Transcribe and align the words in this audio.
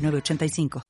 906985. 0.00 0.82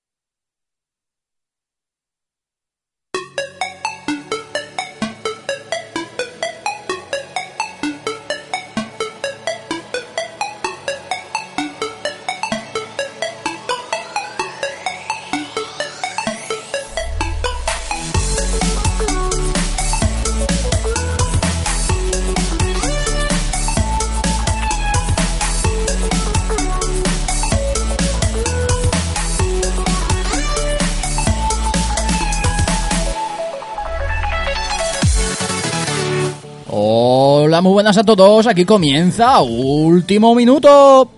Muy 37.63 37.73
buenas 37.73 37.99
a 37.99 38.05
todos. 38.05 38.47
Aquí 38.47 38.65
comienza 38.65 39.41
Último 39.43 40.35
Minuto. 40.35 41.11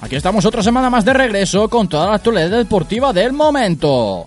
Aquí 0.00 0.16
estamos 0.16 0.44
otra 0.44 0.62
semana 0.62 0.90
más 0.90 1.04
de 1.04 1.12
regreso 1.12 1.68
con 1.68 1.88
toda 1.88 2.08
la 2.08 2.14
actualidad 2.16 2.50
deportiva 2.50 3.12
del 3.12 3.32
momento. 3.32 4.26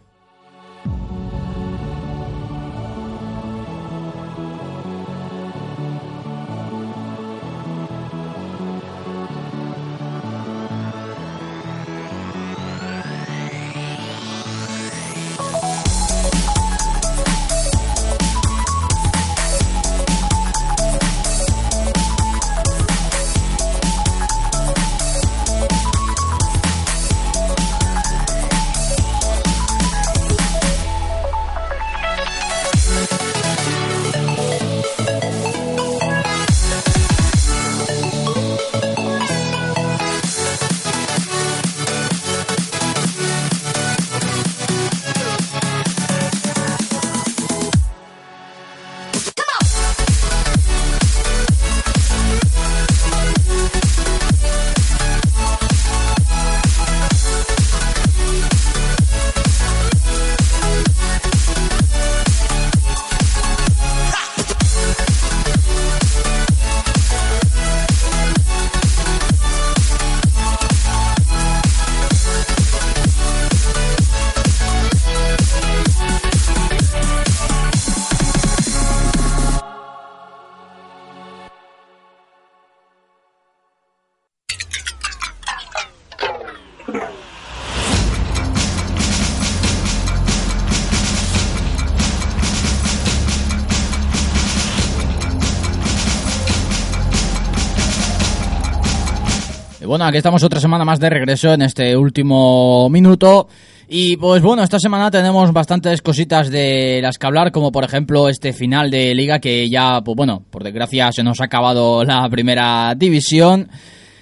bueno, 99.92 100.06
aquí 100.06 100.16
estamos 100.16 100.42
otra 100.42 100.62
semana 100.62 100.86
más 100.86 101.02
de 101.02 101.10
regreso 101.10 101.52
en 101.52 101.64
este 101.64 101.98
último 101.98 102.90
minuto. 102.90 103.50
Y 103.90 104.16
pues 104.16 104.42
bueno, 104.42 104.64
esta 104.64 104.80
semana 104.80 105.12
tenemos 105.12 105.52
bastantes 105.52 106.02
cositas 106.02 106.50
de 106.50 107.02
las 107.02 107.18
que 107.18 107.28
hablar, 107.28 107.52
como 107.52 107.74
por 107.74 107.84
ejemplo 107.84 108.30
este 108.30 108.54
final 108.54 108.90
de 108.90 109.14
liga 109.14 109.40
que 109.40 109.70
ya, 109.70 110.00
pues 110.00 110.16
bueno, 110.16 110.46
por 110.50 110.64
desgracia 110.64 111.12
se 111.12 111.24
nos 111.24 111.42
ha 111.42 111.44
acabado 111.44 112.06
la 112.06 112.26
primera 112.30 112.96
división. 112.96 113.68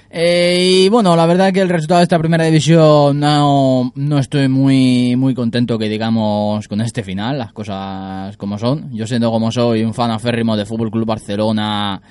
Eh, 0.10 0.86
y 0.86 0.90
bueno, 0.90 1.16
la 1.16 1.28
verdad 1.28 1.54
que 1.54 1.62
el 1.62 1.70
resultado 1.70 2.00
de 2.00 2.06
esta 2.06 2.18
primera 2.18 2.46
división 2.46 3.20
no, 3.20 3.92
no 3.94 4.18
estoy 4.18 4.48
muy, 4.48 5.16
muy 5.16 5.36
contento 5.36 5.78
que 5.78 5.88
digamos 5.88 6.68
con 6.68 6.82
este 6.82 7.04
final, 7.04 7.38
las 7.38 7.54
cosas 7.54 8.36
como 8.38 8.58
son. 8.58 8.92
Yo 8.92 9.06
siendo 9.06 9.30
como 9.30 9.52
soy 9.52 9.84
un 9.84 9.94
fan 9.94 10.10
aférrimo 10.10 10.58
de 10.58 10.66
Fútbol 10.66 10.90
Club 10.90 11.06
Barcelona, 11.06 12.02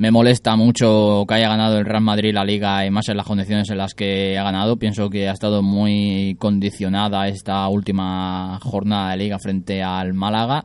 me 0.00 0.10
molesta 0.10 0.56
mucho 0.56 1.26
que 1.28 1.34
haya 1.34 1.50
ganado 1.50 1.76
el 1.76 1.84
Real 1.84 2.02
Madrid 2.02 2.32
la 2.32 2.42
liga 2.42 2.86
y 2.86 2.90
más 2.90 3.06
en 3.10 3.18
las 3.18 3.26
condiciones 3.26 3.68
en 3.68 3.76
las 3.76 3.92
que 3.92 4.38
ha 4.38 4.42
ganado. 4.42 4.78
Pienso 4.78 5.10
que 5.10 5.28
ha 5.28 5.32
estado 5.32 5.60
muy 5.60 6.36
condicionada 6.38 7.28
esta 7.28 7.68
última 7.68 8.58
jornada 8.62 9.10
de 9.10 9.18
liga 9.18 9.38
frente 9.38 9.82
al 9.82 10.14
Málaga. 10.14 10.64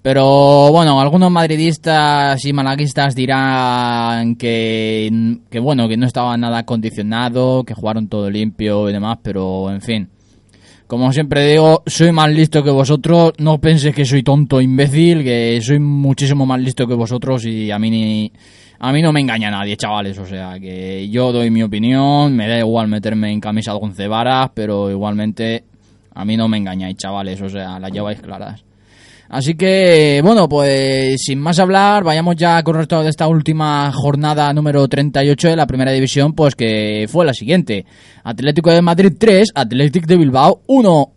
Pero 0.00 0.72
bueno, 0.72 0.98
algunos 1.02 1.30
madridistas 1.30 2.42
y 2.46 2.54
malaguistas 2.54 3.14
dirán 3.14 4.36
que, 4.36 5.36
que 5.50 5.60
bueno, 5.60 5.86
que 5.86 5.98
no 5.98 6.06
estaba 6.06 6.34
nada 6.38 6.62
condicionado, 6.62 7.62
que 7.64 7.74
jugaron 7.74 8.08
todo 8.08 8.30
limpio 8.30 8.88
y 8.88 8.94
demás, 8.94 9.18
pero 9.22 9.70
en 9.70 9.82
fin. 9.82 10.08
Como 10.88 11.12
siempre 11.12 11.46
digo, 11.46 11.82
soy 11.84 12.12
más 12.12 12.30
listo 12.30 12.64
que 12.64 12.70
vosotros, 12.70 13.34
no 13.36 13.58
penséis 13.58 13.94
que 13.94 14.06
soy 14.06 14.22
tonto 14.22 14.58
imbécil, 14.58 15.22
que 15.22 15.60
soy 15.60 15.78
muchísimo 15.78 16.46
más 16.46 16.58
listo 16.62 16.86
que 16.86 16.94
vosotros 16.94 17.44
y 17.44 17.70
a 17.70 17.78
mí 17.78 17.90
ni, 17.90 18.32
a 18.78 18.90
mí 18.90 19.02
no 19.02 19.12
me 19.12 19.20
engaña 19.20 19.50
nadie, 19.50 19.76
chavales, 19.76 20.16
o 20.16 20.24
sea, 20.24 20.58
que 20.58 21.06
yo 21.10 21.30
doy 21.30 21.50
mi 21.50 21.62
opinión, 21.62 22.34
me 22.34 22.48
da 22.48 22.58
igual 22.58 22.88
meterme 22.88 23.30
en 23.30 23.38
camisa 23.38 23.72
de 23.72 23.80
once 23.82 24.08
varas, 24.08 24.50
pero 24.54 24.90
igualmente 24.90 25.64
a 26.14 26.24
mí 26.24 26.38
no 26.38 26.48
me 26.48 26.56
engañáis, 26.56 26.96
chavales, 26.96 27.38
o 27.42 27.50
sea, 27.50 27.78
las 27.78 27.92
lleváis 27.92 28.22
claras. 28.22 28.64
Así 29.28 29.54
que, 29.54 30.20
bueno, 30.24 30.48
pues 30.48 31.20
sin 31.22 31.38
más 31.38 31.58
hablar, 31.58 32.02
vayamos 32.02 32.34
ya 32.36 32.62
con 32.62 32.74
el 32.74 32.78
resultado 32.78 33.02
de 33.02 33.10
esta 33.10 33.28
última 33.28 33.92
jornada 33.92 34.50
número 34.54 34.88
38 34.88 35.48
de 35.48 35.56
la 35.56 35.66
primera 35.66 35.92
división, 35.92 36.32
pues 36.32 36.54
que 36.54 37.06
fue 37.10 37.26
la 37.26 37.34
siguiente. 37.34 37.84
Atlético 38.24 38.70
de 38.70 38.80
Madrid 38.80 39.12
3, 39.18 39.50
Atlético 39.54 40.06
de 40.06 40.16
Bilbao 40.16 40.62
1. 40.66 41.12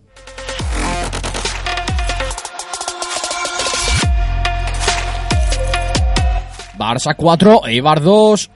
Barça 6.77 7.15
4, 7.15 7.67
Eibar 7.67 8.01
2. 8.01 8.49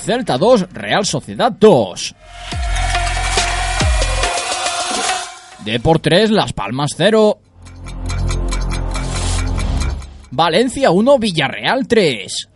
Celta 0.00 0.38
2, 0.38 0.72
Real 0.72 1.04
Sociedad 1.04 1.52
2. 1.52 2.14
Deport 5.64 6.02
3, 6.02 6.30
Las 6.30 6.52
Palmas 6.52 6.90
0. 6.96 7.38
Valencia 10.32 10.90
1, 10.90 11.18
Villarreal 11.18 11.86
3. 11.86 12.48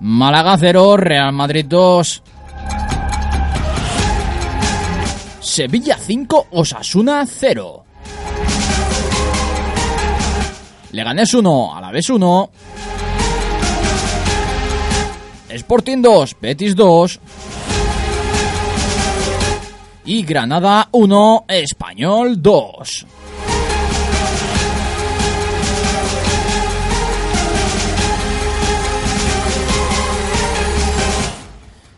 Málaga 0.00 0.56
0, 0.58 0.96
Real 0.96 1.32
Madrid 1.32 1.66
2. 1.68 2.22
Sevilla 5.40 5.96
5, 5.96 6.48
Osasuna 6.50 7.24
0. 7.24 7.84
Leganés 10.90 11.34
1, 11.34 11.76
Alavés 11.76 12.10
1. 12.10 12.50
Sporting 15.50 16.02
2, 16.02 16.36
Betis 16.40 16.74
2. 16.74 17.20
Y 20.06 20.22
Granada 20.22 20.88
1, 20.92 21.46
Español 21.48 22.42
2. 22.42 23.23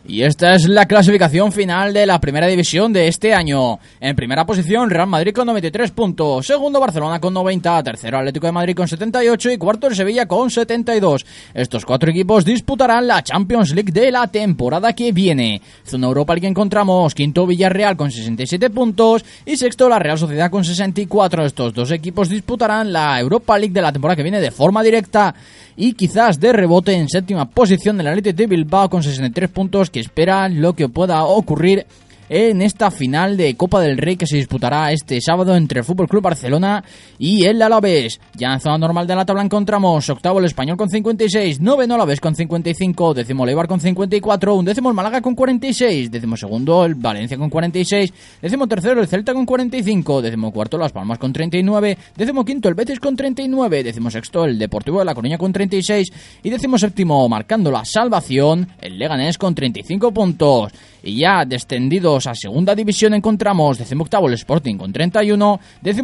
Y 0.09 0.23
esta 0.23 0.55
es 0.55 0.69
la 0.69 0.85
clasificación 0.85 1.51
final 1.51 1.91
de 1.91 2.05
la 2.05 2.21
primera 2.21 2.47
división 2.47 2.93
de 2.93 3.09
este 3.09 3.33
año. 3.33 3.77
En 3.99 4.15
primera 4.15 4.45
posición, 4.45 4.89
Real 4.89 5.07
Madrid 5.07 5.33
con 5.33 5.45
93 5.47 5.91
puntos. 5.91 6.47
Segundo, 6.47 6.79
Barcelona 6.79 7.19
con 7.19 7.33
90. 7.33 7.83
Tercero, 7.83 8.17
Atlético 8.17 8.45
de 8.45 8.53
Madrid 8.53 8.73
con 8.73 8.87
78. 8.87 9.51
Y 9.51 9.57
cuarto, 9.57 9.87
el 9.87 9.97
Sevilla 9.97 10.25
con 10.25 10.49
72. 10.49 11.25
Estos 11.53 11.83
cuatro 11.83 12.09
equipos 12.09 12.45
disputarán 12.45 13.05
la 13.05 13.21
Champions 13.21 13.75
League 13.75 13.91
de 13.91 14.09
la 14.09 14.27
temporada 14.27 14.93
que 14.93 15.11
viene. 15.11 15.61
Zona 15.83 16.07
Europa, 16.07 16.37
que 16.37 16.47
encontramos 16.47 17.13
quinto, 17.13 17.45
Villarreal 17.45 17.97
con 17.97 18.09
67 18.09 18.69
puntos. 18.69 19.25
Y 19.45 19.57
sexto, 19.57 19.89
la 19.89 19.99
Real 19.99 20.17
Sociedad 20.17 20.49
con 20.49 20.63
64. 20.63 21.45
Estos 21.45 21.73
dos 21.73 21.91
equipos 21.91 22.29
disputarán 22.29 22.93
la 22.93 23.19
Europa 23.19 23.59
League 23.59 23.73
de 23.73 23.81
la 23.81 23.91
temporada 23.91 24.15
que 24.15 24.23
viene 24.23 24.39
de 24.39 24.51
forma 24.51 24.83
directa 24.83 25.35
y 25.77 25.93
quizás 25.93 26.39
de 26.39 26.51
rebote 26.51 26.93
en 26.93 27.07
séptima 27.07 27.47
posición 27.49 27.97
del 27.97 28.07
Atlético 28.07 28.35
de 28.35 28.47
Bilbao 28.47 28.89
con 28.89 29.03
63 29.03 29.49
puntos 29.49 29.91
que 29.91 29.99
espera 29.99 30.49
lo 30.49 30.73
que 30.73 30.89
pueda 30.89 31.23
ocurrir 31.23 31.85
en 32.29 32.61
esta 32.61 32.91
final 32.91 33.37
de 33.37 33.55
Copa 33.55 33.81
del 33.81 33.97
Rey 33.97 34.17
que 34.17 34.27
se 34.27 34.37
disputará 34.37 34.91
este 34.91 35.21
sábado 35.21 35.55
entre 35.55 35.79
el 35.79 35.85
Fútbol 35.85 36.07
Club 36.07 36.23
Barcelona 36.23 36.83
y 37.17 37.45
el 37.45 37.61
Alavés. 37.61 38.19
Ya 38.35 38.53
en 38.53 38.59
zona 38.59 38.77
normal 38.77 39.07
de 39.07 39.15
la 39.15 39.25
tabla 39.25 39.43
encontramos 39.43 40.09
octavo 40.09 40.39
el 40.39 40.45
Español 40.45 40.77
con 40.77 40.89
56, 40.89 41.61
noveno 41.61 41.95
Alavés 41.95 42.19
con 42.19 42.35
55, 42.35 43.13
décimo 43.13 43.45
Leibar 43.45 43.67
con 43.67 43.79
54, 43.79 44.55
undécimo 44.55 44.89
el 44.89 44.95
Málaga 44.95 45.21
con 45.21 45.35
46, 45.35 46.11
décimo 46.11 46.35
segundo 46.35 46.85
el 46.85 46.95
Valencia 46.95 47.37
con 47.37 47.49
46, 47.49 48.13
décimo 48.41 48.67
tercero 48.67 48.99
el 48.99 49.07
Celta 49.07 49.33
con 49.33 49.45
45, 49.45 50.21
décimo 50.21 50.51
cuarto 50.51 50.77
Las 50.77 50.91
Palmas 50.91 51.19
con 51.19 51.31
39, 51.31 51.97
décimo 52.15 52.43
quinto 52.43 52.69
el 52.69 52.75
Betis 52.75 52.99
con 52.99 53.15
39, 53.15 53.83
décimo 53.83 54.11
sexto 54.11 54.45
el 54.45 54.59
Deportivo 54.59 54.99
de 54.99 55.05
La 55.05 55.15
Coruña 55.15 55.37
con 55.37 55.53
36 55.53 56.07
y 56.43 56.49
décimo 56.49 56.77
séptimo 56.77 57.27
marcando 57.29 57.71
la 57.71 57.85
salvación 57.85 58.67
el 58.81 58.97
Leganés 58.97 59.37
con 59.37 59.55
35 59.55 60.11
puntos. 60.11 60.73
Y 61.03 61.19
ya 61.19 61.45
descendidos 61.45 62.27
a 62.27 62.35
segunda 62.35 62.75
división 62.75 63.13
encontramos 63.13 63.77
octavo 64.03 64.27
el 64.27 64.33
Sporting 64.33 64.75
con 64.75 64.91
31, 64.91 65.59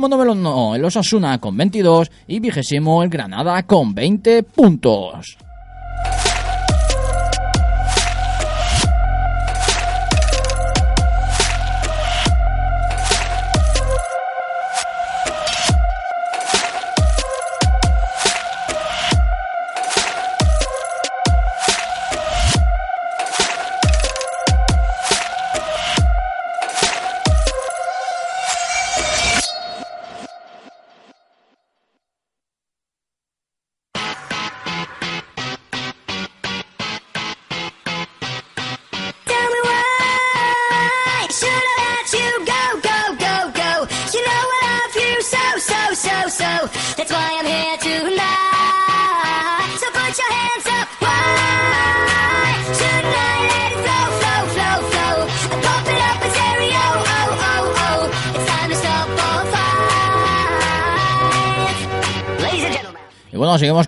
noveno 0.10 0.76
el 0.76 0.86
Osasuna 0.86 1.38
con 1.40 1.58
22 1.58 2.12
y 2.28 2.40
vigésimo 2.40 3.04
el 3.04 3.10
Granada 3.10 3.64
con 3.64 3.94
20 3.94 4.44
puntos. 4.44 5.38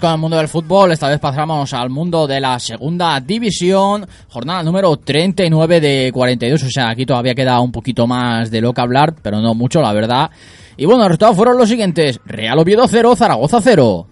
Con 0.05 0.13
el 0.13 0.19
mundo 0.19 0.37
del 0.37 0.47
fútbol. 0.47 0.91
Esta 0.91 1.09
vez 1.09 1.19
pasamos 1.19 1.73
al 1.73 1.89
mundo 1.89 2.27
de 2.27 2.39
la 2.39 2.59
segunda 2.59 3.19
división. 3.19 4.07
Jornada 4.29 4.61
número 4.61 4.97
39 4.97 5.81
de 5.81 6.11
42. 6.13 6.61
O 6.61 6.69
sea, 6.69 6.89
aquí 6.89 7.07
todavía 7.07 7.33
queda 7.33 7.59
un 7.59 7.71
poquito 7.71 8.05
más 8.05 8.51
de 8.51 8.61
lo 8.61 8.71
que 8.71 8.81
hablar, 8.81 9.15
pero 9.19 9.41
no 9.41 9.55
mucho, 9.55 9.81
la 9.81 9.91
verdad. 9.93 10.29
Y 10.77 10.85
bueno, 10.85 10.99
los 10.99 11.07
resultados 11.07 11.35
fueron 11.35 11.57
los 11.57 11.67
siguientes. 11.67 12.19
Real 12.23 12.59
Oviedo 12.59 12.87
0, 12.87 13.15
Zaragoza 13.15 13.59
0. 13.63 14.07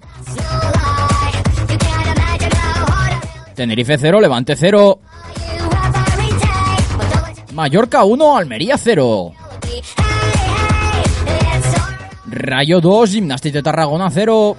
Tenerife 3.53 3.95
0, 3.95 4.19
Levante 4.19 4.55
0. 4.55 4.99
Mallorca 7.53 8.03
1, 8.03 8.37
Almería 8.37 8.79
0. 8.79 9.31
Rayo 12.25 12.81
2, 12.81 13.12
Gimnástica 13.12 13.59
de 13.59 13.63
Tarragona 13.63 14.09
0. 14.09 14.57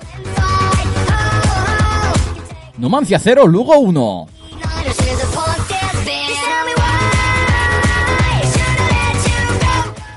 Numancia 2.79 3.19
0, 3.19 3.47
Lugo 3.47 3.79
1. 3.79 4.27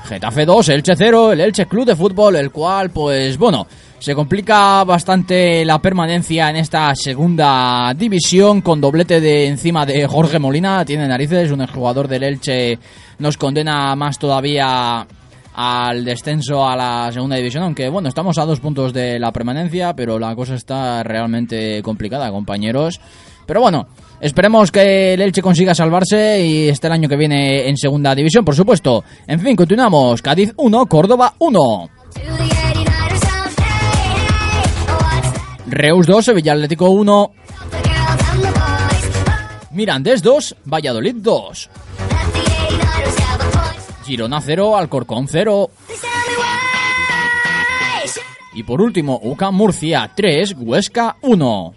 Getafe 0.08 0.46
2, 0.46 0.68
Elche 0.70 0.96
0, 0.96 1.32
el 1.32 1.40
Elche 1.40 1.66
Club 1.66 1.84
de 1.84 1.94
Fútbol, 1.94 2.36
el 2.36 2.50
cual, 2.50 2.90
pues 2.90 3.36
bueno, 3.38 3.66
se 3.98 4.14
complica 4.14 4.82
bastante 4.84 5.64
la 5.64 5.80
permanencia 5.80 6.50
en 6.50 6.56
esta 6.56 6.94
segunda 6.94 7.92
división 7.94 8.62
con 8.62 8.80
doblete 8.80 9.20
de 9.20 9.46
encima 9.46 9.84
de 9.84 10.06
Jorge 10.06 10.38
Molina, 10.38 10.84
tiene 10.84 11.06
narices, 11.06 11.52
un 11.52 11.64
jugador 11.66 12.08
del 12.08 12.22
Elche 12.22 12.78
nos 13.18 13.36
condena 13.36 13.94
más 13.96 14.18
todavía 14.18 15.06
al 15.60 16.04
descenso 16.04 16.68
a 16.68 16.76
la 16.76 17.10
segunda 17.12 17.34
división, 17.34 17.64
aunque 17.64 17.88
bueno, 17.88 18.08
estamos 18.08 18.38
a 18.38 18.46
dos 18.46 18.60
puntos 18.60 18.92
de 18.92 19.18
la 19.18 19.32
permanencia, 19.32 19.92
pero 19.92 20.16
la 20.16 20.36
cosa 20.36 20.54
está 20.54 21.02
realmente 21.02 21.82
complicada, 21.82 22.30
compañeros. 22.30 23.00
Pero 23.44 23.60
bueno, 23.60 23.88
esperemos 24.20 24.70
que 24.70 25.14
el 25.14 25.20
Elche 25.20 25.42
consiga 25.42 25.74
salvarse 25.74 26.46
y 26.46 26.68
esté 26.68 26.86
el 26.86 26.92
año 26.92 27.08
que 27.08 27.16
viene 27.16 27.68
en 27.68 27.76
segunda 27.76 28.14
división, 28.14 28.44
por 28.44 28.54
supuesto. 28.54 29.02
En 29.26 29.40
fin, 29.40 29.56
continuamos. 29.56 30.22
Cádiz 30.22 30.54
1, 30.56 30.86
Córdoba 30.86 31.34
1. 31.40 31.90
Reus 35.66 36.06
2, 36.06 36.24
Sevilla 36.24 36.52
Atlético 36.52 36.90
1. 36.90 37.32
Mirandés 39.72 40.22
2, 40.22 40.54
Valladolid 40.66 41.16
2. 41.16 41.70
Girona 44.08 44.40
0, 44.40 44.74
Alcorcón 44.74 45.28
0. 45.28 45.70
Y 48.54 48.62
por 48.62 48.80
último, 48.80 49.20
UCA 49.22 49.50
Murcia 49.50 50.10
3, 50.16 50.54
Huesca 50.56 51.16
1. 51.20 51.74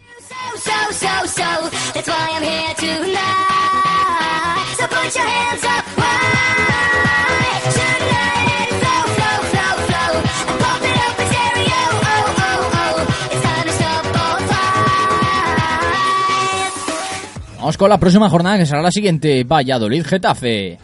Vamos 17.57 17.77
con 17.77 17.89
la 17.89 17.99
próxima 17.99 18.29
jornada 18.29 18.57
que 18.57 18.65
será 18.65 18.81
la 18.81 18.89
siguiente. 18.89 19.43
Valladolid 19.43 20.05
Getafe. 20.05 20.79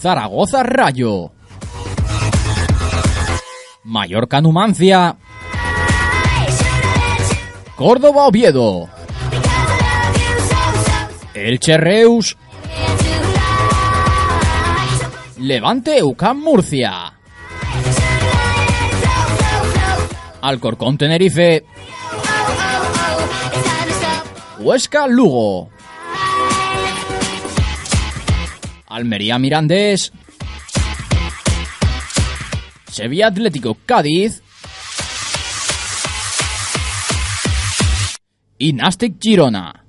Zaragoza 0.00 0.62
Rayo. 0.62 1.30
Mallorca 3.84 4.40
Numancia. 4.40 5.14
Córdoba 7.76 8.26
Oviedo. 8.26 8.88
Elche 11.34 11.76
Reus. 11.76 12.34
Levante 15.36 16.02
UCAM 16.02 16.38
Murcia. 16.38 17.12
Alcorcón 20.40 20.96
Tenerife. 20.96 21.64
Huesca 24.60 25.06
Lugo. 25.06 25.68
Almería 28.90 29.38
Mirandés. 29.38 30.12
Sevilla 32.90 33.28
Atlético 33.28 33.78
Cádiz. 33.86 34.42
Y 38.58 38.72
Nastic 38.72 39.22
Girona. 39.22 39.79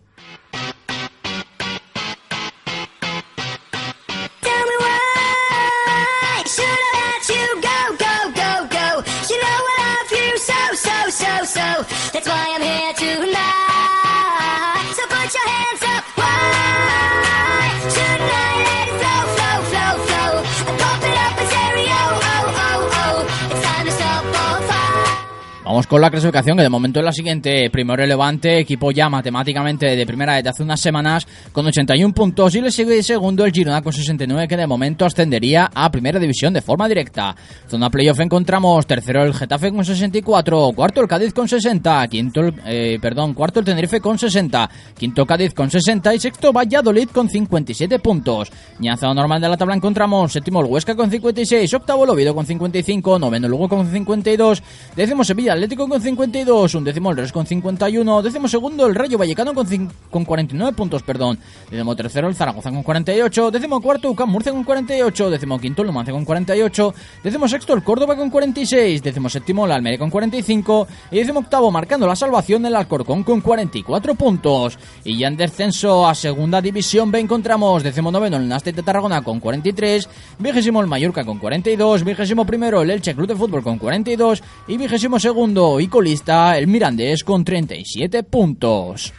Con 25.88 26.02
la 26.02 26.10
clasificación 26.10 26.58
que 26.58 26.64
de 26.64 26.70
momento 26.70 27.00
es 27.00 27.06
la 27.06 27.12
siguiente. 27.12 27.70
Primero 27.70 27.98
relevante, 27.98 28.60
equipo 28.60 28.92
ya 28.92 29.10
matemáticamente 29.10 29.96
de 29.96 30.06
primera 30.06 30.36
desde 30.36 30.50
hace 30.50 30.64
unas 30.64 30.80
semanas 30.80 31.28
con 31.52 31.66
81 31.66 32.14
puntos 32.14 32.56
y 32.56 32.62
le 32.62 32.72
sigue 32.72 33.02
segundo 33.04 33.44
el 33.46 33.52
Girona 33.52 33.82
con 33.82 33.92
69 33.92 34.48
que 34.48 34.58
de 34.58 34.68
momento 34.68 35.06
ascendería 35.06 35.70
a 35.74 35.92
primera 35.92 36.20
división 36.20 36.54
de 36.54 36.62
forma 36.62 36.88
directa. 36.88 37.36
Zona 37.68 37.90
playoff 37.90 38.20
encontramos 38.20 38.86
tercero 38.86 39.24
el 39.24 39.34
Getafe 39.34 39.72
con 39.72 39.84
64, 39.84 40.72
cuarto 40.76 41.02
el 41.02 41.08
Cádiz 41.08 41.34
con 41.34 41.48
60, 41.48 42.08
quinto 42.08 42.42
el, 42.42 42.54
eh, 42.66 43.00
perdón, 43.02 43.34
cuarto 43.34 43.60
el 43.60 43.66
Tenerife 43.66 44.00
con 44.00 44.18
60, 44.18 44.70
quinto 44.98 45.26
Cádiz 45.26 45.54
con 45.54 45.70
60 45.70 46.16
y 46.16 46.20
sexto 46.20 46.54
Valladolid 46.54 47.10
con 47.10 47.30
57 47.30 48.00
puntos. 48.00 48.52
Zona 48.98 49.14
normal 49.14 49.42
de 49.42 49.50
la 49.50 49.58
tabla 49.58 49.76
encontramos 49.76 50.32
séptimo 50.32 50.62
el 50.62 50.68
Huesca 50.68 50.96
con 50.96 51.10
56, 51.10 51.74
octavo 51.74 52.04
el 52.04 52.12
Oviedo 52.12 52.36
con 52.36 52.46
55, 52.46 53.20
noveno 53.20 53.48
el 53.48 53.52
Lugo 53.52 53.68
con 53.68 53.92
52, 53.92 54.64
décimo 54.96 55.24
Sevilla 55.24 55.54
Atlético 55.54 55.71
con 55.76 56.02
52, 56.02 56.76
un 56.76 56.84
décimo 56.84 57.12
el 57.12 57.18
Res 57.18 57.32
con 57.32 57.46
51, 57.46 58.22
décimo 58.22 58.48
segundo 58.48 58.88
el 58.88 58.94
Rayo 58.94 59.18
Vallecano 59.18 59.54
con, 59.54 59.66
con 60.10 60.26
49 60.26 60.76
puntos, 60.76 61.02
perdón, 61.02 61.40
décimo 61.70 61.96
tercero 61.96 62.28
el 62.28 62.36
Zaragoza 62.36 62.70
con 62.72 62.84
48, 62.84 63.52
décimo 63.52 63.80
cuarto 63.80 64.12
UCAM 64.12 64.30
Murcia 64.30 64.52
con 64.52 64.64
48, 64.64 65.30
décimo 65.30 65.60
quinto 65.60 65.82
el 65.82 65.88
Numancia 65.88 66.14
con 66.14 66.26
48, 66.26 66.94
décimo 67.24 67.48
sexto 67.48 67.74
el 67.74 67.84
Córdoba 67.84 68.18
con 68.18 68.30
46, 68.30 69.02
décimo 69.02 69.30
séptimo 69.30 69.66
el 69.66 69.72
Almería 69.72 69.98
con 69.98 70.10
45 70.10 70.88
y 71.12 71.18
décimo 71.18 71.40
octavo 71.40 71.72
marcando 71.72 72.06
la 72.06 72.16
salvación 72.16 72.66
el 72.66 72.76
Alcorcón 72.76 73.24
con 73.24 73.40
44 73.40 74.16
puntos. 74.16 74.78
Y 75.04 75.18
ya 75.18 75.28
en 75.28 75.38
descenso 75.38 76.08
a 76.08 76.16
segunda 76.16 76.62
división 76.62 77.12
B 77.12 77.20
encontramos 77.20 77.84
décimo 77.84 78.12
noveno 78.12 78.38
el 78.38 78.48
Nastic 78.48 78.76
de 78.76 78.84
Tarragona 78.84 79.22
con 79.22 79.40
43, 79.40 80.10
vigésimo 80.40 80.82
el 80.82 80.88
Mallorca 80.88 81.24
con 81.24 81.40
42, 81.40 82.04
vigésimo 82.04 82.46
primero 82.46 82.82
el 82.82 82.90
Elche 82.90 83.16
Club 83.16 83.28
de 83.28 83.36
Fútbol 83.36 83.64
con 83.64 83.78
42 83.78 84.44
y 84.68 84.78
vigésimo 84.78 85.20
segundo 85.20 85.51
y 85.52 85.88
colista 85.88 86.58
el 86.58 86.68
Mirandés 86.68 87.26
con 87.26 87.44
37 87.44 88.24
puntos. 88.24 89.14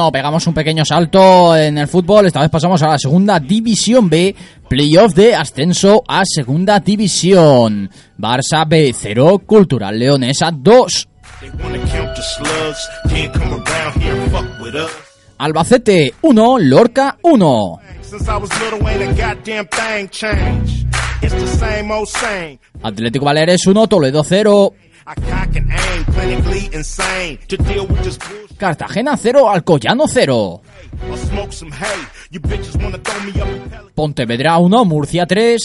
Bueno, 0.00 0.12
pegamos 0.12 0.46
un 0.46 0.54
pequeño 0.54 0.82
salto 0.82 1.54
en 1.54 1.76
el 1.76 1.86
fútbol. 1.86 2.24
Esta 2.24 2.40
vez 2.40 2.48
pasamos 2.48 2.80
a 2.82 2.88
la 2.88 2.98
segunda 2.98 3.38
división 3.38 4.08
B. 4.08 4.34
Playoff 4.66 5.12
de 5.12 5.34
ascenso 5.34 6.02
a 6.08 6.22
segunda 6.24 6.80
división. 6.80 7.90
Barça 8.16 8.66
B 8.66 8.94
0, 8.94 9.40
Cultural 9.44 9.98
Leonesa 9.98 10.52
2. 10.52 11.08
They 11.40 11.50
wanna 11.50 11.78
count 11.92 12.16
the 12.16 12.22
slugs. 12.22 12.88
Then 13.10 13.30
come 13.30 13.62
around 13.62 14.00
here 14.00 14.18
and 14.18 14.32
fuck 14.32 14.64
with 14.64 14.74
us. 14.74 14.90
Albacete 15.36 16.14
1, 16.22 16.70
Lorca 16.70 17.18
1. 17.20 17.76
Since 18.00 18.26
I 18.26 18.38
was 18.38 18.50
little, 18.62 18.88
ain't 18.88 19.02
a 19.02 19.12
goddamn 19.12 19.66
thing 19.66 20.08
changed. 20.08 20.86
It's 21.20 21.34
the 21.34 21.46
same 21.46 21.90
old 21.92 22.08
same. 22.08 22.58
Atlético 22.82 23.26
Baleares 23.26 23.66
1, 23.66 23.86
Toledo 23.86 24.24
0. 24.24 24.72
Cartagena 28.58 29.16
0, 29.16 29.48
Alcoyano 29.48 30.06
0. 30.06 30.60
or 31.10 31.16
smoke 31.16 31.52
some 31.52 31.70
hay. 31.72 32.00
You 32.30 32.40
bitches 32.40 32.76
wanna 32.82 32.98
throw 32.98 33.20
me 33.24 33.40
up 33.40 33.48
in 33.48 33.70
pellet 33.70 33.94
Pontevedra 33.94 34.58
1, 34.60 34.84
Murcia 34.88 35.26
3. 35.26 35.56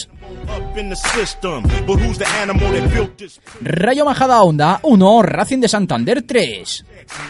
up 0.48 0.78
in 0.78 0.90
the 0.90 0.96
system. 0.96 1.64
But 1.86 2.00
who's 2.00 2.18
the 2.18 2.28
animal 2.42 2.72
that 2.72 2.90
built 2.94 3.18
this? 3.18 3.40
Rayo 3.62 4.06
Majada 4.06 4.42
Onda 4.44 4.80
1, 4.84 5.22
Racing 5.24 5.62
de 5.62 5.68
Santander 5.68 6.22
3. 6.22 6.84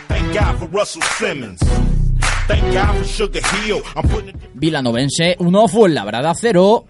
Thank 0.07 0.33
God 0.33 0.57
for 0.59 0.67
Russell 0.67 1.01
Simmons. 1.17 1.59
Thank 2.47 2.73
God 2.73 2.95
for 2.97 3.03
Sugar 3.05 3.41
Hill. 3.41 3.81
I'm 3.95 4.07
putting 4.07 4.29
it 4.29 4.35
Vilanovense 4.59 5.35
1, 5.39 5.67
Fuenlabrada 5.67 6.33
0. 6.35 6.85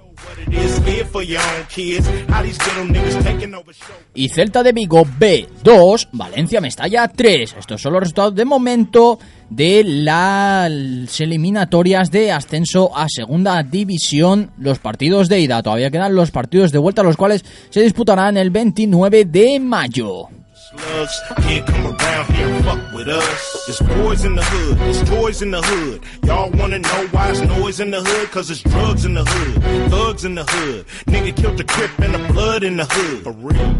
Y 4.13 4.29
Celta 4.29 4.63
de 4.63 4.71
Vigo 4.71 5.05
B2, 5.05 6.09
Valencia 6.11 6.61
Mestalla 6.61 7.07
3. 7.07 7.55
Estos 7.59 7.81
son 7.81 7.93
los 7.93 8.01
resultados 8.01 8.35
de 8.35 8.45
momento 8.45 9.19
de 9.49 9.83
las 9.83 11.19
eliminatorias 11.19 12.11
de 12.11 12.31
ascenso 12.31 12.95
a 12.95 13.07
segunda 13.09 13.61
división. 13.63 14.51
Los 14.57 14.79
partidos 14.79 15.29
de 15.29 15.39
ida, 15.39 15.61
todavía 15.61 15.91
quedan 15.91 16.15
los 16.15 16.31
partidos 16.31 16.71
de 16.71 16.79
vuelta, 16.79 17.03
los 17.03 17.17
cuales 17.17 17.43
se 17.69 17.81
disputarán 17.81 18.37
el 18.37 18.49
29 18.49 19.25
de 19.25 19.59
mayo. 19.59 20.29
Slugs 20.77 21.19
can't 21.37 21.67
come 21.67 21.87
around 21.87 22.25
here 22.33 22.47
and 22.47 22.65
fuck 22.65 22.93
with 22.93 23.07
us. 23.07 23.65
There's 23.65 23.97
boys 23.97 24.25
in 24.25 24.35
the 24.35 24.43
hood, 24.43 24.77
there's 24.77 25.03
toys 25.09 25.41
in 25.41 25.51
the 25.51 25.61
hood. 25.61 26.03
Y'all 26.23 26.49
wanna 26.51 26.79
know 26.79 27.07
why 27.11 27.29
it's 27.29 27.41
noise 27.41 27.79
in 27.79 27.91
the 27.91 28.01
hood? 28.01 28.31
Cause 28.31 28.49
it's 28.49 28.61
drugs 28.61 29.05
in 29.05 29.13
the 29.13 29.23
hood, 29.25 29.91
thugs 29.91 30.25
in 30.25 30.35
the 30.35 30.43
hood. 30.43 30.85
Nigga 31.07 31.35
killed 31.35 31.57
the 31.57 31.63
crip 31.63 31.91
and 31.99 32.13
the 32.13 32.33
blood 32.33 32.63
in 32.63 32.77
the 32.77 32.85
hood. 32.85 33.23
For 33.23 33.31
real. 33.33 33.75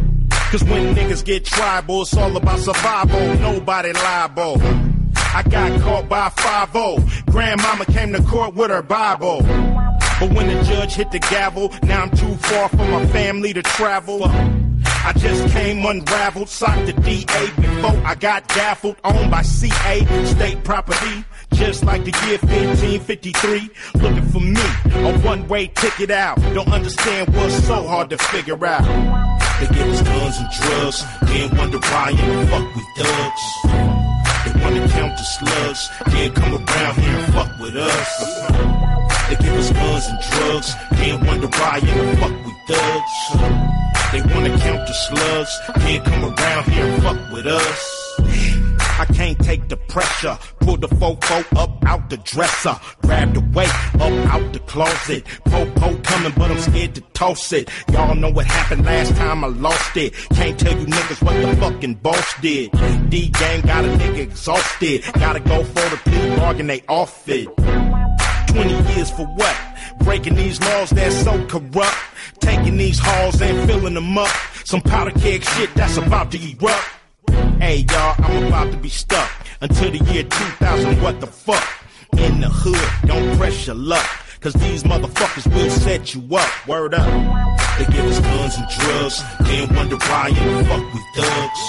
Cause 0.52 0.64
when 0.64 0.96
niggas 0.96 1.24
get 1.26 1.46
tribal, 1.46 2.04
it's 2.04 2.16
all 2.16 2.36
about 2.36 2.60
survival. 2.60 3.36
Nobody 3.40 3.94
liable. 3.94 4.62
I 5.18 5.44
got 5.44 5.82
caught 5.82 6.08
by 6.08 6.30
5 6.30 7.26
Grandmama 7.32 7.86
came 7.86 8.14
to 8.14 8.22
court 8.24 8.56
with 8.56 8.70
her 8.70 8.82
Bible. 8.82 9.42
But 10.20 10.34
when 10.34 10.48
the 10.48 10.64
judge 10.64 10.96
hit 10.96 11.12
the 11.12 11.20
gavel, 11.20 11.74
now 11.84 12.04
I'm 12.04 12.12
too 12.12 12.36
far 12.36 12.70
from 12.70 12.90
my 12.92 13.06
family 13.08 13.54
to 13.54 13.62
travel. 13.62 14.24
I 14.24 15.14
just 15.18 15.54
came 15.54 15.86
unraveled, 15.86 16.50
socked 16.50 16.86
the 16.86 16.94
DA 16.94 17.52
before 17.62 18.02
I 18.06 18.16
got 18.16 18.48
gaffled, 18.48 18.96
owned 19.04 19.30
by 19.30 19.42
CA, 19.42 20.06
state 20.26 20.64
property. 20.64 21.24
Just 21.54 21.84
like 21.84 22.04
the 22.06 22.12
year 22.26 22.40
1553, 22.40 23.70
looking 24.02 24.26
for 24.30 24.40
me, 24.40 24.62
a 25.08 25.20
one-way 25.20 25.68
ticket 25.68 26.12
out. 26.12 26.38
Don't 26.54 26.72
understand 26.72 27.34
what's 27.36 27.64
so 27.66 27.88
hard 27.88 28.10
to 28.10 28.18
figure 28.18 28.66
out. 28.66 28.84
They 29.60 29.68
give 29.68 29.88
us 29.88 30.02
guns 30.02 30.38
and 30.38 30.50
drugs, 30.52 31.06
then 31.28 31.58
wonder 31.58 31.78
why 31.78 32.10
in 32.10 32.48
fuck 32.48 32.76
we 32.76 32.82
thugs. 32.98 33.44
They 34.44 34.62
wanna 34.62 34.88
count 34.90 35.18
the 35.18 35.24
slugs, 35.24 35.90
then 36.08 36.34
come 36.34 36.54
around 36.56 36.96
here 36.98 37.18
and 37.20 37.34
fuck 37.34 37.60
with 37.60 37.76
us. 37.76 39.05
They 39.30 39.36
give 39.36 39.54
us 39.54 39.72
guns 39.72 40.08
and 40.08 40.20
drugs, 40.22 40.74
then 40.92 41.26
wonder 41.26 41.48
why 41.48 41.80
in 41.80 41.98
the 42.08 42.18
fuck 42.18 42.46
we 42.46 42.54
thugs. 42.68 43.16
They 44.12 44.22
wanna 44.22 44.58
count 44.60 44.88
the 44.88 44.94
slugs, 44.94 45.60
then 45.78 46.04
come 46.04 46.26
around 46.26 46.64
here 46.72 46.86
and 46.86 47.04
fuck 47.04 47.32
with 47.32 47.48
us. 47.48 48.06
I 48.98 49.06
can't 49.14 49.38
take 49.40 49.68
the 49.68 49.76
pressure. 49.76 50.38
Pull 50.62 50.78
the 50.78 50.88
fofo 50.88 51.58
up 51.58 51.84
out 51.86 52.10
the 52.10 52.16
dresser. 52.18 52.80
Grab 53.02 53.34
the 53.34 53.42
weight 53.54 53.68
up 53.96 54.34
out 54.34 54.54
the 54.54 54.60
closet. 54.60 55.26
Popo 55.46 55.98
coming, 56.02 56.32
but 56.38 56.52
I'm 56.52 56.60
scared 56.60 56.96
to 56.96 57.02
toss 57.14 57.52
it. 57.52 57.70
Y'all 57.92 58.16
know 58.16 58.30
what 58.30 58.46
happened 58.46 58.86
last 58.86 59.16
time 59.18 59.44
I 59.44 59.48
lost 59.48 59.98
it. 59.98 60.14
Can't 60.34 60.58
tell 60.58 60.78
you 60.80 60.86
niggas 60.86 61.22
what 61.22 61.36
the 61.42 61.56
fucking 61.58 61.96
boss 61.96 62.42
did. 62.42 62.72
D 63.10 63.28
gang 63.30 63.62
got 63.62 63.84
a 63.84 63.90
nigga 63.90 64.20
exhausted. 64.20 65.04
Gotta 65.16 65.42
go 65.42 65.64
for 65.66 65.90
the 65.90 65.98
plea 66.06 66.36
bargain, 66.38 66.68
they 66.68 66.82
off 66.88 67.28
it. 67.28 67.50
20 68.48 68.94
years 68.94 69.10
for 69.12 69.26
what? 69.26 69.56
Breaking 70.00 70.36
these 70.36 70.60
laws 70.62 70.90
that's 70.90 71.24
so 71.24 71.46
corrupt. 71.48 71.96
Taking 72.40 72.78
these 72.78 73.00
halls 73.00 73.42
and 73.42 73.68
filling 73.70 73.94
them 73.94 74.18
up. 74.18 74.30
Some 74.64 74.82
powder 74.82 75.12
keg 75.12 75.44
shit 75.44 75.74
that's 75.76 75.98
about 75.98 76.32
to 76.32 76.38
erupt. 76.38 76.84
Hey 77.60 77.86
y'all, 77.90 78.16
I'm 78.20 78.48
about 78.48 78.72
to 78.72 78.78
be 78.78 78.90
stuck 78.90 79.32
until 79.62 79.92
the 79.92 80.04
year 80.12 80.24
2000. 80.24 81.02
What 81.02 81.20
the 81.22 81.28
fuck? 81.28 81.64
In 82.18 82.40
the 82.40 82.50
hood, 82.50 83.08
don't 83.08 83.38
press 83.38 83.68
your 83.68 83.76
luck. 83.76 84.06
Cause 84.40 84.54
these 84.54 84.84
motherfuckers 84.84 85.52
will 85.54 85.70
set 85.72 86.14
you 86.14 86.22
up. 86.36 86.68
Word 86.68 86.94
up. 86.94 87.08
They 87.80 87.86
give 87.86 88.06
us 88.06 88.20
guns 88.20 88.58
and 88.58 88.70
drugs. 88.70 89.24
Then 89.42 89.76
wonder 89.76 89.98
why 89.98 90.30
in 90.30 90.58
the 90.58 90.64
fuck 90.66 90.94
we 90.94 91.02
thugs. 91.16 91.62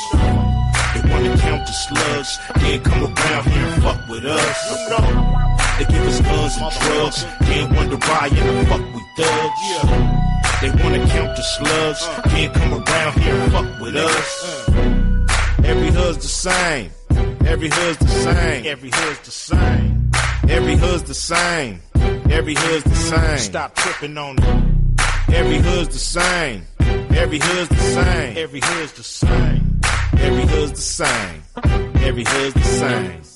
They 0.93 1.11
wanna 1.11 1.37
count 1.39 1.67
the 1.67 1.73
slugs. 1.73 2.39
Then 2.57 2.83
come 2.83 3.05
around 3.05 3.47
here 3.47 3.67
and 3.67 3.83
fuck 3.83 4.09
with 4.09 4.25
us. 4.27 5.36
They 5.79 5.85
give 5.85 6.07
us 6.07 6.21
guns 6.21 6.57
and 6.57 6.73
drugs. 6.81 7.27
Then 7.41 7.75
wonder 7.75 7.97
why 7.97 8.29
in 8.29 8.57
the 8.57 8.67
fuck 8.67 8.85
we 8.95 9.03
thugs. 9.17 10.27
They 10.61 10.71
wanna 10.83 11.07
count 11.07 11.37
the 11.37 11.43
slugs. 11.43 12.09
Can't 12.31 12.55
come 12.55 12.73
around 12.83 13.19
here 13.21 13.35
and 13.35 13.53
fuck 13.53 13.81
with 13.81 13.97
us. 13.97 14.69
Every 15.65 15.91
hood's 15.91 16.19
the 16.19 16.29
same. 16.29 16.91
Every 17.45 17.69
hood's 17.69 17.99
the 17.99 18.09
same. 18.09 18.67
Every 18.67 18.91
hood's 18.91 19.19
the 19.21 19.31
same. 19.31 20.11
Every 20.49 20.77
hood's 20.77 21.03
the 21.03 21.15
same. 21.15 21.81
Every 22.31 22.55
hood's 22.55 22.85
the 22.85 22.95
same. 22.95 23.39
Stop 23.39 23.75
tripping 23.75 24.17
on 24.17 24.37
it. 24.39 25.35
Every 25.35 25.59
hood's 25.59 25.89
the 25.89 25.99
same. 25.99 26.67
Every 26.81 27.39
hood's 27.39 27.69
the 27.69 27.77
same. 27.77 28.37
Every 28.39 28.61
hood's 28.61 28.93
the 28.93 29.03
same. 29.03 29.81
Every 30.19 30.47
hood's 30.47 30.73
the 30.73 30.81
same. 30.81 31.43
Every 31.97 32.25
hood's 32.25 32.55
the 32.55 32.63
same. 32.63 33.36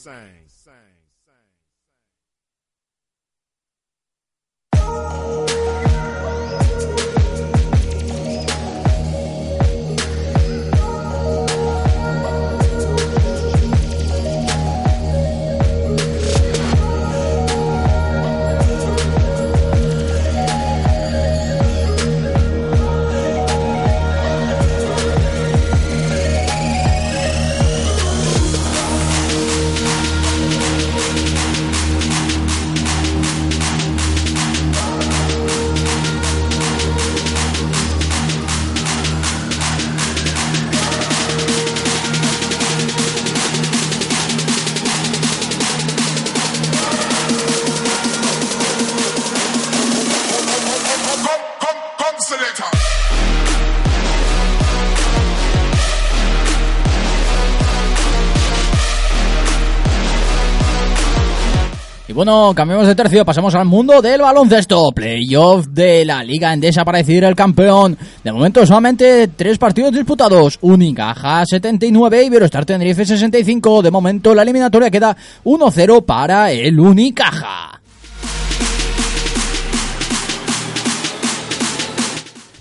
Bueno, 62.21 62.53
cambiamos 62.55 62.87
de 62.87 62.95
tercio, 62.95 63.25
pasamos 63.25 63.55
al 63.55 63.65
mundo 63.65 64.03
del 64.03 64.21
baloncesto. 64.21 64.93
Playoff 64.95 65.69
de 65.69 66.05
la 66.05 66.23
Liga 66.23 66.53
Endesa 66.53 66.85
para 66.85 66.99
decidir 66.99 67.25
el 67.25 67.35
campeón. 67.35 67.97
De 68.23 68.31
momento 68.31 68.67
solamente 68.67 69.29
tres 69.29 69.57
partidos 69.57 69.95
disputados. 69.95 70.59
Unicaja 70.61 71.47
79, 71.47 72.25
Iberostar 72.25 72.67
Tenerife 72.67 73.07
65. 73.07 73.81
De 73.81 73.91
momento 73.91 74.35
la 74.35 74.43
eliminatoria 74.43 74.91
queda 74.91 75.17
1-0 75.45 76.05
para 76.05 76.53
el 76.53 76.79
Unicaja. 76.79 77.81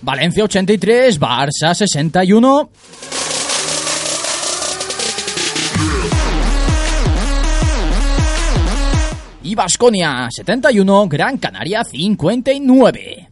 Valencia 0.02 0.46
83, 0.46 1.20
Barça 1.20 1.74
61. 1.74 2.70
Y 9.50 9.56
Basconia 9.56 10.28
71, 10.30 11.08
Gran 11.08 11.40
Canaria 11.40 11.84
59. 11.84 13.29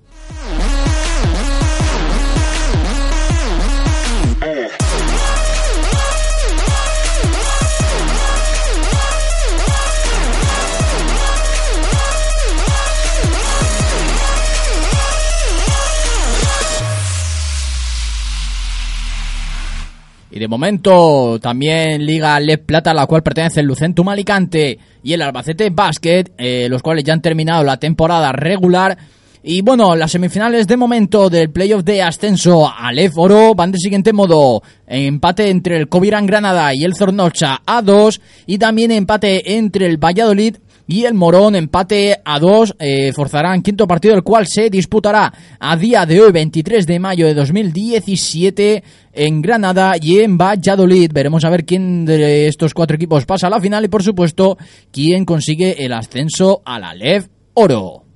Y 20.37 20.39
de 20.39 20.47
momento 20.47 21.39
también 21.41 22.05
Liga 22.05 22.39
Lep 22.39 22.67
Plata, 22.67 22.91
a 22.91 22.93
la 22.93 23.07
cual 23.07 23.23
pertenece 23.23 23.61
el 23.61 23.65
Lucentum 23.65 24.07
Alicante 24.09 24.77
y 25.01 25.13
el 25.13 25.23
Albacete 25.23 25.71
Basket, 25.71 26.25
eh, 26.37 26.67
los 26.69 26.83
cuales 26.83 27.03
ya 27.03 27.13
han 27.13 27.23
terminado 27.23 27.63
la 27.63 27.77
temporada 27.77 28.31
regular. 28.33 28.95
Y 29.41 29.63
bueno, 29.63 29.95
las 29.95 30.11
semifinales 30.11 30.67
de 30.67 30.77
momento 30.77 31.31
del 31.31 31.49
playoff 31.49 31.83
de 31.83 32.03
ascenso 32.03 32.71
al 32.71 32.99
Oro 33.15 33.55
van 33.55 33.71
del 33.71 33.81
siguiente 33.81 34.13
modo. 34.13 34.61
Empate 34.85 35.49
entre 35.49 35.75
el 35.75 35.89
Covirán 35.89 36.27
Granada 36.27 36.71
y 36.75 36.83
el 36.83 36.93
Zornocha 36.93 37.63
a 37.65 37.81
2 37.81 38.21
y 38.45 38.59
también 38.59 38.91
empate 38.91 39.55
entre 39.55 39.87
el 39.87 39.97
Valladolid 39.97 40.57
y 40.87 41.03
el 41.05 41.13
Morón 41.13 41.55
empate 41.55 42.19
a 42.23 42.39
dos 42.39 42.75
eh, 42.79 43.11
forzarán 43.13 43.61
quinto 43.61 43.87
partido 43.87 44.15
el 44.15 44.23
cual 44.23 44.47
se 44.47 44.69
disputará 44.69 45.33
a 45.59 45.75
día 45.75 46.05
de 46.05 46.21
hoy 46.21 46.31
23 46.31 46.87
de 46.87 46.99
mayo 46.99 47.27
de 47.27 47.33
2017 47.33 48.83
en 49.13 49.41
Granada 49.41 49.95
y 50.01 50.19
en 50.19 50.37
Valladolid 50.37 51.11
veremos 51.13 51.43
a 51.43 51.49
ver 51.49 51.65
quién 51.65 52.05
de 52.05 52.47
estos 52.47 52.73
cuatro 52.73 52.95
equipos 52.95 53.25
pasa 53.25 53.47
a 53.47 53.49
la 53.49 53.61
final 53.61 53.83
y 53.85 53.89
por 53.89 54.03
supuesto 54.03 54.57
quién 54.91 55.25
consigue 55.25 55.83
el 55.83 55.93
ascenso 55.93 56.61
a 56.65 56.79
la 56.79 56.93
LEV 56.93 57.27
Oro. 57.53 58.06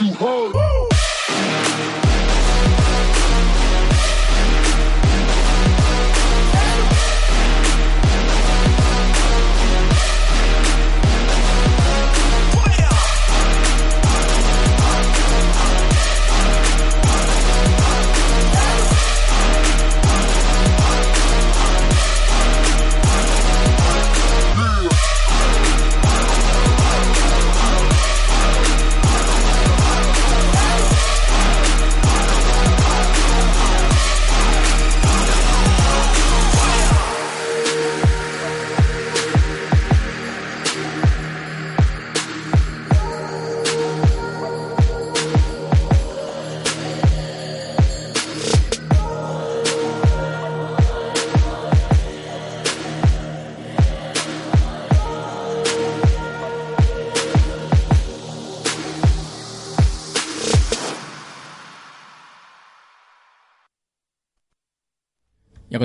you 0.00 0.14
hold. 0.14 0.67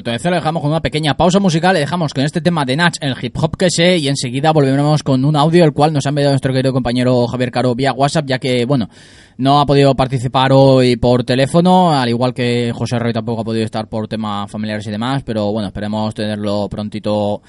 A 0.04 0.12
continuación 0.12 0.32
le 0.32 0.40
dejamos 0.40 0.62
con 0.62 0.72
una 0.72 0.82
pequeña 0.82 1.16
pausa 1.16 1.40
musical, 1.40 1.74
le 1.76 1.80
dejamos 1.80 2.14
con 2.14 2.26
este 2.26 2.42
tema 2.42 2.66
de 2.66 2.76
Natch, 2.76 2.98
el 3.00 3.16
hip 3.22 3.38
hop 3.42 3.56
que 3.56 3.70
sé, 3.70 4.00
y 4.00 4.10
enseguida 4.10 4.52
volveremos 4.52 5.02
con 5.02 5.24
un 5.24 5.34
audio 5.38 5.64
el 5.64 5.72
cual 5.72 5.94
nos 5.94 6.06
ha 6.06 6.10
enviado 6.10 6.32
nuestro 6.32 6.52
querido 6.52 6.74
compañero 6.74 7.26
Javier 7.26 7.52
Caro 7.52 7.74
vía 7.74 7.94
WhatsApp, 7.94 8.26
ya 8.28 8.38
que, 8.38 8.66
bueno, 8.66 8.90
no 9.38 9.62
ha 9.62 9.66
podido 9.66 9.96
participar 9.96 10.52
hoy 10.52 10.98
por 10.98 11.24
teléfono, 11.24 11.98
al 11.98 12.10
igual 12.10 12.34
que 12.34 12.74
José 12.76 13.00
Roy 13.00 13.14
tampoco 13.14 13.44
ha 13.44 13.46
podido 13.46 13.64
estar 13.64 13.88
por 13.88 14.10
temas 14.10 14.52
familiares 14.52 14.86
y 14.88 14.92
demás, 14.92 15.24
pero 15.24 15.54
bueno, 15.54 15.70
esperemos 15.70 16.14
tenerlo 16.14 16.68
prontito 16.68 17.42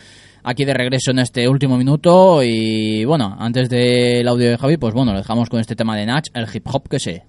aquí 0.44 0.64
de 0.64 0.74
regreso 0.74 1.10
en 1.10 1.18
este 1.18 1.48
último 1.48 1.76
minuto. 1.76 2.40
Y 2.44 3.04
bueno, 3.04 3.34
antes 3.36 3.68
del 3.68 4.28
audio 4.28 4.50
de 4.50 4.58
Javi, 4.58 4.76
pues 4.76 4.94
bueno, 4.94 5.10
lo 5.10 5.18
dejamos 5.18 5.50
con 5.50 5.58
este 5.58 5.74
tema 5.74 5.96
de 5.96 6.06
Natch, 6.06 6.28
el 6.32 6.46
hip 6.54 6.68
hop 6.72 6.88
que 6.88 7.00
sé. 7.00 7.24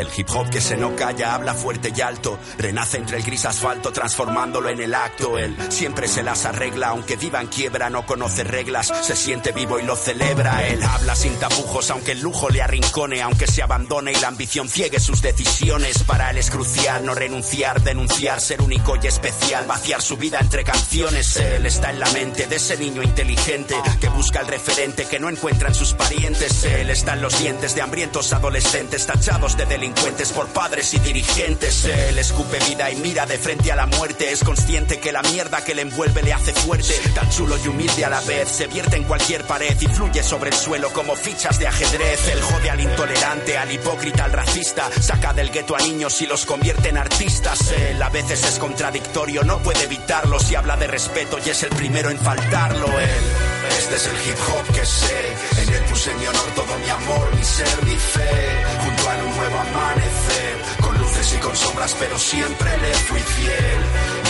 El 0.00 0.08
hip 0.16 0.30
hop 0.30 0.48
que 0.48 0.62
se 0.62 0.78
no 0.78 0.96
calla, 0.96 1.34
habla 1.34 1.52
fuerte 1.52 1.92
y 1.94 2.00
alto, 2.00 2.38
renace 2.56 2.96
entre 2.96 3.18
el 3.18 3.22
gris 3.22 3.44
asfalto 3.44 3.92
transformándolo 3.92 4.70
en 4.70 4.80
el 4.80 4.94
acto. 4.94 5.36
Él 5.36 5.54
siempre 5.68 6.08
se 6.08 6.22
las 6.22 6.46
arregla, 6.46 6.88
aunque 6.88 7.16
viva 7.16 7.38
en 7.38 7.48
quiebra, 7.48 7.90
no 7.90 8.06
conoce 8.06 8.42
reglas, 8.42 8.90
se 9.02 9.14
siente 9.14 9.52
vivo 9.52 9.78
y 9.78 9.82
lo 9.82 9.96
celebra. 9.96 10.66
Él 10.66 10.82
habla 10.82 11.14
sin 11.14 11.34
tapujos, 11.34 11.90
aunque 11.90 12.12
el 12.12 12.22
lujo 12.22 12.48
le 12.48 12.62
arrincone, 12.62 13.20
aunque 13.20 13.46
se 13.46 13.62
abandone 13.62 14.12
y 14.12 14.20
la 14.20 14.28
ambición 14.28 14.70
ciegue 14.70 15.00
sus 15.00 15.20
decisiones. 15.20 16.02
Para 16.04 16.30
él 16.30 16.38
es 16.38 16.50
crucial 16.50 17.04
no 17.04 17.14
renunciar, 17.14 17.82
denunciar, 17.82 18.40
ser 18.40 18.62
único 18.62 18.96
y 19.02 19.06
especial, 19.06 19.66
vaciar 19.66 20.00
su 20.00 20.16
vida 20.16 20.38
entre 20.40 20.64
canciones. 20.64 21.36
Él 21.36 21.66
está 21.66 21.90
en 21.90 22.00
la 22.00 22.10
mente 22.12 22.46
de 22.46 22.56
ese 22.56 22.78
niño 22.78 23.02
inteligente 23.02 23.74
que 24.00 24.08
busca 24.08 24.40
el 24.40 24.46
referente 24.46 25.04
que 25.04 25.20
no 25.20 25.28
encuentra 25.28 25.68
en 25.68 25.74
sus 25.74 25.92
parientes. 25.92 26.64
Él 26.64 26.88
está 26.88 27.12
en 27.12 27.20
los 27.20 27.38
dientes 27.38 27.74
de 27.74 27.82
hambrientos 27.82 28.32
adolescentes 28.32 29.04
tachados 29.04 29.58
de 29.58 29.66
delincuentes 29.66 29.89
por 30.34 30.46
padres 30.48 30.92
y 30.94 30.98
dirigentes. 30.98 31.84
Él 31.84 32.18
escupe 32.18 32.58
vida 32.68 32.90
y 32.90 32.96
mira 32.96 33.26
de 33.26 33.38
frente 33.38 33.72
a 33.72 33.76
la 33.76 33.86
muerte. 33.86 34.30
Es 34.30 34.44
consciente 34.44 35.00
que 35.00 35.12
la 35.12 35.22
mierda 35.22 35.64
que 35.64 35.74
le 35.74 35.82
envuelve 35.82 36.22
le 36.22 36.32
hace 36.32 36.52
fuerte. 36.52 36.94
Tan 37.14 37.28
chulo 37.30 37.56
y 37.64 37.68
humilde 37.68 38.04
a 38.04 38.10
la 38.10 38.20
vez. 38.20 38.48
Se 38.48 38.66
vierte 38.66 38.96
en 38.96 39.04
cualquier 39.04 39.44
pared 39.44 39.76
y 39.80 39.86
fluye 39.86 40.22
sobre 40.22 40.50
el 40.50 40.56
suelo 40.56 40.92
como 40.92 41.16
fichas 41.16 41.58
de 41.58 41.66
ajedrez. 41.66 42.28
Él 42.28 42.40
jode 42.42 42.70
al 42.70 42.80
intolerante, 42.80 43.58
al 43.58 43.72
hipócrita, 43.72 44.24
al 44.24 44.32
racista. 44.32 44.90
Saca 45.00 45.32
del 45.32 45.50
gueto 45.50 45.76
a 45.76 45.80
niños 45.80 46.20
y 46.22 46.26
los 46.26 46.44
convierte 46.44 46.90
en 46.90 46.98
artistas. 46.98 47.72
Él 47.72 48.02
a 48.02 48.10
veces 48.10 48.44
es 48.44 48.58
contradictorio, 48.58 49.42
no 49.44 49.58
puede 49.58 49.84
evitarlo. 49.84 50.38
Si 50.38 50.54
habla 50.54 50.76
de 50.76 50.86
respeto 50.86 51.38
y 51.44 51.50
es 51.50 51.62
el 51.62 51.70
primero 51.70 52.10
en 52.10 52.18
faltarlo. 52.18 52.86
Él. 52.98 53.50
Este 53.78 53.96
es 53.96 54.06
el 54.06 54.16
hip 54.28 54.38
hop 54.48 54.74
que 54.74 54.86
sé. 54.86 55.62
En 55.62 55.74
él 55.74 55.82
puse 55.84 56.14
mi 56.14 56.26
honor, 56.26 56.46
todo 56.54 56.78
mi 56.78 56.90
amor, 56.90 57.34
mi 57.34 57.44
ser, 57.44 57.84
mi 57.84 57.96
fe. 57.96 58.79
Un 59.18 59.36
nuevo 59.36 59.58
amanecer. 59.58 60.54
Con 60.80 60.96
luces 60.98 61.34
y 61.34 61.38
con 61.38 61.56
sombras, 61.56 61.96
pero 61.98 62.16
siempre 62.16 62.78
le 62.78 62.94
fui 62.94 63.18
fiel. 63.18 63.80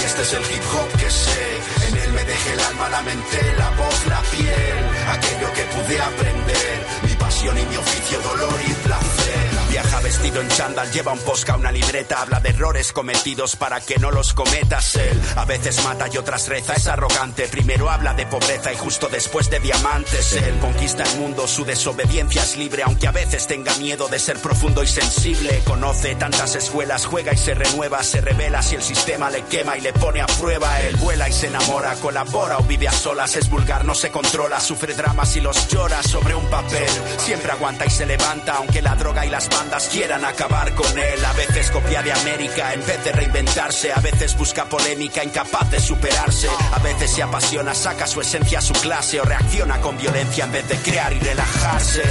Y 0.00 0.04
este 0.06 0.22
es 0.22 0.32
el 0.32 0.42
hip 0.42 0.62
hop 0.72 0.98
que 0.98 1.10
sé. 1.10 1.48
En 1.88 1.96
él 1.98 2.12
me 2.12 2.24
dejé 2.24 2.52
el 2.54 2.60
alma, 2.60 2.88
la 2.88 3.02
mente, 3.02 3.54
la 3.58 3.70
voz, 3.70 4.06
la 4.06 4.20
piel. 4.22 4.78
Aquello 5.16 5.52
que 5.52 5.64
pude 5.74 6.00
aprender. 6.00 6.86
Mi 7.02 7.14
pasión 7.14 7.58
y 7.58 7.66
mi 7.66 7.76
oficio, 7.76 8.20
dolor 8.22 8.58
y 8.66 8.72
placer. 8.72 9.49
Viaja 9.70 10.00
vestido 10.00 10.40
en 10.40 10.48
chándal, 10.48 10.90
lleva 10.90 11.12
un 11.12 11.20
posca, 11.20 11.56
una 11.56 11.70
libreta, 11.70 12.22
habla 12.22 12.40
de 12.40 12.48
errores 12.48 12.92
cometidos 12.92 13.54
para 13.54 13.80
que 13.80 13.98
no 13.98 14.10
los 14.10 14.34
cometas 14.34 14.96
él. 14.96 15.20
A 15.36 15.44
veces 15.44 15.84
mata 15.84 16.08
y 16.12 16.16
otras 16.16 16.48
reza, 16.48 16.74
es 16.74 16.88
arrogante. 16.88 17.46
Primero 17.46 17.88
habla 17.88 18.12
de 18.14 18.26
pobreza 18.26 18.72
y 18.72 18.76
justo 18.76 19.08
después 19.08 19.48
de 19.48 19.60
diamantes. 19.60 20.32
Él 20.32 20.58
conquista 20.58 21.04
el 21.04 21.20
mundo, 21.20 21.46
su 21.46 21.64
desobediencia 21.64 22.42
es 22.42 22.56
libre, 22.56 22.82
aunque 22.82 23.06
a 23.06 23.12
veces 23.12 23.46
tenga 23.46 23.72
miedo 23.76 24.08
de 24.08 24.18
ser 24.18 24.38
profundo 24.40 24.82
y 24.82 24.88
sensible. 24.88 25.62
Conoce 25.64 26.16
tantas 26.16 26.56
escuelas, 26.56 27.06
juega 27.06 27.32
y 27.32 27.38
se 27.38 27.54
renueva, 27.54 28.02
se 28.02 28.20
revela 28.20 28.62
si 28.62 28.74
el 28.74 28.82
sistema 28.82 29.30
le 29.30 29.42
quema 29.42 29.76
y 29.76 29.82
le 29.82 29.92
pone 29.92 30.20
a 30.20 30.26
prueba. 30.26 30.80
Él 30.80 30.96
vuela 30.96 31.19
se 31.40 31.46
enamora, 31.46 31.94
colabora 31.94 32.58
o 32.58 32.62
vive 32.64 32.86
a 32.86 32.92
solas, 32.92 33.34
es 33.34 33.48
vulgar, 33.48 33.86
no 33.86 33.94
se 33.94 34.10
controla, 34.10 34.60
sufre 34.60 34.92
dramas 34.92 35.34
y 35.36 35.40
los 35.40 35.68
llora 35.68 36.02
sobre 36.02 36.34
un 36.34 36.44
papel. 36.50 36.86
Siempre 37.16 37.50
aguanta 37.50 37.86
y 37.86 37.90
se 37.90 38.04
levanta, 38.04 38.56
aunque 38.58 38.82
la 38.82 38.94
droga 38.94 39.24
y 39.24 39.30
las 39.30 39.48
bandas 39.48 39.88
quieran 39.88 40.22
acabar 40.26 40.74
con 40.74 40.98
él. 40.98 41.24
A 41.24 41.32
veces 41.32 41.70
copia 41.70 42.02
de 42.02 42.12
América 42.12 42.74
en 42.74 42.84
vez 42.84 43.02
de 43.04 43.12
reinventarse. 43.12 43.90
A 43.90 44.00
veces 44.00 44.36
busca 44.36 44.66
polémica, 44.66 45.24
incapaz 45.24 45.70
de 45.70 45.80
superarse. 45.80 46.48
A 46.74 46.78
veces 46.80 47.10
se 47.10 47.22
apasiona, 47.22 47.74
saca 47.74 48.06
su 48.06 48.20
esencia 48.20 48.58
a 48.58 48.62
su 48.62 48.74
clase 48.74 49.18
o 49.18 49.24
reacciona 49.24 49.80
con 49.80 49.96
violencia 49.96 50.44
en 50.44 50.52
vez 50.52 50.68
de 50.68 50.76
crear 50.76 51.10
y 51.14 51.20
relajarse. 51.20 52.02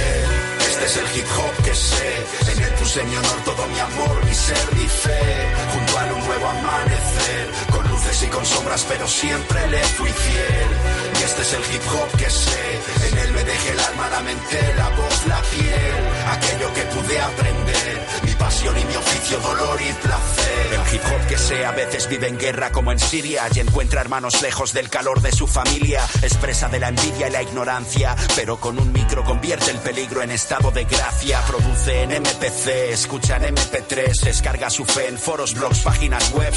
Es 0.84 0.96
el 0.96 1.04
hip 1.16 1.26
hop 1.36 1.64
que 1.64 1.74
sé. 1.74 2.10
En 2.52 2.62
él 2.62 2.72
puse 2.78 3.02
mi 3.04 3.16
honor, 3.16 3.38
todo 3.44 3.66
mi 3.66 3.78
amor, 3.78 4.24
mi 4.24 4.34
ser, 4.34 4.74
mi 4.74 4.88
fe. 4.88 5.20
Junto 5.72 5.98
a 5.98 6.04
un 6.04 6.26
nuevo 6.26 6.46
amanecer. 6.48 7.50
Con 7.70 7.88
luces 7.88 8.22
y 8.22 8.26
con 8.26 8.44
sombras, 8.44 8.84
pero 8.88 9.06
siempre 9.06 9.66
le 9.68 9.82
fui 9.96 10.10
fiel. 10.10 10.70
Y 11.20 11.22
este 11.22 11.42
es 11.42 11.52
el 11.52 11.74
hip 11.74 11.82
hop 11.92 12.16
que 12.18 12.30
sé. 12.30 12.66
En 13.08 13.18
él 13.18 13.32
me 13.32 13.44
dejé 13.44 13.72
el 13.72 13.80
alma, 13.80 14.08
la 14.08 14.20
mente, 14.20 14.74
la 14.76 14.88
voz, 14.90 15.26
la 15.26 15.40
piel. 15.42 15.94
Aquello 16.34 16.72
que 16.74 16.82
pude 16.82 17.20
aprender. 17.20 17.99
Y 18.62 18.84
mi 18.84 18.94
oficio, 18.94 19.40
dolor 19.40 19.80
y 19.80 19.90
placer. 19.94 20.66
El 20.70 20.94
hip 20.94 21.02
hop 21.06 21.26
que 21.28 21.38
sé 21.38 21.64
a 21.64 21.72
veces 21.72 22.06
vive 22.08 22.28
en 22.28 22.38
guerra 22.38 22.70
como 22.70 22.92
en 22.92 22.98
Siria 22.98 23.44
y 23.54 23.60
encuentra 23.60 24.02
hermanos 24.02 24.42
lejos 24.42 24.74
del 24.74 24.90
calor 24.90 25.22
de 25.22 25.32
su 25.32 25.46
familia. 25.46 26.02
Expresa 26.20 26.68
de 26.68 26.78
la 26.78 26.88
envidia 26.88 27.28
y 27.28 27.30
la 27.30 27.42
ignorancia, 27.42 28.14
pero 28.36 28.58
con 28.60 28.78
un 28.78 28.92
micro 28.92 29.24
convierte 29.24 29.70
el 29.70 29.78
peligro 29.78 30.22
en 30.22 30.30
estado 30.30 30.70
de 30.72 30.84
gracia. 30.84 31.40
Produce 31.46 32.02
en 32.02 32.10
MPC, 32.20 32.92
escucha 32.92 33.38
en 33.38 33.56
MP3, 33.56 34.24
descarga 34.24 34.68
su 34.68 34.84
fe 34.84 35.08
en 35.08 35.16
foros, 35.16 35.54
blogs, 35.54 35.80
páginas 35.80 36.30
web. 36.32 36.52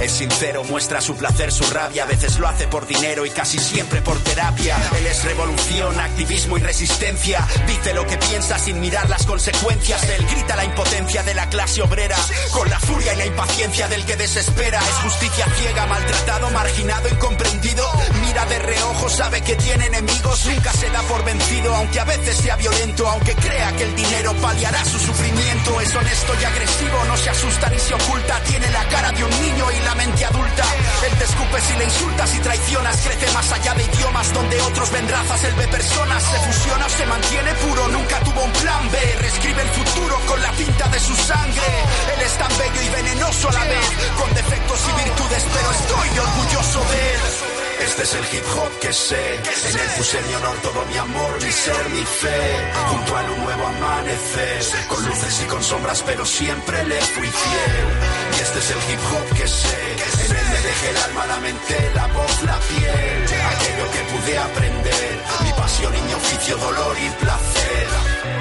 Es 0.00 0.10
sincero, 0.10 0.64
muestra 0.64 1.00
su 1.00 1.14
placer, 1.14 1.52
su 1.52 1.70
rabia. 1.70 2.02
A 2.02 2.06
veces 2.06 2.40
lo 2.40 2.48
hace 2.48 2.66
por 2.66 2.84
dinero 2.88 3.24
y 3.24 3.30
casi 3.30 3.58
siempre 3.58 4.02
por 4.02 4.18
terapia. 4.18 4.76
Él 4.98 5.06
es 5.06 5.22
revolución, 5.22 6.00
activismo 6.00 6.58
y 6.58 6.62
resistencia. 6.62 7.46
Dice 7.68 7.94
lo 7.94 8.04
que 8.08 8.16
piensa 8.16 8.58
sin 8.58 8.80
mirar 8.80 9.08
las 9.08 9.24
consecuencias. 9.24 10.02
Él 10.02 10.26
grita 10.26 10.56
la 10.56 10.64
impotencia 10.64 11.22
de 11.28 11.34
la 11.34 11.48
clase 11.50 11.82
obrera 11.82 12.16
con 12.52 12.70
la 12.70 12.80
furia 12.80 13.12
y 13.12 13.16
la 13.16 13.26
impaciencia 13.26 13.86
del 13.88 14.02
que 14.06 14.16
desespera. 14.16 14.80
Es 14.80 14.94
justicia 15.02 15.44
ciega, 15.58 15.84
maltratado, 15.84 16.50
marginado, 16.50 17.06
incomprendido. 17.06 17.84
Mira 18.22 18.46
de 18.46 18.58
reojo, 18.58 19.10
sabe 19.10 19.42
que 19.42 19.54
tiene 19.56 19.86
enemigos. 19.86 20.46
Nunca 20.46 20.72
se 20.72 20.88
da 20.88 21.02
por 21.02 21.22
vencido, 21.24 21.74
aunque 21.74 22.00
a 22.00 22.04
veces 22.04 22.34
sea 22.38 22.56
violento. 22.56 23.06
Aunque 23.06 23.34
crea 23.34 23.76
que 23.76 23.84
el 23.84 23.94
dinero 23.94 24.32
paliará 24.40 24.82
su 24.86 24.98
sufrimiento. 24.98 25.78
Es 25.82 25.94
honesto 25.94 26.32
y 26.40 26.44
agresivo, 26.44 27.04
no 27.06 27.16
se 27.18 27.28
asusta 27.28 27.68
ni 27.68 27.78
se 27.78 27.92
oculta. 27.92 28.40
Tiene 28.44 28.70
la 28.70 28.84
cara 28.88 29.12
de 29.12 29.24
un 29.24 29.30
niño 29.42 29.66
y 29.70 29.84
la 29.84 29.94
mente 29.96 30.24
adulta. 30.24 30.64
Él 31.06 31.18
te 31.18 31.24
escupe 31.24 31.60
si 31.60 31.76
le 31.76 31.84
insultas 31.84 32.34
y 32.34 32.38
traicionas. 32.38 32.96
Crece 33.02 33.30
más 33.32 33.52
allá 33.52 33.74
de 33.74 33.84
idiomas 33.84 34.32
donde 34.32 34.60
otros 34.62 34.90
ven 34.92 35.06
razas. 35.06 35.44
Él 35.44 35.54
ve 35.56 35.68
personas, 35.68 36.22
se 36.22 36.38
fusiona 36.38 36.88
se 36.88 37.04
mantiene 37.04 37.52
puro. 37.54 37.88
Nunca 37.88 38.18
tuvo 38.20 38.44
un 38.44 38.52
plan 38.52 38.90
B. 38.90 38.98
Reescribe 39.20 39.60
el 39.60 39.68
futuro 39.68 40.18
con 40.26 40.40
la 40.40 40.52
tinta 40.52 40.88
de 40.88 41.00
su 41.00 41.17
sangre. 41.18 41.70
Él 42.14 42.20
es 42.22 42.32
tan 42.38 42.52
bello 42.58 42.82
y 42.82 42.88
venenoso 42.88 43.48
a 43.48 43.52
la 43.52 43.64
vez. 43.64 43.86
Con 44.18 44.34
defectos 44.34 44.80
y 44.88 45.04
virtudes, 45.04 45.44
pero 45.52 45.70
estoy 45.70 46.18
orgulloso 46.18 46.80
de 46.90 47.14
él. 47.14 47.20
Este 47.80 48.02
es 48.02 48.14
el 48.14 48.24
hip 48.32 48.44
hop 48.56 48.78
que 48.80 48.92
sé. 48.92 49.34
En 49.36 49.78
él 49.78 49.90
puse 49.96 50.20
mi 50.22 50.34
honor, 50.34 50.56
todo 50.62 50.84
mi 50.86 50.96
amor, 50.98 51.32
mi 51.42 51.52
ser, 51.52 51.88
mi 51.90 52.04
fe. 52.04 52.40
Junto 52.90 53.16
a 53.16 53.22
un 53.22 53.44
nuevo 53.44 53.66
amanecer. 53.66 54.86
Con 54.88 55.04
luces 55.06 55.40
y 55.42 55.46
con 55.46 55.62
sombras, 55.62 56.02
pero 56.04 56.24
siempre 56.24 56.84
le 56.84 57.00
fui 57.00 57.26
fiel. 57.26 57.86
Y 58.36 58.42
este 58.42 58.58
es 58.58 58.70
el 58.70 58.78
hip 58.90 59.00
hop 59.12 59.36
que 59.36 59.48
sé. 59.48 59.78
En 60.24 60.36
él 60.36 60.46
me 60.52 60.60
dejé 60.68 60.90
el 60.90 60.96
alma, 60.96 61.26
la 61.26 61.40
mente, 61.40 61.90
la 61.94 62.06
voz, 62.08 62.42
la 62.42 62.58
piel. 62.58 63.24
Aquello 63.54 63.90
que 63.92 64.02
pude 64.12 64.38
aprender. 64.38 65.22
Mi 65.44 65.52
pasión 65.52 65.96
y 65.96 66.00
mi 66.02 66.14
oficio, 66.14 66.56
dolor 66.56 66.96
y 66.98 67.10
placer. 67.22 68.37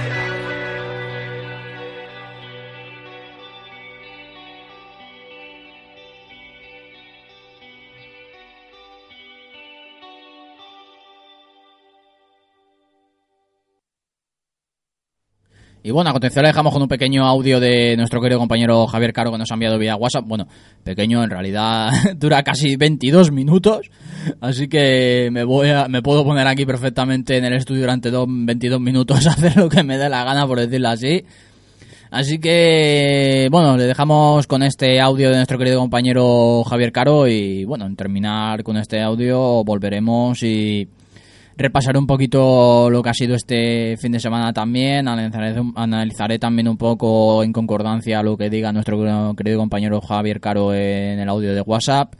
Y 15.87 15.91
bueno, 15.91 16.09
a 16.09 16.11
continuación 16.11 16.43
le 16.43 16.49
dejamos 16.49 16.73
con 16.73 16.81
un 16.81 16.89
pequeño 16.89 17.25
audio 17.25 17.61
de 17.61 17.95
nuestro 17.95 18.19
querido 18.19 18.39
compañero 18.41 18.87
Javier 18.87 19.13
Caro 19.13 19.31
que 19.31 19.37
nos 19.37 19.49
ha 19.49 19.53
enviado 19.53 19.79
vía 19.79 19.95
WhatsApp. 19.95 20.25
Bueno, 20.27 20.45
pequeño 20.83 21.23
en 21.23 21.29
realidad 21.29 21.91
dura 22.17 22.43
casi 22.43 22.75
22 22.75 23.31
minutos, 23.31 23.89
así 24.41 24.67
que 24.67 25.29
me 25.31 25.45
voy 25.45 25.69
a, 25.69 25.87
me 25.87 26.01
puedo 26.01 26.25
poner 26.25 26.45
aquí 26.45 26.65
perfectamente 26.65 27.37
en 27.37 27.45
el 27.45 27.53
estudio 27.53 27.83
durante 27.83 28.11
dos- 28.11 28.27
22 28.27 28.81
minutos 28.81 29.25
a 29.27 29.29
hacer 29.29 29.55
lo 29.55 29.69
que 29.69 29.81
me 29.81 29.97
dé 29.97 30.09
la 30.09 30.25
gana, 30.25 30.45
por 30.45 30.59
decirlo 30.59 30.89
así. 30.89 31.23
Así 32.11 32.37
que, 32.37 33.47
bueno, 33.49 33.77
le 33.77 33.85
dejamos 33.85 34.45
con 34.45 34.63
este 34.63 34.99
audio 34.99 35.29
de 35.29 35.37
nuestro 35.37 35.57
querido 35.57 35.79
compañero 35.79 36.65
Javier 36.65 36.91
Caro 36.91 37.29
y, 37.29 37.63
bueno, 37.63 37.85
en 37.85 37.95
terminar 37.95 38.61
con 38.63 38.75
este 38.75 39.01
audio 39.01 39.63
volveremos 39.63 40.43
y 40.43 40.89
repasaré 41.57 41.97
un 41.97 42.07
poquito 42.07 42.89
lo 42.89 43.01
que 43.01 43.09
ha 43.09 43.13
sido 43.13 43.35
este 43.35 43.97
fin 43.97 44.11
de 44.11 44.19
semana 44.19 44.53
también, 44.53 45.07
analizaré, 45.07 45.55
analizaré 45.75 46.39
también 46.39 46.67
un 46.67 46.77
poco 46.77 47.43
en 47.43 47.51
concordancia 47.51 48.21
lo 48.21 48.37
que 48.37 48.49
diga 48.49 48.71
nuestro 48.71 48.97
querido 49.35 49.57
compañero 49.57 49.99
Javier 50.01 50.39
Caro 50.39 50.73
en 50.73 51.19
el 51.19 51.29
audio 51.29 51.53
de 51.53 51.61
WhatsApp. 51.61 52.13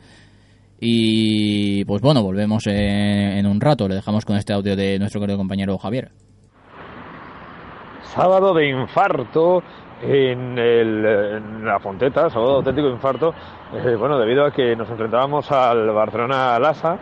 Y 0.80 1.84
pues 1.86 2.00
bueno, 2.02 2.22
volvemos 2.22 2.66
en, 2.66 2.74
en 2.76 3.46
un 3.46 3.60
rato, 3.60 3.88
le 3.88 3.96
dejamos 3.96 4.24
con 4.24 4.36
este 4.36 4.52
audio 4.52 4.76
de 4.76 4.98
nuestro 4.98 5.20
querido 5.20 5.38
compañero 5.38 5.76
Javier. 5.78 6.10
Sábado 8.02 8.54
de 8.54 8.68
infarto 8.68 9.62
en, 10.02 10.58
el, 10.58 11.64
la 11.64 11.78
Fonteta, 11.80 12.30
sábado 12.30 12.56
auténtico 12.56 12.88
infarto, 12.88 13.34
eh, 13.74 13.96
bueno, 13.96 14.18
debido 14.18 14.44
a 14.44 14.52
que 14.52 14.74
nos 14.76 14.88
enfrentábamos 14.88 15.50
al 15.50 15.90
Barcelona 15.90 16.58
Lasa, 16.58 16.98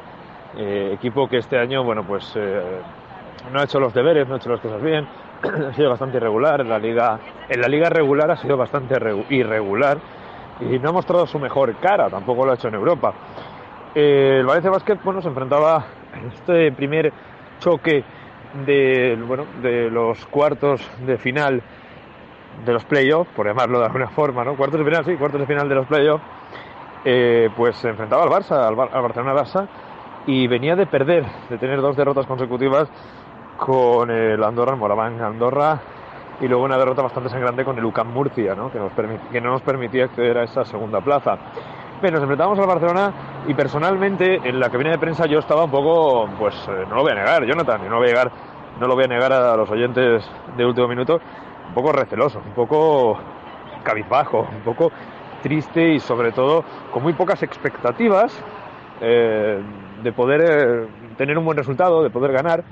eh, 0.57 0.91
equipo 0.95 1.29
que 1.29 1.39
este 1.39 1.59
año, 1.59 1.83
bueno, 1.85 2.03
pues 2.05 2.33
eh, 2.37 2.81
no 3.53 3.61
ha 3.61 3.65
hecho 3.65 3.79
los 3.81 3.93
deberes, 3.95 4.27
no 4.27 4.35
ha 4.35 4.37
hecho 4.39 4.51
las 4.51 4.61
cosas 4.61 4.83
bien, 4.83 5.07
ha 5.69 5.73
sido 5.75 5.91
bastante 5.91 6.17
irregular, 6.17 6.61
en 6.61 6.69
la 6.69 6.79
liga, 6.79 7.19
en 7.49 7.61
la 7.61 7.69
liga 7.69 7.89
regular 7.91 8.31
ha 8.31 8.37
sido 8.37 8.57
bastante 8.57 8.95
regu- 8.99 9.25
irregular 9.31 9.99
y 10.61 10.79
no 10.79 10.89
ha 10.89 10.93
mostrado 10.93 11.27
su 11.27 11.39
mejor 11.39 11.75
cara, 11.77 12.09
tampoco 12.09 12.45
lo 12.45 12.53
ha 12.53 12.55
hecho 12.55 12.69
en 12.69 12.75
Europa. 12.75 13.13
Eh, 13.95 14.39
el 14.41 14.47
Valencia 14.47 14.71
Basket, 14.71 14.99
bueno, 15.05 15.21
se 15.23 15.29
enfrentaba 15.29 15.87
en 16.15 16.29
este 16.29 16.73
primer 16.73 17.13
choque 17.61 18.05
de, 18.65 19.19
bueno, 19.27 19.45
de 19.63 19.91
los 19.91 20.25
cuartos 20.27 20.81
de 21.07 21.19
final 21.19 21.63
de 22.65 22.73
los 22.73 22.85
playoffs, 22.85 23.31
por 23.33 23.47
llamarlo 23.47 23.79
de 23.81 23.85
alguna 23.87 24.09
forma, 24.09 24.43
¿no? 24.45 24.55
Cuartos 24.57 24.79
de 24.81 24.85
final, 24.87 25.05
sí, 25.05 25.15
cuartos 25.17 25.41
de 25.41 25.47
final 25.47 25.69
de 25.69 25.75
los 25.75 25.87
playoffs, 25.87 26.25
eh, 27.05 27.51
pues 27.57 27.77
se 27.77 27.89
enfrentaba 27.91 28.23
al 28.25 28.31
Barça, 28.31 28.67
al, 28.67 28.75
Bar- 28.75 28.91
al 28.93 29.03
Barcelona 29.03 29.35
Barça, 29.35 29.69
y 30.27 30.47
venía 30.49 30.75
de 30.75 30.87
perder, 30.87 31.25
de 31.49 31.59
tener 31.59 31.81
dos 31.81 31.97
derrotas 31.97 32.27
consecutivas 32.27 32.89
con 33.57 34.11
el 34.11 34.43
Andorra, 34.43 34.73
el 34.73 34.79
Moraván 34.79 35.21
Andorra, 35.21 35.81
y 36.41 36.49
luego 36.49 36.65
una 36.65 36.77
derrota 36.77 37.03
bastante 37.03 37.31
sangrante 37.31 37.65
con 37.65 37.79
el 37.79 37.85
UCAM 37.85 38.13
Murcia, 38.13 38.55
¿no? 38.55 38.71
Que, 38.71 38.79
nos 38.79 38.93
que 39.33 39.41
no 39.41 39.53
nos 39.53 39.63
permitía 39.63 40.05
acceder 40.05 40.37
a 40.39 40.45
esa 40.45 40.65
segunda 40.65 41.01
plaza. 41.01 41.39
Nos 42.03 42.21
enfrentamos 42.21 42.59
al 42.59 42.67
Barcelona 42.67 43.13
y 43.49 43.55
personalmente 43.55 44.41
en 44.45 44.61
la 44.61 44.69
cabina 44.69 44.91
de 44.91 44.99
prensa 44.99 45.27
yo 45.27 45.39
estaba 45.39 45.65
un 45.65 45.71
poco, 45.71 46.29
pues 46.39 46.55
eh, 46.69 46.85
no 46.89 46.97
lo 46.97 47.03
voy 47.03 47.13
a 47.13 47.15
negar, 47.15 47.45
Jonathan, 47.45 47.81
y 47.87 47.89
no, 47.89 47.97
voy 47.97 48.09
a 48.09 48.13
negar, 48.13 48.31
no 48.79 48.87
lo 48.87 48.95
voy 48.95 49.05
a 49.05 49.09
negar 49.09 49.33
a 49.33 49.57
los 49.57 49.71
oyentes 49.71 50.29
de 50.57 50.67
último 50.67 50.87
minuto, 50.89 51.21
un 51.69 51.75
poco 51.75 51.93
receloso, 51.93 52.41
un 52.45 52.53
poco 52.53 53.19
cabizbajo, 53.83 54.47
un 54.53 54.61
poco 54.63 54.93
triste 55.43 55.95
y 55.95 56.01
sobre 56.01 56.33
todo 56.33 56.65
con 56.93 57.03
muy 57.03 57.15
pocas 57.15 57.43
expectativas 57.43 58.39
eh, 59.01 59.61
de 60.03 60.13
poder 60.13 60.41
eh, 60.43 60.87
tener 61.17 61.39
un 61.39 61.45
buen 61.45 61.57
resultado, 61.57 62.03
de 62.03 62.11
poder 62.11 62.33
ganar, 62.33 62.65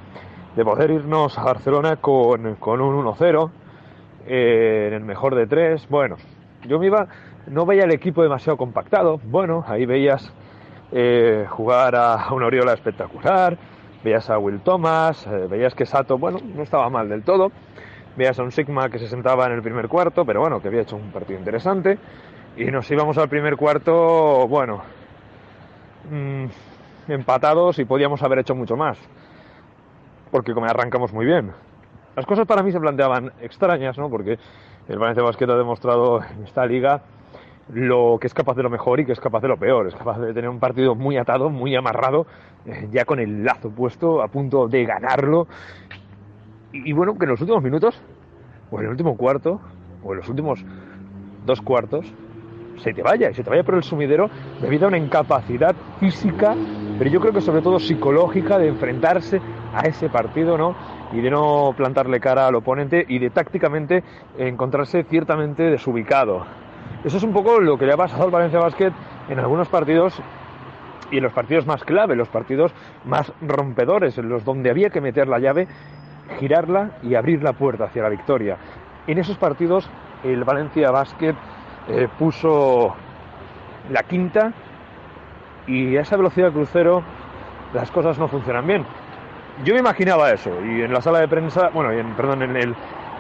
de 0.57 0.65
poder 0.65 0.91
irnos 0.91 1.39
a 1.39 1.45
Barcelona 1.45 1.97
con, 1.97 2.57
con 2.57 2.81
un 2.81 3.05
1-0 3.05 3.51
eh, 4.27 4.87
en 4.89 4.95
el 4.95 5.05
mejor 5.05 5.35
de 5.35 5.47
tres. 5.47 5.89
Bueno, 5.89 6.17
yo 6.67 6.79
me 6.79 6.87
iba, 6.87 7.07
no 7.47 7.67
veía 7.67 7.85
el 7.85 7.93
equipo 7.93 8.23
demasiado 8.23 8.57
compactado. 8.57 9.21
Bueno, 9.25 9.65
ahí 9.67 9.87
veías 9.87 10.33
eh, 10.93 11.47
jugar 11.49 11.97
a 11.97 12.33
una 12.33 12.47
Oriola 12.47 12.73
espectacular, 12.73 13.57
veías 14.03 14.29
a 14.31 14.39
Will 14.39 14.61
Thomas, 14.61 15.29
veías 15.49 15.75
que 15.75 15.87
Sato, 15.87 16.19
bueno, 16.19 16.39
no 16.55 16.63
estaba 16.63 16.89
mal 16.89 17.09
del 17.09 17.23
todo. 17.23 17.51
Veías 18.17 18.39
a 18.39 18.45
un 18.45 18.53
Sigma 18.53 18.89
que 18.91 19.01
se 19.01 19.09
sentaba 19.09 19.47
en 19.47 19.53
el 19.55 19.63
primer 19.63 19.89
cuarto, 19.89 20.25
pero 20.25 20.41
bueno, 20.41 20.61
que 20.61 20.69
había 20.69 20.83
hecho 20.83 20.95
un 20.95 21.11
partido 21.11 21.39
interesante. 21.39 21.99
Y 22.57 22.67
nos 22.67 22.89
íbamos 22.89 23.19
al 23.19 23.29
primer 23.29 23.57
cuarto, 23.57 24.47
bueno, 24.47 24.83
mm, 26.09 26.45
empatados 27.09 27.79
y 27.79 27.85
podíamos 27.85 28.23
haber 28.23 28.41
hecho 28.41 28.55
mucho 28.55 28.77
más. 28.77 28.99
Porque 30.31 30.55
como 30.55 30.67
arrancamos 30.67 31.13
muy 31.13 31.27
bien. 31.27 31.53
Las 32.17 32.27
cosas 32.27 32.47
para 32.47 32.63
mí 32.63 32.73
se 32.73 32.81
planteaban 32.81 33.33
extrañas, 33.41 33.99
¿no? 33.99 34.09
Porque 34.09 34.39
el 34.89 34.99
Valencia 34.99 35.23
Basket 35.23 35.49
ha 35.49 35.57
demostrado 35.57 36.23
en 36.23 36.45
esta 36.45 36.65
liga 36.67 37.03
lo 37.73 38.19
que 38.21 38.27
es 38.27 38.35
capaz 38.35 38.55
de 38.55 38.63
lo 38.63 38.71
mejor 38.71 39.01
y 39.01 39.07
que 39.07 39.13
es 39.13 39.21
capaz 39.21 39.41
de 39.41 39.49
lo 39.49 39.57
peor. 39.57 39.89
Es 39.89 39.95
capaz 39.95 40.19
de 40.19 40.33
tener 40.35 40.51
un 40.51 40.61
partido 40.61 40.95
muy 40.95 41.17
atado, 41.17 41.51
muy 41.51 41.75
amarrado, 41.75 42.27
eh, 42.67 42.89
ya 42.93 43.05
con 43.05 43.19
el 43.21 43.45
lazo 43.45 43.71
puesto, 43.71 44.23
a 44.23 44.29
punto 44.29 44.69
de 44.69 44.85
ganarlo. 44.85 45.49
Y, 46.73 46.91
y 46.91 46.93
bueno, 46.93 47.17
que 47.19 47.25
en 47.25 47.31
los 47.31 47.41
últimos 47.41 47.63
minutos, 47.63 48.01
o 48.71 48.79
en 48.79 48.85
el 48.85 48.91
último 48.91 49.17
cuarto, 49.17 49.61
o 50.03 50.13
en 50.13 50.19
los 50.19 50.29
últimos 50.29 50.65
dos 51.47 51.61
cuartos, 51.63 52.13
se 52.79 52.93
te 52.93 53.03
vaya, 53.03 53.31
y 53.31 53.35
se 53.35 53.43
te 53.43 53.51
vaya 53.51 53.63
por 53.63 53.75
el 53.75 53.83
sumidero 53.83 54.29
debido 54.61 54.87
a 54.87 54.89
una 54.89 54.99
incapacidad 54.99 55.75
física, 56.01 56.55
pero 56.99 57.11
yo 57.11 57.21
creo 57.21 57.33
que 57.33 57.41
sobre 57.41 57.63
todo 57.63 57.79
psicológica 57.79 58.59
de 58.59 58.69
enfrentarse 58.69 59.41
a 59.75 59.81
ese 59.83 60.09
partido, 60.09 60.57
¿no? 60.57 60.75
Y 61.13 61.21
de 61.21 61.31
no 61.31 61.75
plantarle 61.77 62.21
cara 62.21 62.47
al 62.47 62.55
oponente 62.55 63.05
y 63.09 63.19
de 63.19 63.31
tácticamente 63.31 64.03
encontrarse 64.39 65.05
ciertamente 65.05 65.65
desubicado. 65.65 66.45
Eso 67.05 67.17
es 67.17 67.23
un 67.23 67.33
poco 67.33 67.61
lo 67.61 67.79
que 67.79 67.87
le 67.87 67.93
ha 67.93 67.97
pasado 67.97 68.25
al 68.25 68.31
Valencia 68.31 68.59
Basket 68.59 68.93
en 69.29 69.39
algunos 69.39 69.69
partidos 69.69 70.21
y 71.11 71.19
en 71.19 71.23
los 71.23 71.33
partidos 71.33 71.67
más 71.67 71.85
clave, 71.85 72.17
los 72.17 72.29
partidos 72.29 72.73
más 73.05 73.33
rompedores, 73.43 74.17
en 74.19 74.29
los 74.29 74.45
donde 74.45 74.71
había 74.71 74.91
que 74.91 75.01
meter 75.01 75.29
la 75.29 75.39
llave, 75.39 75.69
girarla 76.39 76.93
y 77.03 77.15
abrir 77.15 77.43
la 77.43 77.53
puerta 77.53 77.85
hacia 77.85 78.03
la 78.03 78.09
victoria. 78.09 78.57
En 79.07 79.19
esos 79.19 79.37
partidos 79.37 79.89
el 80.25 80.45
Valencia 80.45 80.91
Basket 80.91 81.35
eh, 81.89 82.09
puso 82.19 82.95
la 83.91 84.03
quinta 84.03 84.53
y 85.67 85.97
a 85.97 86.03
esa 86.03 86.17
velocidad 86.17 86.53
crucero 86.53 87.03
las 87.73 87.91
cosas 87.91 88.19
no 88.19 88.29
funcionan 88.29 88.67
bien. 88.67 88.87
Yo 89.65 89.75
me 89.75 89.81
imaginaba 89.81 90.31
eso 90.31 90.51
y 90.65 90.83
en 90.83 90.93
la 90.93 91.01
sala 91.01 91.21
de 91.21 91.29
prensa, 91.29 91.71
bueno, 91.73 91.93
en, 91.93 92.15
perdón, 92.15 92.43
en, 92.43 92.57
el, 92.57 92.75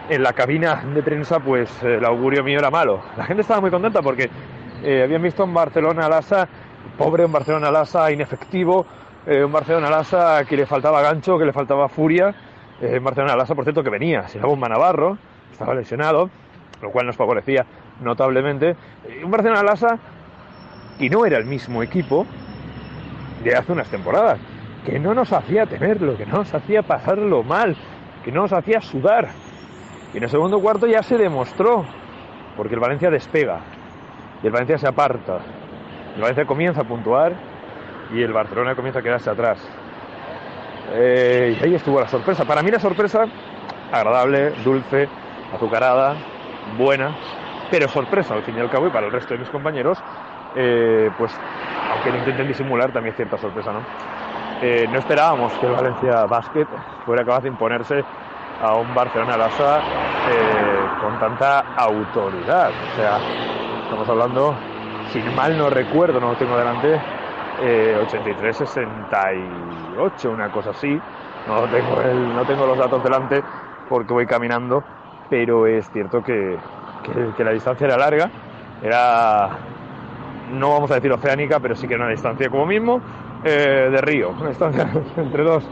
en 0.09 0.22
la 0.22 0.33
cabina 0.33 0.83
de 0.94 1.03
prensa, 1.03 1.40
pues 1.40 1.70
eh, 1.83 1.96
el 1.96 2.05
augurio 2.05 2.42
mío 2.42 2.59
era 2.59 2.70
malo. 2.70 3.00
La 3.16 3.24
gente 3.24 3.42
estaba 3.42 3.61
muy 3.61 3.70
contenta 3.70 4.03
porque 4.03 4.31
eh, 4.83 5.03
habían 5.03 5.22
visto 5.22 5.44
un 5.44 5.55
Barcelona-Lasa, 5.55 6.48
pobre, 6.98 7.24
un 7.24 7.33
Barcelona-Lasa 7.33 8.11
inefectivo, 8.12 8.87
eh, 9.27 9.44
un 9.44 9.53
Barcelona-Lasa 9.53 10.44
que 10.44 10.57
le 10.57 10.66
faltaba 10.66 11.00
gancho, 11.03 11.38
que 11.38 11.44
le 11.46 11.53
faltaba 11.53 11.88
furia, 11.88 12.35
eh, 12.81 12.98
un 12.98 13.05
Barcelona-Lasa, 13.05 13.55
por 13.55 13.64
cierto, 13.64 13.83
que 13.83 13.90
venía, 13.90 14.29
se 14.29 14.38
llamaba 14.38 14.55
un 14.55 14.61
Navarro, 14.61 15.18
estaba 15.50 15.74
lesionado, 15.74 16.29
lo 16.83 16.90
cual 16.90 17.07
nos 17.07 17.16
favorecía 17.16 17.64
notablemente. 18.00 18.76
Un 19.22 19.30
Barcelona-Lasa 19.30 19.98
y 20.98 21.11
no 21.11 21.26
era 21.26 21.38
el 21.38 21.44
mismo 21.44 21.83
equipo 21.83 22.26
de 23.42 23.54
hace 23.54 23.72
unas 23.72 23.88
temporadas, 23.88 24.38
que 24.87 24.98
no 24.98 25.14
nos 25.14 25.33
hacía 25.33 25.66
temerlo, 25.66 26.16
que 26.16 26.26
no 26.26 26.38
nos 26.38 26.54
hacía 26.54 26.83
pasarlo 26.83 27.42
mal, 27.42 27.76
que 28.24 28.33
no 28.33 28.42
nos 28.42 28.52
hacía 28.52 28.80
sudar. 28.80 29.28
Y 30.12 30.18
en 30.18 30.24
el 30.24 30.30
segundo 30.30 30.61
cuarto 30.61 30.87
ya 30.87 31.02
se 31.02 31.18
demostró, 31.18 31.85
porque 32.57 32.74
el 32.74 32.80
Valencia 32.80 33.11
despega, 33.11 33.61
y 34.42 34.46
el 34.46 34.52
Valencia 34.52 34.78
se 34.78 34.87
aparta, 34.87 35.40
el 36.14 36.20
Valencia 36.20 36.46
comienza 36.46 36.83
a 36.83 36.85
puntuar 36.85 37.33
y 38.12 38.22
el 38.22 38.33
Barcelona 38.33 38.74
comienza 38.74 39.00
a 39.00 39.02
quedarse 39.02 39.30
atrás. 39.30 39.59
Eh, 40.92 41.59
y 41.61 41.64
ahí 41.64 41.74
estuvo 41.74 41.98
la 41.98 42.09
sorpresa. 42.09 42.44
Para 42.44 42.62
mí 42.62 42.70
la 42.70 42.78
sorpresa, 42.78 43.26
agradable, 43.90 44.50
dulce, 44.62 45.09
azucarada, 45.52 46.14
buena, 46.78 47.16
pero 47.74 47.88
sorpresa 47.88 48.34
al 48.34 48.42
fin 48.44 48.56
y 48.56 48.60
al 48.60 48.70
cabo 48.70 48.87
y 48.87 48.90
para 48.90 49.06
el 49.06 49.12
resto 49.12 49.34
de 49.34 49.40
mis 49.40 49.48
compañeros, 49.48 49.98
eh, 50.54 51.10
pues 51.18 51.37
aunque 51.90 52.12
lo 52.12 52.18
intenten 52.18 52.46
disimular, 52.46 52.92
también 52.92 53.16
cierta 53.16 53.37
sorpresa, 53.37 53.72
¿no? 53.72 53.80
Eh, 54.62 54.87
no 54.92 55.00
esperábamos 55.00 55.52
que 55.54 55.66
el 55.66 55.72
Valencia 55.72 56.24
Basket 56.26 56.68
fuera 57.04 57.24
capaz 57.24 57.40
de 57.42 57.48
imponerse 57.48 58.04
a 58.62 58.76
un 58.76 58.94
Barcelona 58.94 59.37
Lassa 59.37 59.80
eh, 60.30 60.87
con 61.00 61.18
tanta 61.18 61.64
autoridad. 61.76 62.70
O 62.70 62.96
sea, 62.96 63.18
estamos 63.82 64.08
hablando, 64.08 64.54
si 65.12 65.18
mal 65.34 65.58
no 65.58 65.68
recuerdo, 65.68 66.20
no 66.20 66.28
lo 66.28 66.37
tengo 66.37 66.56
delante, 66.56 66.94
eh, 67.60 67.98
83-68, 68.00 70.30
una 70.30 70.48
cosa 70.52 70.70
así. 70.70 70.96
No 71.48 71.68
tengo, 71.68 72.00
el- 72.02 72.37
no 72.37 72.44
tengo 72.44 72.68
los 72.68 72.78
datos 72.78 73.02
delante 73.02 73.42
porque 73.88 74.12
voy 74.12 74.26
caminando, 74.26 74.84
pero 75.28 75.66
es 75.66 75.90
cierto 75.90 76.22
que, 76.22 76.56
que- 77.04 77.32
que 77.36 77.44
la 77.44 77.52
distancia 77.52 77.86
era 77.86 77.96
larga. 77.96 78.30
Era, 78.82 79.50
no 80.52 80.70
vamos 80.70 80.90
a 80.90 80.94
decir 80.96 81.12
oceánica, 81.12 81.58
pero 81.60 81.74
sí 81.74 81.86
que 81.86 81.94
era 81.94 82.04
una 82.04 82.12
distancia 82.12 82.48
como 82.50 82.66
mismo 82.66 83.00
eh, 83.44 83.88
de 83.90 84.00
río, 84.00 84.30
una 84.30 84.48
distancia 84.48 84.86
entre, 85.16 85.42
dos, 85.44 85.64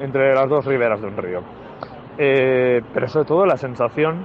entre 0.00 0.34
las 0.34 0.48
dos 0.48 0.64
riberas 0.64 1.00
de 1.00 1.06
un 1.08 1.16
río. 1.16 1.42
Eh, 2.16 2.82
pero 2.92 3.08
sobre 3.08 3.26
todo 3.26 3.46
la 3.46 3.56
sensación 3.56 4.24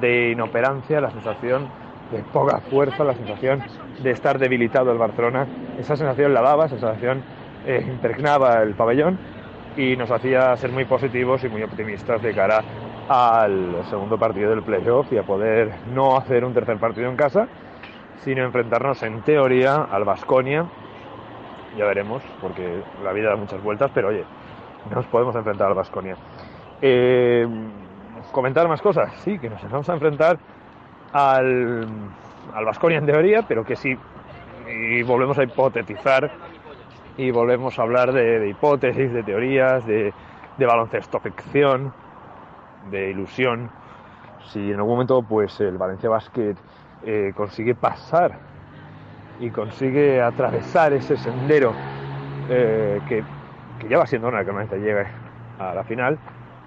de 0.00 0.32
inoperancia, 0.32 1.00
la 1.00 1.10
sensación 1.10 1.66
de 2.10 2.22
poca 2.32 2.60
fuerza, 2.60 3.04
la 3.04 3.14
sensación 3.14 3.62
de 4.02 4.10
estar 4.10 4.38
debilitado 4.38 4.92
el 4.92 4.98
Barcelona. 4.98 5.46
Esa 5.78 5.96
sensación 5.96 6.32
la 6.32 6.40
daba, 6.42 6.66
esa 6.66 6.78
sensación 6.78 7.22
eh, 7.66 7.84
impregnaba 7.86 8.62
el 8.62 8.74
pabellón 8.74 9.18
y 9.76 9.96
nos 9.96 10.10
hacía 10.10 10.56
ser 10.56 10.70
muy 10.72 10.84
positivos 10.86 11.44
y 11.44 11.48
muy 11.48 11.62
optimistas 11.62 12.22
de 12.22 12.32
cara 12.32 12.62
al 13.08 13.84
segundo 13.88 14.18
partido 14.18 14.50
del 14.50 14.62
playoff 14.62 15.12
y 15.12 15.18
a 15.18 15.22
poder 15.22 15.72
no 15.92 16.16
hacer 16.16 16.44
un 16.44 16.52
tercer 16.52 16.78
partido 16.78 17.08
en 17.08 17.16
casa, 17.16 17.46
sino 18.24 18.44
enfrentarnos 18.44 19.02
en 19.02 19.22
teoría 19.22 19.86
al 19.90 20.04
Vasconia. 20.04 20.66
Ya 21.76 21.84
veremos, 21.84 22.22
porque 22.40 22.82
la 23.04 23.12
vida 23.12 23.30
da 23.30 23.36
muchas 23.36 23.62
vueltas, 23.62 23.90
pero 23.94 24.08
oye, 24.08 24.24
nos 24.92 25.06
podemos 25.06 25.36
enfrentar 25.36 25.68
al 25.68 25.74
Vasconia. 25.74 26.16
Eh, 26.82 27.46
comentar 28.32 28.66
más 28.68 28.82
cosas, 28.82 29.12
sí, 29.20 29.38
que 29.38 29.48
nos 29.48 29.62
vamos 29.70 29.88
a 29.88 29.94
enfrentar 29.94 30.38
al, 31.12 31.86
al 32.54 32.64
Vasconia 32.64 32.98
en 32.98 33.06
teoría, 33.06 33.42
pero 33.46 33.64
que 33.64 33.76
sí, 33.76 33.96
y 34.68 35.02
volvemos 35.02 35.38
a 35.38 35.44
hipotetizar 35.44 36.30
y 37.16 37.30
volvemos 37.30 37.78
a 37.78 37.82
hablar 37.82 38.12
de, 38.12 38.48
hipótesis, 38.48 39.12
de 39.12 39.22
teorías, 39.22 39.86
de 39.86 40.12
baloncesto 40.58 41.20
ficción, 41.20 41.92
de 42.90 43.10
ilusión. 43.10 43.70
Si 44.52 44.70
en 44.70 44.76
algún 44.76 44.92
momento 44.92 45.22
pues 45.22 45.60
el 45.60 45.78
Valencia 45.78 46.08
Basket 46.08 46.54
eh, 47.04 47.32
consigue 47.36 47.74
pasar 47.74 48.32
y 49.40 49.50
consigue 49.50 50.22
atravesar 50.22 50.92
ese 50.92 51.16
sendero 51.16 51.72
eh, 52.48 53.00
que, 53.08 53.22
que 53.78 53.88
ya 53.88 53.98
va 53.98 54.06
siendo 54.06 54.28
hora 54.28 54.44
que 54.44 54.78
llegue 54.78 55.06
a 55.58 55.74
la 55.74 55.84
final, 55.84 56.18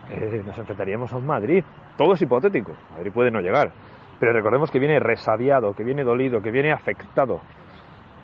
eh, 0.10 0.44
nos 0.46 0.58
enfrentaríamos 0.58 1.12
a 1.14 1.18
un 1.18 1.26
Madrid. 1.26 1.64
Todo 1.98 2.14
es 2.14 2.22
hipotético, 2.22 2.74
Madrid 2.96 3.12
puede 3.12 3.32
no 3.32 3.42
llegar, 3.42 3.72
pero 4.20 4.34
recordemos 4.34 4.72
que 4.72 4.80
viene 4.80 5.00
resabiado, 5.00 5.74
que 5.74 5.84
viene 5.84 6.04
dolido, 6.04 6.42
que 6.42 6.52
viene 6.52 6.72
afectado 6.72 7.42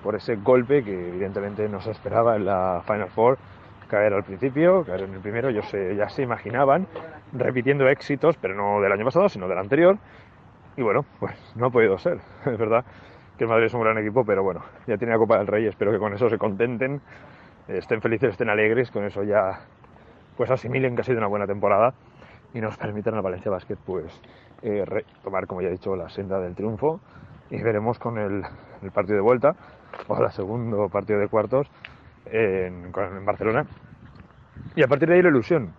por 0.03 0.15
ese 0.15 0.35
golpe 0.35 0.83
que 0.83 1.09
evidentemente 1.09 1.67
no 1.67 1.79
esperaba 1.79 2.35
en 2.35 2.45
la 2.45 2.83
Final 2.85 3.09
Four 3.09 3.37
caer 3.87 4.13
al 4.13 4.23
principio, 4.23 4.83
caer 4.83 5.01
en 5.01 5.13
el 5.13 5.19
primero, 5.19 5.49
ellos 5.49 5.67
se- 5.69 5.95
ya 5.95 6.09
se 6.09 6.21
imaginaban 6.23 6.87
repitiendo 7.33 7.87
éxitos, 7.89 8.37
pero 8.37 8.55
no 8.55 8.81
del 8.81 8.91
año 8.91 9.05
pasado, 9.05 9.29
sino 9.29 9.47
del 9.47 9.57
anterior, 9.57 9.97
y 10.77 10.81
bueno, 10.81 11.05
pues 11.19 11.33
no 11.55 11.67
ha 11.67 11.69
podido 11.69 11.97
ser, 11.97 12.19
es 12.45 12.57
verdad 12.57 12.83
que 13.37 13.43
el 13.43 13.49
Madrid 13.49 13.65
es 13.65 13.73
un 13.73 13.81
gran 13.81 13.97
equipo, 13.97 14.23
pero 14.25 14.43
bueno, 14.43 14.61
ya 14.87 14.97
tiene 14.97 15.13
la 15.13 15.19
Copa 15.19 15.37
del 15.37 15.47
Rey, 15.47 15.65
espero 15.65 15.91
que 15.91 15.99
con 15.99 16.13
eso 16.13 16.29
se 16.29 16.37
contenten, 16.37 17.01
estén 17.67 18.01
felices, 18.01 18.31
estén 18.31 18.49
alegres, 18.49 18.91
con 18.91 19.03
eso 19.03 19.23
ya 19.23 19.59
pues 20.37 20.51
asimilen 20.51 20.95
que 20.95 21.01
ha 21.01 21.03
sido 21.03 21.17
una 21.17 21.27
buena 21.27 21.47
temporada 21.47 21.93
y 22.53 22.61
nos 22.61 22.77
permitan 22.77 23.13
al 23.15 23.21
Valencia 23.21 23.49
Basket 23.51 23.77
pues 23.85 24.21
eh, 24.61 24.83
retomar, 24.85 25.47
como 25.47 25.61
ya 25.61 25.67
he 25.69 25.71
dicho, 25.71 25.95
la 25.95 26.09
senda 26.09 26.39
del 26.39 26.55
triunfo 26.55 26.99
y 27.49 27.61
veremos 27.61 27.99
con 27.99 28.17
el, 28.17 28.43
el 28.81 28.91
partido 28.91 29.15
de 29.15 29.21
vuelta 29.21 29.55
o 30.07 30.17
el 30.21 30.31
segundo 30.31 30.89
partido 30.89 31.19
de 31.19 31.27
cuartos 31.27 31.69
en, 32.31 32.91
Barcelona 33.25 33.65
y 34.75 34.83
a 34.83 34.87
partir 34.87 35.09
de 35.09 35.15
ahí 35.15 35.21
la 35.21 35.29
ilusión 35.29 35.73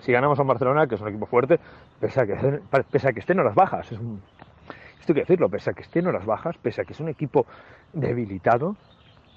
si 0.00 0.12
ganamos 0.12 0.38
a 0.38 0.42
Barcelona 0.42 0.86
que 0.86 0.94
es 0.94 1.00
un 1.00 1.08
equipo 1.08 1.26
fuerte 1.26 1.58
pese 2.00 2.20
a 2.20 2.26
que, 2.26 2.60
pese 2.90 3.08
a 3.08 3.40
horas 3.40 3.54
bajas 3.54 3.92
esto 3.92 5.12
hay 5.12 5.14
que 5.14 5.20
decirlo, 5.20 5.48
pese 5.48 5.70
a 5.70 5.72
que 5.72 5.82
esté 5.82 6.00
en 6.00 6.08
horas 6.08 6.26
bajas 6.26 6.56
pese 6.58 6.82
a 6.82 6.84
que 6.84 6.92
es 6.92 7.00
un 7.00 7.08
equipo 7.08 7.46
debilitado 7.92 8.76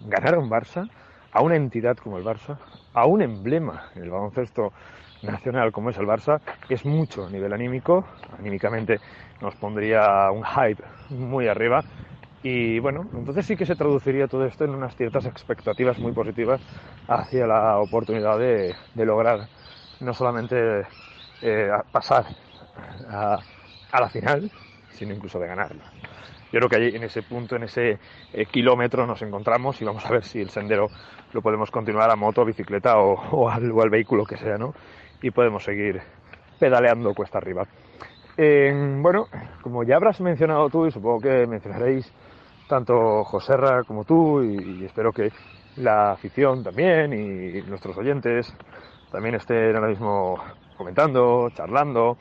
ganar 0.01 0.35
a 0.35 0.39
un 0.39 0.49
Barça, 0.49 0.89
a 1.31 1.41
una 1.41 1.55
entidad 1.55 1.97
como 1.97 2.17
el 2.17 2.23
Barça, 2.23 2.57
a 2.93 3.05
un 3.05 3.21
emblema 3.21 3.89
en 3.95 4.03
el 4.03 4.09
baloncesto 4.09 4.73
nacional 5.21 5.71
como 5.71 5.89
es 5.89 5.97
el 5.97 6.05
Barça, 6.05 6.39
es 6.69 6.85
mucho 6.85 7.25
a 7.25 7.29
nivel 7.29 7.53
anímico. 7.53 8.05
Anímicamente 8.37 8.99
nos 9.41 9.55
pondría 9.55 10.31
un 10.31 10.43
hype 10.43 10.83
muy 11.09 11.47
arriba. 11.47 11.83
Y 12.41 12.79
bueno, 12.79 13.05
entonces 13.13 13.45
sí 13.45 13.57
que 13.57 13.65
se 13.65 13.75
traduciría 13.75 14.27
todo 14.27 14.45
esto 14.45 14.63
en 14.63 14.71
unas 14.71 14.95
ciertas 14.95 15.25
expectativas 15.25 15.99
muy 15.99 16.13
positivas 16.13 16.61
hacia 17.07 17.45
la 17.45 17.79
oportunidad 17.79 18.39
de, 18.39 18.73
de 18.93 19.05
lograr 19.05 19.47
no 19.99 20.13
solamente 20.13 20.87
eh, 21.41 21.69
pasar 21.91 22.25
a, 23.09 23.39
a 23.91 24.01
la 24.01 24.09
final, 24.09 24.49
sino 24.91 25.13
incluso 25.13 25.37
de 25.39 25.47
ganarla. 25.47 25.83
Yo 26.51 26.59
creo 26.59 26.69
que 26.69 26.75
ahí 26.77 26.95
en 26.95 27.03
ese 27.03 27.21
punto, 27.21 27.57
en 27.57 27.63
ese 27.63 27.99
eh, 28.33 28.45
kilómetro 28.45 29.05
nos 29.05 29.21
encontramos 29.21 29.79
y 29.81 29.85
vamos 29.85 30.05
a 30.05 30.09
ver 30.11 30.23
si 30.23 30.39
el 30.41 30.49
sendero 30.49 30.89
lo 31.33 31.41
podemos 31.41 31.69
continuar 31.69 32.09
a 32.09 32.15
moto, 32.15 32.45
bicicleta 32.45 32.99
o, 32.99 33.13
o 33.31 33.49
al, 33.49 33.69
o 33.71 33.81
al 33.81 33.89
vehículo 33.89 34.23
que 34.23 34.37
sea, 34.37 34.57
¿no? 34.57 34.73
Y 35.21 35.29
podemos 35.31 35.63
seguir 35.63 36.01
pedaleando 36.57 37.13
cuesta 37.13 37.37
arriba. 37.37 37.67
Eh, 38.37 38.71
bueno, 39.01 39.27
como 39.61 39.83
ya 39.83 39.97
habrás 39.97 40.21
mencionado 40.21 40.69
tú 40.69 40.85
y 40.87 40.91
supongo 40.91 41.19
que 41.19 41.45
mencionaréis 41.45 42.11
tanto 42.69 43.25
Joserra 43.25 43.83
como 43.83 44.05
tú 44.05 44.41
y, 44.43 44.85
espero 44.85 45.11
que 45.11 45.31
la 45.75 46.11
afición 46.11 46.63
también 46.63 47.11
y 47.11 47.61
nuestros 47.63 47.97
oyentes 47.97 48.53
también 49.11 49.35
estén 49.35 49.75
ahora 49.75 49.89
mismo 49.89 50.39
comentando, 50.77 51.49
charlando. 51.53 52.17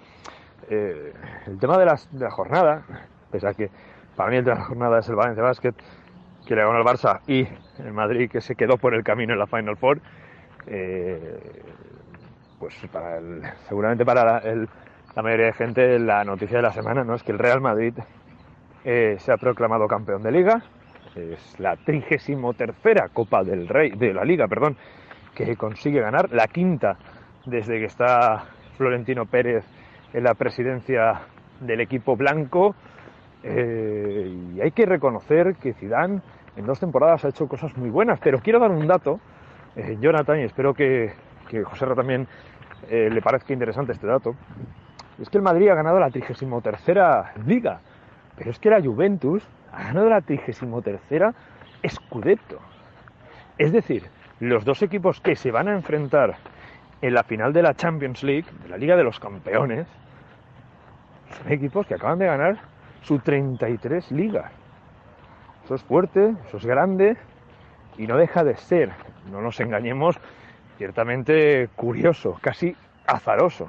Eh, 0.70 1.12
el 1.46 1.58
tema 1.58 1.78
de, 1.78 1.84
la 1.84 2.30
jornada, 2.30 2.82
pese 3.30 3.46
a 3.46 3.54
que 3.54 3.70
para 4.16 4.30
mí 4.30 4.36
el 4.38 4.44
de 4.44 4.50
la 4.54 4.64
jornada 4.64 4.98
es 4.98 5.08
el 5.08 5.14
Valencia 5.14 5.44
Basket, 5.44 5.74
que 6.46 6.56
le 6.56 6.62
ganó 6.62 6.78
al 6.78 6.84
Barça, 6.84 7.20
y 7.26 7.46
el 7.78 7.92
Madrid 7.92 8.30
que 8.30 8.40
se 8.40 8.56
quedó 8.56 8.78
por 8.78 8.94
el 8.94 9.04
camino 9.04 9.34
en 9.34 9.38
la 9.38 9.46
Final 9.46 9.76
Four, 9.76 10.00
eh, 10.66 11.62
pues 12.58 12.74
para 12.90 13.18
el- 13.18 13.42
seguramente 13.68 14.04
para 14.04 14.24
la, 14.24 14.66
la 15.14 15.22
mayoría 15.22 15.46
de 15.46 15.52
gente 15.52 15.98
la 15.98 16.24
noticia 16.24 16.56
de 16.56 16.62
la 16.62 16.72
semana 16.72 17.04
no 17.04 17.14
es 17.14 17.22
que 17.22 17.32
el 17.32 17.38
Real 17.38 17.60
Madrid 17.60 17.94
eh, 18.90 19.16
se 19.18 19.30
ha 19.30 19.36
proclamado 19.36 19.86
campeón 19.86 20.22
de 20.22 20.32
liga, 20.32 20.62
es 21.14 21.60
la 21.60 21.76
trigésimo 21.76 22.54
tercera 22.54 23.10
Copa 23.12 23.44
del 23.44 23.68
Rey, 23.68 23.90
de 23.90 24.14
la 24.14 24.24
Liga, 24.24 24.48
perdón, 24.48 24.78
que 25.34 25.56
consigue 25.56 26.00
ganar, 26.00 26.32
la 26.32 26.46
quinta 26.46 26.96
desde 27.44 27.80
que 27.80 27.84
está 27.84 28.46
Florentino 28.78 29.26
Pérez 29.26 29.66
en 30.14 30.24
la 30.24 30.32
presidencia 30.32 31.20
del 31.60 31.82
equipo 31.82 32.16
blanco. 32.16 32.74
Eh, 33.42 34.54
y 34.54 34.60
hay 34.62 34.70
que 34.70 34.86
reconocer 34.86 35.56
que 35.56 35.74
Zidane 35.74 36.22
en 36.56 36.64
dos 36.64 36.80
temporadas 36.80 37.26
ha 37.26 37.28
hecho 37.28 37.46
cosas 37.46 37.76
muy 37.76 37.90
buenas, 37.90 38.18
pero 38.20 38.38
quiero 38.38 38.58
dar 38.58 38.70
un 38.70 38.86
dato, 38.86 39.20
eh, 39.76 39.98
Jonathan, 40.00 40.40
y 40.40 40.44
espero 40.44 40.72
que, 40.72 41.12
que 41.50 41.62
José 41.62 41.84
Ra 41.84 41.94
también 41.94 42.26
eh, 42.88 43.10
le 43.12 43.20
parezca 43.20 43.52
interesante 43.52 43.92
este 43.92 44.06
dato. 44.06 44.34
Es 45.20 45.28
que 45.28 45.36
el 45.36 45.42
Madrid 45.42 45.68
ha 45.68 45.74
ganado 45.74 46.00
la 46.00 46.08
33 46.08 46.46
Liga, 47.44 47.82
pero 48.38 48.52
es 48.52 48.58
que 48.60 48.70
la 48.70 48.80
Juventus 48.80 49.42
ha 49.72 49.84
ganado 49.84 50.08
la 50.08 50.20
33 50.20 51.34
Scudetto. 51.88 52.60
Es 53.58 53.72
decir, 53.72 54.04
los 54.38 54.64
dos 54.64 54.80
equipos 54.82 55.20
que 55.20 55.34
se 55.34 55.50
van 55.50 55.68
a 55.68 55.74
enfrentar 55.74 56.36
en 57.02 57.14
la 57.14 57.24
final 57.24 57.52
de 57.52 57.62
la 57.62 57.74
Champions 57.74 58.22
League, 58.22 58.46
de 58.62 58.68
la 58.68 58.76
Liga 58.76 58.96
de 58.96 59.02
los 59.02 59.18
Campeones, 59.18 59.88
son 61.36 61.52
equipos 61.52 61.86
que 61.86 61.94
acaban 61.94 62.18
de 62.18 62.26
ganar 62.26 62.58
su 63.02 63.18
33 63.18 64.12
ligas. 64.12 64.52
Eso 65.64 65.74
es 65.74 65.82
fuerte, 65.82 66.34
eso 66.46 66.56
es 66.56 66.64
grande 66.64 67.16
y 67.96 68.06
no 68.06 68.16
deja 68.16 68.44
de 68.44 68.56
ser, 68.56 68.92
no 69.30 69.40
nos 69.40 69.58
engañemos, 69.60 70.18
ciertamente 70.76 71.68
curioso, 71.74 72.38
casi 72.40 72.76
azaroso. 73.06 73.68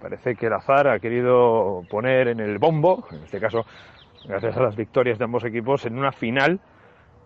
Parece 0.00 0.36
que 0.36 0.46
el 0.46 0.52
azar 0.52 0.88
ha 0.88 0.98
querido 1.00 1.82
poner 1.90 2.28
en 2.28 2.40
el 2.40 2.58
bombo, 2.58 3.06
en 3.10 3.24
este 3.24 3.40
caso 3.40 3.66
gracias 4.24 4.56
a 4.56 4.62
las 4.62 4.76
victorias 4.76 5.18
de 5.18 5.24
ambos 5.24 5.44
equipos, 5.44 5.86
en 5.86 5.98
una 5.98 6.12
final 6.12 6.60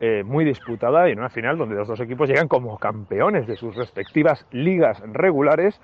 eh, 0.00 0.24
muy 0.24 0.44
disputada 0.44 1.08
y 1.08 1.12
en 1.12 1.18
una 1.18 1.28
final 1.28 1.58
donde 1.58 1.74
los 1.74 1.86
dos 1.86 2.00
equipos 2.00 2.28
llegan 2.28 2.48
como 2.48 2.78
campeones 2.78 3.46
de 3.46 3.56
sus 3.56 3.76
respectivas 3.76 4.46
ligas 4.50 5.02
regulares. 5.12 5.80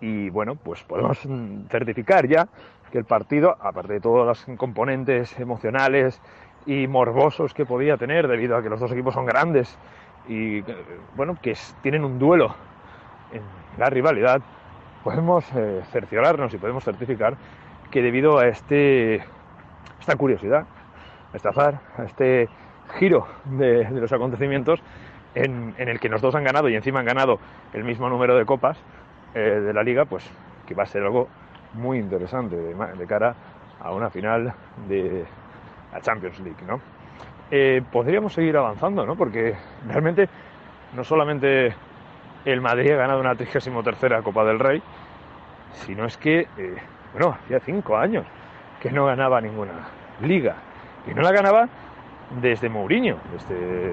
Y 0.00 0.30
bueno, 0.30 0.54
pues 0.54 0.82
podemos 0.84 1.18
certificar 1.68 2.26
ya 2.26 2.48
que 2.90 2.98
el 2.98 3.04
partido, 3.04 3.56
aparte 3.60 3.94
de 3.94 4.00
todos 4.00 4.26
los 4.26 4.56
componentes 4.56 5.38
emocionales 5.38 6.20
y 6.66 6.86
morbosos 6.86 7.54
que 7.54 7.66
podía 7.66 7.96
tener 7.96 8.28
debido 8.28 8.56
a 8.56 8.62
que 8.62 8.68
los 8.68 8.80
dos 8.80 8.92
equipos 8.92 9.14
son 9.14 9.26
grandes 9.26 9.78
y 10.28 10.58
eh, 10.58 10.64
bueno, 11.16 11.38
que 11.40 11.56
tienen 11.82 12.04
un 12.04 12.18
duelo 12.18 12.54
en 13.32 13.42
la 13.78 13.90
rivalidad, 13.90 14.40
podemos 15.08 15.42
eh, 15.56 15.80
cerciorarnos 15.90 16.52
y 16.52 16.58
podemos 16.58 16.84
certificar 16.84 17.34
que 17.90 18.02
debido 18.02 18.38
a 18.38 18.46
este 18.46 19.24
esta 20.00 20.16
curiosidad, 20.16 20.66
a 21.32 21.36
este 21.36 21.48
azar, 21.48 21.80
a 21.96 22.02
este 22.02 22.50
giro 22.98 23.26
de, 23.46 23.88
los 23.90 24.12
acontecimientos 24.12 24.80
en, 25.34 25.74
el 25.78 25.98
que 25.98 26.10
los 26.10 26.20
dos 26.20 26.34
han 26.34 26.44
ganado 26.44 26.68
y 26.68 26.76
encima 26.76 27.00
han 27.00 27.06
ganado 27.06 27.38
el 27.72 27.84
mismo 27.84 28.10
número 28.10 28.36
de 28.36 28.44
copas 28.44 28.76
eh, 29.34 29.38
de 29.38 29.72
la 29.72 29.82
liga, 29.82 30.04
pues 30.04 30.30
que 30.66 30.74
va 30.74 30.82
a 30.82 30.86
ser 30.86 31.02
algo 31.04 31.28
muy 31.72 31.96
interesante 31.98 32.56
de 32.56 33.06
cara 33.06 33.34
a 33.80 33.92
una 33.92 34.10
final 34.10 34.52
de 34.88 35.24
la 35.90 36.02
Champions 36.02 36.38
League, 36.40 36.62
¿no? 36.66 36.82
Eh, 37.50 37.80
podríamos 37.90 38.34
seguir 38.34 38.58
avanzando, 38.58 39.06
¿no? 39.06 39.16
Porque 39.16 39.56
realmente 39.86 40.28
no 40.94 41.02
solamente 41.02 41.72
el 42.44 42.60
Madrid 42.60 42.92
ha 42.92 42.96
ganado 42.96 43.20
una 43.20 43.34
33 43.34 44.22
Copa 44.22 44.44
del 44.44 44.58
Rey, 44.58 44.82
sino 45.72 46.04
es 46.04 46.16
que, 46.16 46.46
eh, 46.56 46.76
bueno, 47.12 47.36
hacía 47.44 47.60
cinco 47.60 47.96
años 47.96 48.24
que 48.80 48.90
no 48.90 49.06
ganaba 49.06 49.40
ninguna 49.40 49.72
liga. 50.22 50.56
Y 51.06 51.14
no 51.14 51.22
la 51.22 51.32
ganaba 51.32 51.68
desde 52.40 52.68
Mourinho, 52.68 53.16
desde 53.32 53.92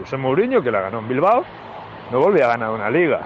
José 0.00 0.16
Mourinho, 0.16 0.62
que 0.62 0.70
la 0.70 0.82
ganó 0.82 0.98
en 0.98 1.08
Bilbao, 1.08 1.44
no 2.10 2.20
volvía 2.20 2.44
a 2.44 2.48
ganar 2.48 2.70
una 2.70 2.90
liga. 2.90 3.22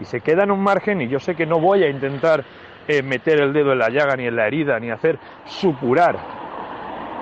Y 0.00 0.04
se 0.04 0.20
queda 0.20 0.44
en 0.44 0.50
un 0.50 0.60
margen, 0.60 1.00
y 1.00 1.08
yo 1.08 1.20
sé 1.20 1.34
que 1.34 1.46
no 1.46 1.60
voy 1.60 1.84
a 1.84 1.88
intentar 1.88 2.44
eh, 2.88 3.02
meter 3.02 3.40
el 3.40 3.52
dedo 3.52 3.72
en 3.72 3.78
la 3.78 3.88
llaga, 3.88 4.16
ni 4.16 4.26
en 4.26 4.36
la 4.36 4.46
herida, 4.46 4.78
ni 4.80 4.90
hacer 4.90 5.18
supurar 5.46 6.16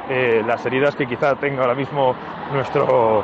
eh, 0.09 0.43
las 0.47 0.65
heridas 0.67 0.97
que 0.97 1.07
quizá 1.07 1.37
tenga 1.37 1.63
ahora 1.63 1.75
mismo 1.75 2.15
nuestro, 2.53 3.23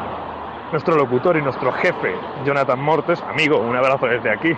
nuestro 0.73 0.97
locutor 0.97 1.37
y 1.37 1.43
nuestro 1.43 1.73
jefe, 1.73 2.15
Jonathan 2.45 2.81
Mortes, 2.81 3.23
amigo, 3.23 3.59
un 3.59 3.77
abrazo 3.77 4.07
desde 4.07 4.31
aquí. 4.31 4.53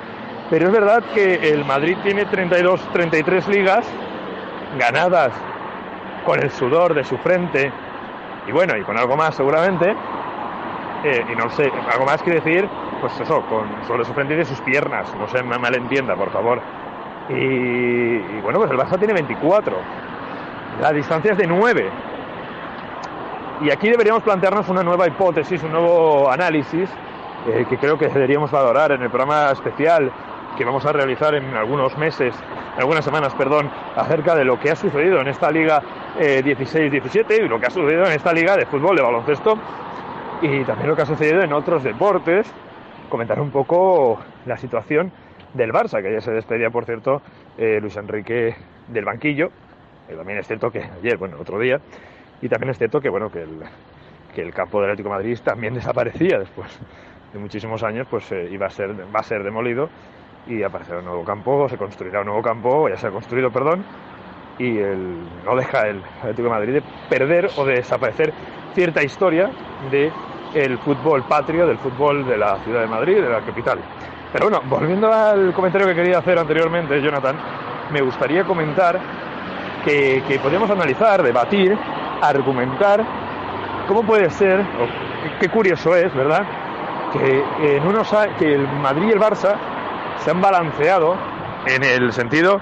Pero 0.50 0.66
es 0.66 0.72
verdad 0.72 1.02
que 1.14 1.34
el 1.50 1.64
Madrid 1.64 1.96
tiene 2.02 2.24
32, 2.26 2.80
33 2.92 3.48
ligas 3.48 3.86
ganadas 4.78 5.32
con 6.26 6.40
el 6.42 6.50
sudor 6.50 6.94
de 6.94 7.04
su 7.04 7.16
frente 7.18 7.72
y 8.46 8.52
bueno, 8.52 8.76
y 8.76 8.82
con 8.82 8.98
algo 8.98 9.16
más 9.16 9.34
seguramente. 9.34 9.94
eh, 11.04 11.24
y 11.32 11.36
no 11.36 11.50
sé, 11.50 11.70
algo 11.92 12.04
más 12.06 12.22
que 12.22 12.30
decir, 12.32 12.68
pues 13.00 13.18
eso, 13.20 13.42
con 13.46 13.66
sobre 13.86 14.04
su 14.04 14.12
frente 14.14 14.34
y 14.34 14.36
de 14.38 14.44
sus 14.44 14.60
piernas, 14.60 15.12
no 15.18 15.26
se 15.28 15.42
me 15.42 15.58
malentienda, 15.58 16.14
por 16.16 16.30
favor. 16.30 16.60
Y, 17.28 18.18
bueno, 18.40 18.58
pues 18.60 18.70
el 18.70 18.78
Barça 18.78 18.98
tiene 18.98 19.14
24. 19.14 19.76
La 20.80 20.92
distancia 20.92 21.32
es 21.32 21.38
de 21.38 21.46
9. 21.46 21.90
Y 23.62 23.70
aquí 23.70 23.88
deberíamos 23.88 24.24
plantearnos 24.24 24.68
una 24.68 24.82
nueva 24.82 25.06
hipótesis, 25.06 25.62
un 25.62 25.70
nuevo 25.70 26.28
análisis 26.28 26.90
eh, 27.46 27.64
que 27.68 27.78
creo 27.78 27.96
que 27.96 28.08
deberíamos 28.08 28.50
valorar 28.50 28.90
en 28.90 29.02
el 29.02 29.08
programa 29.08 29.52
especial 29.52 30.10
que 30.56 30.64
vamos 30.64 30.84
a 30.84 30.92
realizar 30.92 31.34
en 31.36 31.54
algunos 31.54 31.96
meses, 31.96 32.34
algunas 32.76 33.04
semanas, 33.04 33.32
perdón, 33.34 33.70
acerca 33.94 34.34
de 34.34 34.44
lo 34.44 34.58
que 34.58 34.72
ha 34.72 34.76
sucedido 34.76 35.20
en 35.20 35.28
esta 35.28 35.50
liga 35.52 35.80
eh, 36.18 36.42
16-17 36.44 37.44
y 37.44 37.48
lo 37.48 37.60
que 37.60 37.66
ha 37.66 37.70
sucedido 37.70 38.04
en 38.04 38.12
esta 38.12 38.32
liga 38.32 38.56
de 38.56 38.66
fútbol, 38.66 38.96
de 38.96 39.02
baloncesto 39.02 39.56
y 40.42 40.64
también 40.64 40.88
lo 40.88 40.96
que 40.96 41.02
ha 41.02 41.06
sucedido 41.06 41.42
en 41.42 41.52
otros 41.52 41.84
deportes. 41.84 42.52
Comentar 43.08 43.40
un 43.40 43.50
poco 43.50 44.18
la 44.44 44.56
situación 44.56 45.12
del 45.54 45.72
Barça, 45.72 46.02
que 46.02 46.12
ya 46.12 46.20
se 46.20 46.32
despedía, 46.32 46.70
por 46.70 46.84
cierto, 46.84 47.22
eh, 47.56 47.78
Luis 47.80 47.96
Enrique 47.96 48.56
del 48.88 49.04
banquillo. 49.04 49.50
Eh, 50.08 50.16
también 50.16 50.38
es 50.38 50.48
cierto 50.48 50.70
que 50.72 50.82
ayer, 50.82 51.16
bueno, 51.16 51.36
otro 51.40 51.60
día, 51.60 51.80
y 52.42 52.48
también 52.48 52.70
es 52.70 52.78
cierto 52.78 53.00
que, 53.00 53.08
bueno, 53.08 53.30
que 53.30 53.42
el, 53.42 53.60
que 54.34 54.42
el 54.42 54.52
campo 54.52 54.80
del 54.80 54.90
Atlético 54.90 55.10
Madrid 55.10 55.38
también 55.42 55.74
desaparecía 55.74 56.38
después 56.38 56.78
de 57.32 57.38
muchísimos 57.38 57.82
años, 57.82 58.06
pues 58.10 58.30
eh, 58.32 58.48
iba 58.50 58.66
a 58.66 58.70
ser, 58.70 58.90
va 58.92 59.20
a 59.20 59.22
ser 59.22 59.42
demolido 59.42 59.88
y 60.46 60.62
aparecerá 60.62 60.98
un 60.98 61.06
nuevo 61.06 61.24
campo, 61.24 61.68
se 61.68 61.78
construirá 61.78 62.20
un 62.20 62.26
nuevo 62.26 62.42
campo, 62.42 62.88
ya 62.88 62.96
se 62.96 63.06
ha 63.06 63.10
construido, 63.10 63.50
perdón, 63.50 63.84
y 64.58 64.72
no 64.72 65.56
deja 65.56 65.88
el 65.88 66.02
Atlético 66.20 66.50
Madrid 66.50 66.74
de 66.74 66.82
perder 67.08 67.48
o 67.56 67.64
de 67.64 67.76
desaparecer 67.76 68.34
cierta 68.74 69.02
historia 69.02 69.50
de 69.90 70.10
fútbol 70.84 71.22
patrio, 71.24 71.66
del 71.66 71.78
fútbol 71.78 72.26
de 72.26 72.36
la 72.36 72.58
ciudad 72.58 72.82
de 72.82 72.86
Madrid, 72.86 73.16
de 73.16 73.28
la 73.28 73.40
capital. 73.40 73.78
Pero 74.32 74.50
bueno, 74.50 74.62
volviendo 74.68 75.12
al 75.12 75.52
comentario 75.54 75.86
que 75.86 75.94
quería 75.94 76.18
hacer 76.18 76.38
anteriormente, 76.38 77.00
Jonathan, 77.00 77.36
me 77.90 78.00
gustaría 78.02 78.44
comentar 78.44 78.98
que, 79.84 80.22
que 80.26 80.38
podríamos 80.38 80.70
analizar, 80.70 81.22
debatir, 81.22 81.76
argumentar 82.22 83.04
cómo 83.88 84.02
puede 84.04 84.30
ser, 84.30 84.60
o 84.60 85.38
qué, 85.40 85.48
curioso 85.48 85.94
es, 85.96 86.14
¿verdad? 86.14 86.44
Que, 87.12 87.76
en 87.76 87.86
unos, 87.86 88.14
que 88.38 88.54
el 88.54 88.66
Madrid 88.80 89.08
y 89.08 89.12
el 89.12 89.20
Barça 89.20 89.56
se 90.18 90.30
han 90.30 90.40
balanceado 90.40 91.16
en 91.66 91.84
el 91.84 92.12
sentido 92.12 92.60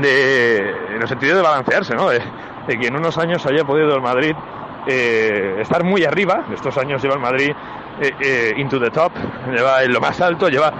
de, 0.00 0.74
en 0.94 1.02
el 1.02 1.08
sentido 1.08 1.36
de 1.36 1.42
balancearse, 1.42 1.94
¿no? 1.94 2.08
De, 2.08 2.20
de 2.66 2.78
que 2.78 2.86
en 2.86 2.96
unos 2.96 3.18
años 3.18 3.44
haya 3.46 3.64
podido 3.64 3.94
el 3.94 4.00
Madrid 4.00 4.34
eh, 4.86 5.56
estar 5.60 5.82
muy 5.84 6.04
arriba. 6.04 6.44
Estos 6.52 6.76
años 6.78 7.02
lleva 7.02 7.14
el 7.14 7.20
Madrid 7.20 7.52
eh, 8.00 8.12
eh, 8.20 8.54
into 8.56 8.80
the 8.80 8.90
top, 8.90 9.12
lleva 9.50 9.82
en 9.82 9.92
lo 9.92 10.00
más 10.00 10.20
alto, 10.20 10.48
lleva 10.48 10.72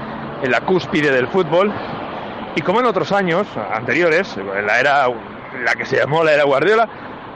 en 0.43 0.51
la 0.51 0.61
cúspide 0.61 1.11
del 1.11 1.29
fútbol. 1.29 1.73
Y 2.57 2.63
como 2.63 2.81
en 2.81 2.87
otros 2.87 3.13
años 3.13 3.47
anteriores, 3.73 4.37
en 4.37 4.67
la 4.67 4.79
era, 4.79 5.07
la 5.65 5.75
que 5.75 5.85
se 5.85 5.97
llamó 5.97 6.23
la 6.23 6.33
era 6.33 6.45
Guardiola, 6.45 6.89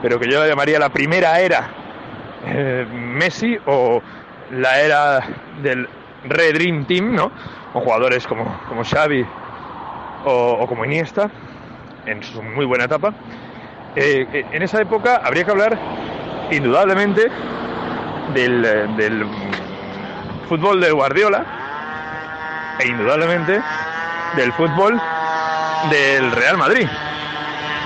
pero 0.03 0.19
que 0.19 0.31
yo 0.31 0.41
la 0.41 0.47
llamaría 0.47 0.79
la 0.79 0.89
primera 0.91 1.39
era 1.41 1.69
eh, 2.47 2.87
Messi 2.93 3.59
o 3.67 4.01
la 4.53 4.81
era 4.81 5.21
del 5.63 5.89
Red 6.25 6.55
Dream 6.55 6.87
Team, 6.87 7.15
¿no? 7.15 7.31
Con 7.73 7.83
jugadores 7.83 8.27
como, 8.27 8.45
como 8.69 8.85
Xavi 8.85 9.27
o, 10.25 10.67
como 10.67 10.85
Iniesta, 10.85 11.31
en 12.07 12.23
su 12.23 12.43
muy 12.43 12.65
buena 12.65 12.85
etapa. 12.85 13.13
Eh, 13.97 14.27
eh, 14.33 14.47
en 14.53 14.63
esa 14.63 14.81
época 14.81 15.21
habría 15.25 15.45
que 15.45 15.51
hablar 15.51 15.79
indudablemente 16.51 17.29
del, 18.35 18.63
del 18.97 19.27
fútbol 20.49 20.81
de 20.81 20.91
Guardiola 20.93 21.45
e 22.81 22.89
indudablemente 22.89 23.61
del 24.37 24.53
fútbol 24.53 25.01
del 25.91 26.31
Real 26.33 26.59
Madrid 26.59 26.87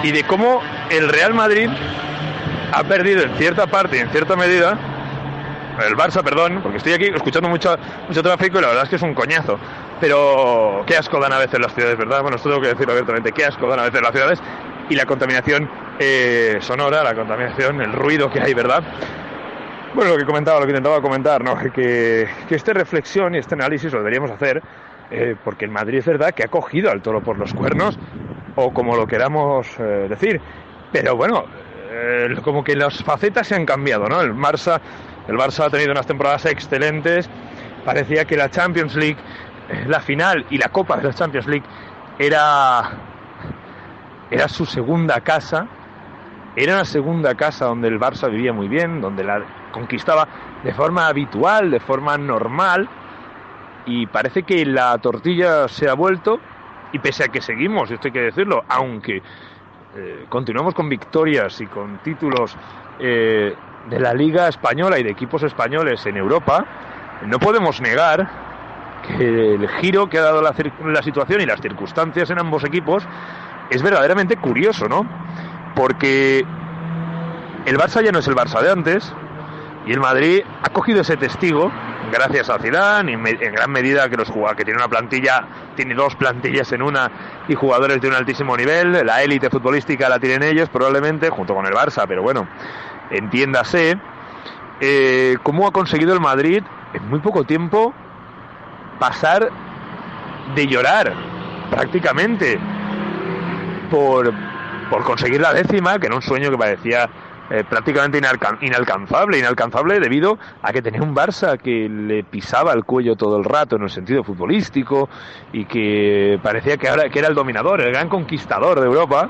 y 0.03 0.11
de 0.13 0.25
cómo 0.25 0.61
el 0.91 1.09
Real 1.09 1.35
Madrid 1.35 1.69
ha 2.73 2.85
perdido 2.85 3.23
en 3.23 3.37
cierta 3.37 3.67
parte 3.67 4.01
en 4.01 4.11
cierta 4.11 4.37
medida 4.37 4.79
el 5.87 5.97
Barça, 5.97 6.23
perdón, 6.23 6.61
porque 6.63 6.79
estoy 6.79 6.93
aquí 6.93 7.07
escuchando 7.07 7.49
mucho, 7.49 7.77
mucho 8.07 8.23
tráfico 8.23 8.59
y 8.59 8.63
la 8.63 8.69
verdad 8.69 8.85
es 8.85 8.91
que 8.91 8.97
es 8.97 9.03
un 9.03 9.15
coñazo. 9.15 9.59
Pero 10.01 10.85
qué 10.87 10.97
asco 10.97 11.19
dan 11.19 11.33
a 11.33 11.39
veces 11.39 11.61
las 11.61 11.73
ciudades, 11.75 11.97
¿verdad? 11.97 12.21
Bueno, 12.23 12.37
esto 12.37 12.49
tengo 12.49 12.61
que 12.61 12.69
decirlo 12.69 12.93
abiertamente, 12.93 13.33
qué 13.33 13.45
asco 13.45 13.67
dan 13.69 13.81
a 13.81 13.85
veces 13.85 14.03
las 14.03 14.13
ciudades 14.13 14.43
y 14.91 14.97
la 14.97 15.07
contaminación 15.07 15.71
eh, 15.99 16.59
sonora, 16.61 17.03
la 17.03 17.15
contaminación, 17.15 17.81
el 17.81 17.93
ruido 17.93 18.31
que 18.31 18.41
hay, 18.41 18.53
¿verdad? 18.53 18.83
Bueno, 19.95 20.13
lo 20.13 20.19
que 20.19 20.25
comentaba, 20.25 20.59
lo 20.59 20.67
que 20.67 20.73
intentaba 20.73 21.01
comentar, 21.01 21.43
¿no? 21.43 21.57
Que, 21.57 22.29
que 22.49 22.55
esta 22.55 22.73
reflexión 22.73 23.35
y 23.35 23.39
este 23.39 23.55
análisis 23.55 23.93
lo 23.93 23.99
deberíamos 23.99 24.31
hacer 24.31 24.63
eh, 25.11 25.37
porque 25.45 25.67
el 25.67 25.71
Madrid 25.71 25.99
es 25.99 26.07
verdad 26.07 26.33
que 26.33 26.43
ha 26.43 26.49
cogido 26.49 26.91
al 26.91 27.03
toro 27.03 27.23
por 27.23 27.39
los 27.39 27.53
cuernos, 27.53 27.99
o 28.57 28.73
como 28.73 28.97
lo 28.97 29.07
queramos 29.07 29.67
eh, 29.79 30.07
decir. 30.09 30.41
pero 30.93 31.17
bueno, 31.17 31.45
eh, 31.91 32.35
como 32.43 32.65
que 32.65 32.75
las 32.75 33.03
facetas 33.03 33.47
se 33.47 33.55
han 33.55 33.67
cambiado, 33.67 34.09
¿no? 34.09 34.21
El 34.21 34.35
Barça, 34.35 34.81
el 35.29 35.37
Barça 35.37 35.67
ha 35.67 35.71
tenido 35.71 35.93
unas 35.93 36.07
temporadas 36.07 36.47
excelentes, 36.47 37.29
parecía 37.85 38.25
que 38.25 38.37
la 38.37 38.51
Champions 38.51 38.95
League, 38.95 39.19
eh, 39.69 39.85
la 39.87 40.01
final 40.01 40.47
y 40.51 40.59
la 40.59 40.69
Copa 40.69 40.97
de 40.97 41.05
la 41.05 41.15
Champions 41.15 41.47
League 41.47 41.67
era, 42.19 42.93
era 44.31 44.49
su 44.49 44.67
segunda 44.67 45.21
casa, 45.21 45.67
era 46.57 46.75
una 46.75 46.85
segunda 46.85 47.35
casa 47.35 47.67
donde 47.67 47.89
el 47.89 47.99
Barça 47.99 48.31
vivía 48.31 48.53
muy 48.53 48.69
bien, 48.69 49.01
donde 49.01 49.25
la 49.25 49.43
conquistaba 49.73 50.29
de 50.63 50.73
forma 50.75 51.09
habitual, 51.09 51.71
de 51.71 51.81
forma 51.81 52.17
normal, 52.19 52.89
y 53.87 54.07
parece 54.07 54.43
que 54.45 54.65
la 54.65 54.97
tortilla 54.99 55.67
se 55.69 55.89
ha 55.89 55.95
vuelto, 55.95 56.41
y 56.93 56.99
pese 56.99 57.25
a 57.25 57.29
que 57.29 57.41
seguimos, 57.41 57.91
esto 57.91 58.09
hay 58.09 58.13
que 58.13 58.21
decirlo, 58.21 58.65
aunque 58.69 59.23
eh, 59.97 60.27
continuamos 60.29 60.75
con 60.75 60.89
victorias 60.89 61.61
y 61.61 61.67
con 61.67 61.99
títulos 61.99 62.57
eh, 62.99 63.55
de 63.89 64.01
la 64.01 64.15
Liga 64.15 64.49
Española 64.49 64.99
y 64.99 65.03
de 65.03 65.11
equipos 65.11 65.43
españoles 65.43 66.05
en 66.07 66.17
Europa, 66.17 66.65
no 67.27 67.39
podemos 67.39 67.81
negar 67.81 68.29
que 69.07 69.55
el 69.55 69.69
giro 69.69 70.09
que 70.09 70.19
ha 70.19 70.23
dado 70.23 70.43
la, 70.43 70.55
la 70.87 71.03
situación 71.03 71.41
y 71.41 71.47
las 71.47 71.61
circunstancias 71.61 72.31
en 72.31 72.39
ambos 72.39 72.65
equipos 72.65 73.07
es 73.71 73.83
verdaderamente 73.83 74.37
curioso, 74.37 74.89
¿no? 74.89 75.07
Porque 75.75 76.45
el 77.65 77.79
Barça 77.79 78.03
ya 78.03 78.13
no 78.13 78.19
es 78.19 78.29
el 78.29 78.35
Barça 78.35 78.61
de 78.61 78.71
antes 78.71 79.13
y 79.87 79.93
el 79.93 80.01
Madrid 80.01 80.43
ha 80.63 80.71
cogido 80.71 81.01
ese 81.01 81.17
testigo 81.17 81.73
gracias 82.11 82.51
a 82.51 82.59
Zidane 82.59 83.13
y 83.13 83.15
en 83.15 83.55
gran 83.55 83.71
medida 83.71 84.09
que 84.09 84.17
los 84.17 84.31
que 84.57 84.65
tiene 84.65 84.79
una 84.79 84.89
plantilla 84.89 85.45
tiene 85.77 85.95
dos 85.95 86.17
plantillas 86.17 86.73
en 86.73 86.83
una 86.83 87.11
y 87.49 87.55
jugadores 87.55 88.01
de 88.01 88.09
un 88.09 88.15
altísimo 88.15 88.57
nivel 88.57 89.07
la 89.07 89.23
élite 89.23 89.49
futbolística 89.51 90.09
la 90.09 90.19
tienen 90.19 90.43
ellos 90.43 90.69
probablemente 90.69 91.31
junto 91.31 91.55
con 91.55 91.67
el 91.67 91.73
Barça 91.73 92.05
pero 92.07 92.23
bueno 92.23 92.47
entiéndase. 93.13 93.99
Eh, 94.81 95.37
cómo 95.43 95.69
ha 95.69 95.71
conseguido 95.71 96.13
el 96.13 96.21
Madrid 96.21 96.63
en 96.93 97.09
muy 97.09 97.21
poco 97.21 97.45
tiempo 97.45 97.95
pasar 98.99 99.49
de 100.55 100.67
llorar 100.67 101.13
prácticamente 101.71 102.59
por, 103.91 104.33
por 104.91 105.05
conseguir 105.05 105.41
la 105.41 105.53
décima, 105.53 105.99
que 105.99 106.07
era 106.07 106.17
un 106.17 106.23
sueño 106.23 106.51
que 106.51 106.59
parecía 106.59 107.09
eh, 107.53 107.65
prácticamente 107.69 108.19
inalcan- 108.19 108.57
inalcanzable, 108.63 109.39
inalcanzable 109.39 110.01
debido 110.01 110.39
a 110.63 110.73
que 110.73 110.81
tenía 110.81 111.03
un 111.03 111.15
Barça 111.15 111.59
que 111.59 111.87
le 111.89 112.25
pisaba 112.25 112.73
el 112.73 112.85
cuello 112.85 113.15
todo 113.15 113.37
el 113.37 113.45
rato 113.45 113.77
en 113.77 113.83
el 113.83 113.91
sentido 113.91 114.25
futbolístico 114.25 115.11
y 115.53 115.67
que 115.67 116.41
parecía 116.43 116.79
que 116.79 116.89
ahora 116.89 117.11
que 117.11 117.19
era 117.19 117.29
el 117.29 117.35
dominador, 117.35 117.83
el 117.83 117.93
gran 117.93 118.09
conquistador 118.09 118.81
de 118.81 118.87
Europa. 118.87 119.29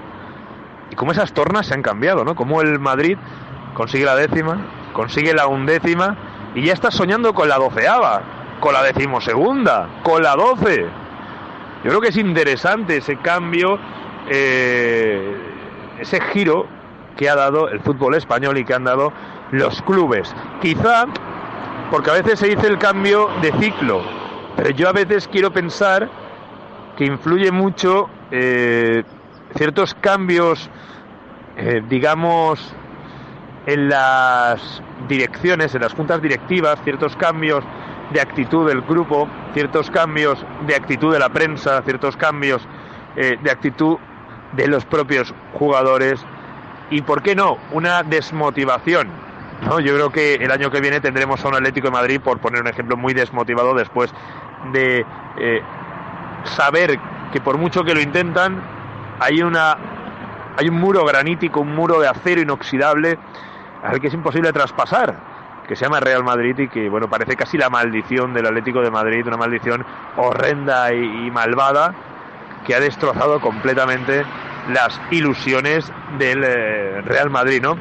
Y 0.91 0.95
cómo 0.95 1.11
esas 1.11 1.33
tornas 1.33 1.67
se 1.67 1.75
han 1.75 1.83
cambiado, 1.83 2.23
¿no? 2.23 2.35
Cómo 2.37 2.61
el 2.61 2.79
Madrid 2.79 3.17
consigue 3.75 4.05
la 4.05 4.15
décima, 4.15 4.59
consigue 4.93 5.33
la 5.33 5.47
undécima 5.47 6.17
y 6.55 6.65
ya 6.67 6.75
está 6.75 6.91
soñando 6.91 7.33
con 7.33 7.49
la 7.49 7.57
doceava, 7.57 8.23
con 8.61 8.75
la 8.75 8.83
decimosegunda, 8.83 9.89
con 10.03 10.23
la 10.23 10.37
doce. 10.37 10.85
Yo 11.83 11.89
creo 11.89 12.01
que 12.01 12.09
es 12.09 12.17
interesante 12.19 12.99
ese 12.99 13.17
cambio, 13.17 13.79
eh, 14.31 15.35
ese 15.99 16.21
giro 16.21 16.67
que 17.17 17.29
ha 17.29 17.37
dado 17.37 17.69
el 17.69 17.81
fútbol 17.81 18.15
español 18.15 18.59
y 18.59 18.65
que 18.65 18.75
han 18.75 18.85
dado 18.85 19.13
los 19.51 19.83
clubes. 19.83 20.35
Quizá 20.61 21.07
porque 21.91 22.11
a 22.11 22.15
veces 22.15 22.39
se 22.39 22.49
dice 22.49 22.67
el 22.67 22.79
cambio 22.79 23.29
de 23.43 23.53
ciclo, 23.61 24.03
pero 24.57 24.71
yo 24.71 24.89
a 24.89 24.93
veces 24.93 25.29
quiero 25.29 25.53
pensar 25.53 26.09
que 26.97 27.05
influye 27.05 27.51
mucho 27.53 28.09
eh, 28.31 29.05
ciertos 29.57 29.95
cambios, 29.95 30.71
eh, 31.57 31.83
digamos, 31.89 32.75
en 33.67 33.89
las 33.89 34.83
direcciones, 35.09 35.75
en 35.75 35.83
las 35.83 35.93
juntas 35.93 36.21
directivas, 36.23 36.81
ciertos 36.83 37.15
cambios 37.17 37.63
de 38.13 38.21
actitud 38.21 38.67
del 38.67 38.83
grupo, 38.83 39.29
ciertos 39.55 39.91
cambios 39.91 40.45
de 40.67 40.75
actitud 40.75 41.13
de 41.13 41.19
la 41.19 41.29
prensa, 41.29 41.83
ciertos 41.83 42.17
cambios 42.17 42.63
eh, 43.17 43.37
de 43.43 43.51
actitud 43.51 43.99
de 44.53 44.67
los 44.67 44.85
propios 44.85 45.35
jugadores 45.55 46.25
y, 46.93 47.01
¿por 47.01 47.23
qué 47.23 47.35
no?, 47.35 47.57
una 47.73 48.03
desmotivación. 48.03 49.09
¿no? 49.63 49.81
Yo 49.81 49.95
creo 49.95 50.11
que 50.11 50.35
el 50.35 50.51
año 50.51 50.71
que 50.71 50.81
viene 50.81 51.01
tendremos 51.01 51.43
a 51.45 51.49
un 51.49 51.55
Atlético 51.55 51.89
de 51.89 51.93
Madrid, 51.93 52.21
por 52.21 52.39
poner 52.39 52.61
un 52.61 52.69
ejemplo, 52.69 52.97
muy 52.97 53.15
desmotivado 53.15 53.75
después 53.75 54.13
de 54.73 55.05
eh, 55.39 55.63
saber 56.45 56.99
que 57.33 57.41
por 57.41 57.57
mucho 57.57 57.83
que 57.83 57.95
lo 57.95 58.01
intentan, 58.01 58.63
hay 59.19 59.43
una 59.43 59.77
hay 60.59 60.69
un 60.69 60.79
muro 60.79 61.05
granítico, 61.07 61.61
un 61.61 61.75
muro 61.75 61.99
de 61.99 62.09
acero 62.09 62.43
inoxidable 62.43 63.19
al 63.83 64.01
que 64.01 64.09
es 64.09 64.15
imposible 64.15 64.53
traspasar, 64.53 65.17
que 65.67 65.75
se 65.75 65.87
llama 65.87 65.99
Real 65.99 66.23
Madrid 66.23 66.59
y 66.59 66.69
que 66.69 66.91
bueno 66.91 67.09
parece 67.09 67.37
casi 67.37 67.57
la 67.57 67.71
maldición 67.71 68.35
del 68.35 68.47
Atlético 68.47 68.83
de 68.83 68.91
Madrid, 68.91 69.27
una 69.27 69.39
maldición 69.39 69.85
horrenda 70.19 70.93
y, 70.93 71.27
y 71.27 71.31
malvada 71.31 71.95
que 72.67 72.75
ha 72.75 72.81
destrozado 72.81 73.41
completamente 73.41 74.25
las 74.71 75.01
ilusiones 75.11 75.91
del 76.19 76.45
eh, 76.45 77.01
Real 77.03 77.31
Madrid, 77.31 77.61
¿no? 77.63 77.77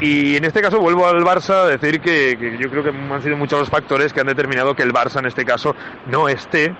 Y 0.00 0.36
en 0.36 0.44
este 0.44 0.62
caso 0.62 0.78
vuelvo 0.78 1.08
al 1.08 1.24
Barça 1.24 1.64
a 1.64 1.66
decir 1.66 2.00
que, 2.00 2.56
yo 2.60 2.70
creo 2.70 2.84
que 2.84 2.90
han 2.90 3.22
sido 3.22 3.36
muchos 3.36 3.58
los 3.58 3.68
factores 3.68 4.12
que 4.12 4.20
han 4.20 4.28
determinado 4.28 4.76
que 4.76 4.84
el 4.84 4.92
Barça 4.92 5.18
en 5.18 5.26
este 5.26 5.44
caso 5.44 5.74
no 6.06 6.28
esté 6.28 6.72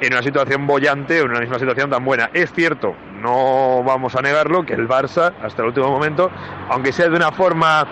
en 0.00 0.12
una 0.12 0.22
situación 0.22 0.66
bollante 0.66 1.20
o 1.20 1.24
en 1.24 1.30
una 1.32 1.40
misma 1.40 1.58
situación 1.58 1.90
tan 1.90 2.04
buena. 2.04 2.30
Es 2.32 2.52
cierto, 2.52 2.94
no 3.20 3.82
vamos 3.84 4.16
a 4.16 4.22
negarlo, 4.22 4.64
que 4.64 4.72
el 4.72 4.88
Barça, 4.88 5.34
hasta 5.42 5.62
el 5.62 5.68
último 5.68 5.88
momento, 5.88 6.30
aunque 6.70 6.92
sea 6.92 7.08
de 7.08 7.16
una 7.16 7.32
forma. 7.32 7.86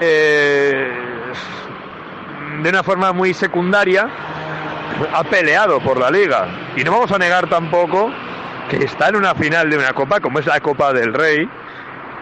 eh, 0.00 0.88
de 2.62 2.68
una 2.68 2.82
forma 2.82 3.12
muy 3.12 3.32
secundaria, 3.32 4.08
ha 5.14 5.24
peleado 5.24 5.80
por 5.80 5.98
la 5.98 6.10
liga. 6.10 6.48
Y 6.76 6.84
no 6.84 6.92
vamos 6.92 7.10
a 7.12 7.18
negar 7.18 7.48
tampoco 7.48 8.12
que 8.70 8.84
está 8.84 9.08
en 9.08 9.16
una 9.16 9.34
final 9.34 9.68
de 9.68 9.76
una 9.76 9.92
copa, 9.92 10.20
como 10.20 10.38
es 10.38 10.46
la 10.46 10.60
Copa 10.60 10.92
del 10.92 11.12
Rey, 11.12 11.48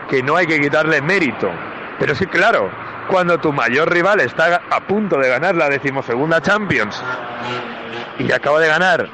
que 0.08 0.22
no 0.22 0.34
hay 0.34 0.46
que 0.46 0.58
quitarle 0.58 1.02
mérito. 1.02 1.50
Pero 1.98 2.14
sí, 2.14 2.26
claro, 2.26 2.70
cuando 3.08 3.38
tu 3.38 3.52
mayor 3.52 3.92
rival 3.92 4.20
está 4.20 4.62
a 4.70 4.80
punto 4.80 5.18
de 5.18 5.28
ganar 5.28 5.54
la 5.54 5.68
decimosegunda 5.68 6.40
Champions 6.40 7.02
y 8.18 8.32
acaba 8.32 8.60
de 8.60 8.68
ganar 8.68 9.08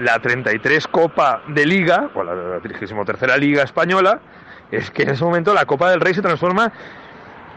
la 0.00 0.18
33 0.18 0.88
Copa 0.88 1.42
de 1.46 1.64
Liga, 1.64 2.10
o 2.14 2.24
la 2.24 2.58
33 2.60 3.38
Liga 3.38 3.62
Española, 3.62 4.20
es 4.72 4.90
que 4.90 5.04
en 5.04 5.10
ese 5.10 5.22
momento 5.22 5.54
la 5.54 5.66
Copa 5.66 5.88
del 5.88 6.00
Rey 6.00 6.14
se 6.14 6.22
transforma 6.22 6.72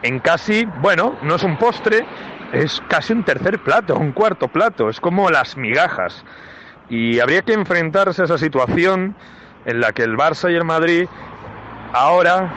en 0.03 0.19
casi, 0.19 0.65
bueno, 0.81 1.17
no 1.23 1.35
es 1.35 1.43
un 1.43 1.57
postre, 1.57 2.05
es 2.53 2.79
casi 2.89 3.13
un 3.13 3.23
tercer 3.23 3.57
plato, 3.57 3.95
un 3.97 4.11
cuarto 4.11 4.49
plato, 4.49 4.87
es 4.87 4.99
como 4.99 5.31
las 5.31 5.57
migajas. 5.57 6.23
Y 6.89 7.19
habría 7.19 7.41
que 7.41 7.53
enfrentarse 7.53 8.21
a 8.21 8.25
esa 8.25 8.37
situación 8.37 9.15
en 9.65 9.79
la 9.81 9.91
que 9.91 10.03
el 10.03 10.15
Barça 10.17 10.51
y 10.51 10.55
el 10.55 10.63
Madrid 10.63 11.07
ahora 11.93 12.51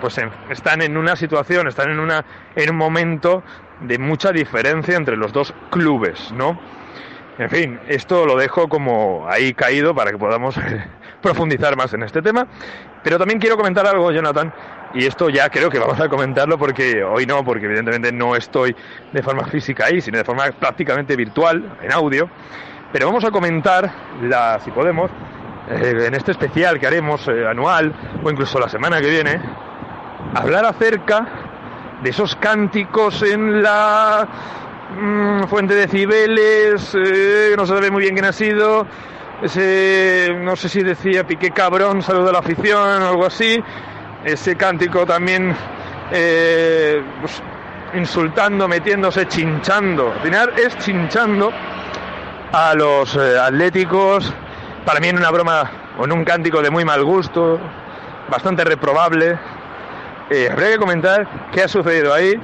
pues 0.00 0.18
en- 0.18 0.30
están 0.50 0.82
en 0.82 0.96
una 0.96 1.14
situación, 1.14 1.68
están 1.68 1.90
en 1.90 2.00
una 2.00 2.24
en 2.56 2.70
un 2.70 2.76
momento 2.76 3.42
de 3.80 3.98
mucha 3.98 4.32
diferencia 4.32 4.96
entre 4.96 5.16
los 5.16 5.32
dos 5.32 5.54
clubes, 5.70 6.32
¿no? 6.32 6.58
En 7.38 7.48
fin, 7.48 7.78
esto 7.88 8.26
lo 8.26 8.36
dejo 8.36 8.68
como 8.68 9.26
ahí 9.28 9.54
caído 9.54 9.94
para 9.94 10.10
que 10.10 10.18
podamos 10.18 10.56
profundizar 11.22 11.76
más 11.76 11.92
en 11.94 12.02
este 12.02 12.20
tema. 12.20 12.46
Pero 13.02 13.18
también 13.18 13.40
quiero 13.40 13.56
comentar 13.56 13.86
algo, 13.86 14.10
Jonathan, 14.12 14.52
y 14.94 15.06
esto 15.06 15.28
ya 15.30 15.48
creo 15.48 15.70
que 15.70 15.78
vamos 15.78 15.98
a 16.00 16.08
comentarlo 16.08 16.58
porque 16.58 17.02
hoy 17.02 17.24
no, 17.26 17.44
porque 17.44 17.64
evidentemente 17.66 18.12
no 18.12 18.36
estoy 18.36 18.74
de 19.12 19.22
forma 19.22 19.44
física 19.46 19.86
ahí, 19.86 20.00
sino 20.00 20.18
de 20.18 20.24
forma 20.24 20.50
prácticamente 20.52 21.16
virtual, 21.16 21.78
en 21.82 21.92
audio. 21.92 22.28
Pero 22.92 23.06
vamos 23.06 23.24
a 23.24 23.30
comentar, 23.30 23.90
si 24.62 24.70
podemos, 24.70 25.10
eh, 25.70 26.04
en 26.08 26.14
este 26.14 26.32
especial 26.32 26.78
que 26.78 26.86
haremos 26.86 27.26
eh, 27.26 27.46
anual, 27.48 27.90
o 28.22 28.30
incluso 28.30 28.58
la 28.58 28.68
semana 28.68 29.00
que 29.00 29.08
viene, 29.08 29.40
hablar 30.34 30.66
acerca 30.66 31.26
de 32.02 32.10
esos 32.10 32.36
cánticos 32.36 33.22
en 33.22 33.62
la 33.62 34.28
mm, 34.94 35.44
fuente 35.44 35.74
de 35.74 35.88
Cibeles, 35.88 36.94
eh, 36.94 37.54
no 37.56 37.64
se 37.64 37.72
sabe 37.72 37.90
muy 37.90 38.02
bien 38.02 38.14
quién 38.14 38.26
ha 38.26 38.32
sido, 38.32 38.86
ese, 39.40 40.36
no 40.42 40.54
sé 40.54 40.68
si 40.68 40.82
decía 40.82 41.26
Piqué 41.26 41.50
cabrón, 41.50 42.02
saludo 42.02 42.28
a 42.28 42.32
la 42.32 42.38
afición 42.40 43.02
o 43.02 43.08
algo 43.08 43.24
así, 43.24 43.58
ese 44.22 44.54
cántico 44.54 45.06
también 45.06 45.56
eh, 46.10 47.02
pues, 47.20 47.42
insultando, 47.94 48.68
metiéndose, 48.68 49.26
chinchando, 49.28 50.12
al 50.12 50.20
final 50.20 50.52
es 50.58 50.76
chinchando 50.76 51.50
a 52.52 52.74
los 52.74 53.16
eh, 53.16 53.38
atléticos, 53.38 54.32
para 54.84 55.00
mí 55.00 55.08
en 55.08 55.16
una 55.18 55.30
broma 55.30 55.70
o 55.98 56.04
en 56.04 56.12
un 56.12 56.24
cántico 56.24 56.60
de 56.62 56.70
muy 56.70 56.84
mal 56.84 57.02
gusto, 57.04 57.58
bastante 58.30 58.64
reprobable. 58.64 59.38
Eh, 60.30 60.48
habría 60.50 60.70
que 60.72 60.78
comentar 60.78 61.26
qué 61.52 61.62
ha 61.62 61.68
sucedido 61.68 62.14
ahí 62.14 62.34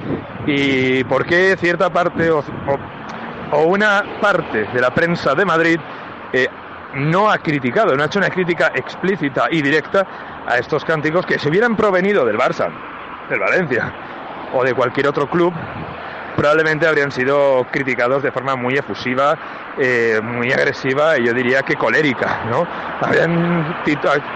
y 0.45 1.03
por 1.05 1.25
qué 1.25 1.55
cierta 1.57 1.89
parte 1.89 2.29
o, 2.31 2.43
o- 3.51 3.63
una 3.63 4.03
parte 4.21 4.65
de 4.73 4.81
la 4.81 4.91
prensa 4.93 5.33
de 5.33 5.43
Madrid 5.45 5.79
eh, 6.33 6.47
no 6.93 7.31
ha 7.31 7.37
criticado, 7.39 7.95
no 7.95 8.03
ha 8.03 8.05
hecho 8.05 8.19
una 8.19 8.29
crítica 8.29 8.71
explícita 8.75 9.47
y 9.49 9.61
directa 9.61 10.05
a 10.47 10.57
estos 10.57 10.85
cánticos 10.85 11.25
que 11.25 11.39
si 11.39 11.49
hubieran 11.49 11.75
provenido 11.75 12.25
del 12.25 12.37
Barça, 12.37 12.69
del 13.29 13.39
Valencia 13.39 13.91
o 14.53 14.63
de 14.63 14.73
cualquier 14.75 15.07
otro 15.07 15.27
club, 15.27 15.51
probablemente 16.39 16.87
habrían 16.87 17.11
sido 17.11 17.67
criticados 17.69 18.23
de 18.23 18.31
forma 18.31 18.55
muy 18.55 18.73
efusiva, 18.75 19.37
eh, 19.77 20.21
muy 20.23 20.53
agresiva 20.53 21.17
y 21.17 21.25
yo 21.25 21.33
diría 21.33 21.63
que 21.63 21.75
colérica, 21.75 22.45
¿no? 22.49 22.65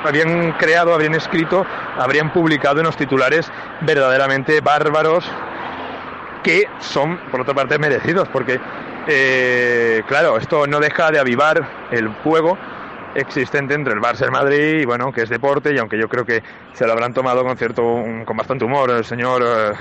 Habrían 0.04 0.52
creado, 0.60 0.94
habrían 0.94 1.16
escrito, 1.16 1.66
habrían 1.98 2.34
publicado 2.34 2.82
unos 2.82 2.98
titulares 2.98 3.50
verdaderamente 3.80 4.60
bárbaros 4.60 5.24
que 6.44 6.68
son, 6.80 7.20
por 7.32 7.40
otra 7.40 7.54
parte, 7.54 7.80
merecidos, 7.80 8.28
porque, 8.28 8.60
eh, 9.08 10.04
claro, 10.06 10.36
esto 10.36 10.68
no 10.68 10.82
deja 10.82 11.10
de 11.10 11.20
avivar 11.20 11.88
el 11.90 12.10
fuego 12.22 12.58
existente 13.16 13.74
entre 13.74 13.94
el 13.94 14.00
Barça 14.00 14.22
y 14.22 14.24
el 14.26 14.32
Madrid, 14.32 14.82
y 14.82 14.86
bueno, 14.86 15.12
que 15.12 15.22
es 15.22 15.30
deporte, 15.30 15.74
y 15.74 15.78
aunque 15.78 15.98
yo 15.98 16.08
creo 16.08 16.26
que 16.26 16.42
se 16.74 16.86
lo 16.86 16.94
habrán 16.94 17.14
tomado 17.14 17.44
con 17.44 17.58
cierto, 17.58 18.04
con 18.26 18.38
bastante 18.38 18.66
humor 18.66 18.90
el 18.92 19.06
señor 19.06 19.44
eh, 19.46 19.74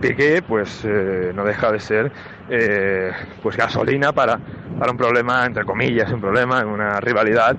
Piqué, 0.00 0.42
pues 0.42 0.84
eh, 0.84 1.32
no 1.34 1.44
deja 1.44 1.72
de 1.72 1.80
ser 1.80 2.12
eh, 2.48 3.12
pues 3.42 3.56
gasolina 3.56 4.12
para, 4.12 4.38
para 4.78 4.90
un 4.92 4.96
problema, 4.96 5.44
entre 5.44 5.64
comillas, 5.64 6.10
un 6.12 6.20
problema, 6.20 6.64
una 6.64 7.00
rivalidad 7.00 7.56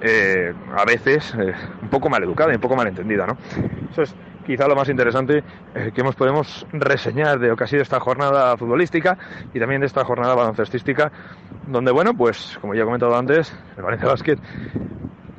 eh, 0.00 0.52
a 0.76 0.84
veces 0.84 1.34
eh, 1.34 1.52
un 1.82 1.88
poco 1.88 2.08
mal 2.08 2.22
educada 2.22 2.52
y 2.52 2.54
un 2.54 2.60
poco 2.60 2.76
mal 2.76 2.86
entendida, 2.86 3.26
¿no? 3.26 3.36
Eso 3.90 4.02
es 4.02 4.14
quizá 4.48 4.66
lo 4.66 4.74
más 4.74 4.88
interesante 4.88 5.44
eh, 5.74 5.92
que 5.94 6.00
hemos 6.00 6.16
podemos 6.16 6.66
reseñar 6.72 7.38
de 7.38 7.48
lo 7.48 7.56
que 7.56 7.64
ha 7.64 7.66
sido 7.66 7.82
esta 7.82 8.00
jornada 8.00 8.56
futbolística 8.56 9.18
y 9.52 9.60
también 9.60 9.82
de 9.82 9.86
esta 9.86 10.04
jornada 10.04 10.34
baloncestística, 10.34 11.12
donde, 11.66 11.92
bueno, 11.92 12.14
pues 12.14 12.56
como 12.62 12.74
ya 12.74 12.80
he 12.80 12.84
comentado 12.86 13.14
antes, 13.14 13.54
el 13.76 13.82
Valencia 13.82 14.08
Basket 14.08 14.38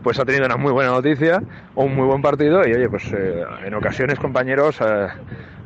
pues 0.04 0.20
ha 0.20 0.26
tenido 0.26 0.46
una 0.46 0.58
muy 0.58 0.72
buena 0.72 0.92
noticia 0.92 1.42
un 1.74 1.96
muy 1.96 2.06
buen 2.06 2.22
partido 2.22 2.62
y, 2.68 2.72
oye, 2.72 2.88
pues 2.88 3.12
eh, 3.12 3.44
en 3.66 3.74
ocasiones, 3.74 4.20
compañeros, 4.20 4.80
eh, 4.80 5.08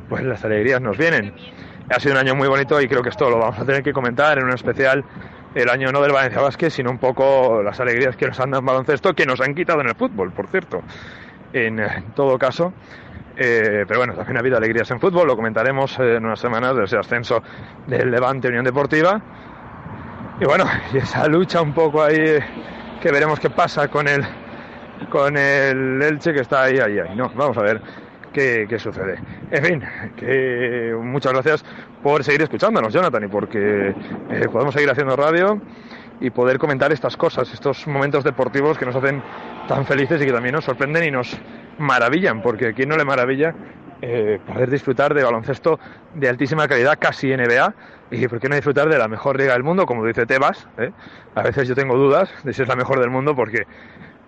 pues 0.08 0.24
las 0.24 0.42
alegrías 0.42 0.80
nos 0.80 0.96
vienen. 0.96 1.34
Ha 1.90 2.00
sido 2.00 2.14
un 2.14 2.20
año 2.20 2.34
muy 2.34 2.48
bonito 2.48 2.80
y 2.80 2.88
creo 2.88 3.02
que 3.02 3.10
esto 3.10 3.28
lo 3.28 3.38
vamos 3.38 3.58
a 3.58 3.66
tener 3.66 3.82
que 3.82 3.92
comentar 3.92 4.38
en 4.38 4.44
un 4.44 4.54
especial 4.54 5.04
el 5.54 5.68
año 5.68 5.92
no 5.92 6.00
del 6.00 6.12
Valencia 6.12 6.40
Basket, 6.40 6.70
sino 6.70 6.90
un 6.90 6.98
poco 6.98 7.62
las 7.62 7.78
alegrías 7.78 8.16
que 8.16 8.26
nos 8.26 8.40
han 8.40 8.50
dado 8.50 8.60
en 8.60 8.66
baloncesto, 8.66 9.12
que 9.12 9.26
nos 9.26 9.42
han 9.42 9.54
quitado 9.54 9.82
en 9.82 9.88
el 9.88 9.94
fútbol, 9.94 10.32
por 10.32 10.48
cierto. 10.48 10.80
En, 11.52 11.78
en 11.78 12.12
todo 12.14 12.36
caso, 12.38 12.72
eh, 13.36 13.84
pero 13.86 14.00
bueno, 14.00 14.14
también 14.14 14.36
ha 14.36 14.40
habido 14.40 14.56
alegrías 14.56 14.90
en 14.90 15.00
fútbol, 15.00 15.26
lo 15.26 15.36
comentaremos 15.36 15.98
eh, 15.98 16.16
en 16.16 16.24
unas 16.24 16.38
semanas 16.38 16.76
de 16.76 16.84
ese 16.84 16.96
ascenso 16.96 17.42
del 17.86 18.10
Levante 18.10 18.48
Unión 18.48 18.64
Deportiva. 18.64 19.20
Y 20.40 20.44
bueno, 20.44 20.64
y 20.92 20.98
esa 20.98 21.26
lucha 21.26 21.60
un 21.60 21.72
poco 21.72 22.02
ahí 22.02 22.16
eh, 22.16 22.44
que 23.00 23.10
veremos 23.10 23.40
qué 23.40 23.50
pasa 23.50 23.88
con 23.88 24.08
el 24.08 24.24
con 25.10 25.36
el 25.36 26.00
Elche 26.00 26.32
que 26.32 26.40
está 26.40 26.62
ahí, 26.62 26.78
ahí, 26.78 26.98
ahí. 26.98 27.16
No, 27.16 27.28
vamos 27.34 27.58
a 27.58 27.62
ver 27.62 27.80
qué, 28.32 28.66
qué 28.68 28.78
sucede. 28.78 29.18
En 29.50 29.64
fin, 29.64 29.84
que 30.16 30.96
muchas 31.00 31.32
gracias 31.32 31.64
por 32.02 32.22
seguir 32.22 32.42
escuchándonos, 32.42 32.92
Jonathan, 32.92 33.24
y 33.24 33.28
porque 33.28 33.94
podemos 34.52 34.72
seguir 34.72 34.90
haciendo 34.90 35.16
radio 35.16 35.60
y 36.20 36.30
poder 36.30 36.58
comentar 36.58 36.92
estas 36.92 37.16
cosas, 37.16 37.52
estos 37.52 37.86
momentos 37.86 38.22
deportivos 38.22 38.78
que 38.78 38.86
nos 38.86 38.94
hacen 38.94 39.22
tan 39.68 39.84
felices 39.84 40.22
y 40.22 40.26
que 40.26 40.32
también 40.32 40.54
nos 40.54 40.64
sorprenden 40.64 41.04
y 41.04 41.10
nos 41.10 41.36
maravillan, 41.78 42.42
porque 42.42 42.68
a 42.68 42.72
quién 42.72 42.88
no 42.88 42.96
le 42.96 43.04
maravilla 43.04 43.54
eh, 44.06 44.38
poder 44.46 44.70
disfrutar 44.70 45.14
de 45.14 45.24
baloncesto 45.24 45.78
de 46.14 46.28
altísima 46.28 46.68
calidad, 46.68 46.98
casi 46.98 47.34
NBA, 47.34 47.74
y 48.10 48.28
por 48.28 48.38
qué 48.38 48.50
no 48.50 48.54
disfrutar 48.54 48.88
de 48.88 48.98
la 48.98 49.08
mejor 49.08 49.38
liga 49.38 49.54
del 49.54 49.62
mundo, 49.62 49.86
como 49.86 50.04
dice 50.04 50.26
Tebas. 50.26 50.68
¿eh? 50.76 50.90
A 51.34 51.42
veces 51.42 51.66
yo 51.66 51.74
tengo 51.74 51.96
dudas 51.96 52.30
de 52.44 52.52
si 52.52 52.60
es 52.60 52.68
la 52.68 52.76
mejor 52.76 53.00
del 53.00 53.08
mundo 53.08 53.34
porque, 53.34 53.66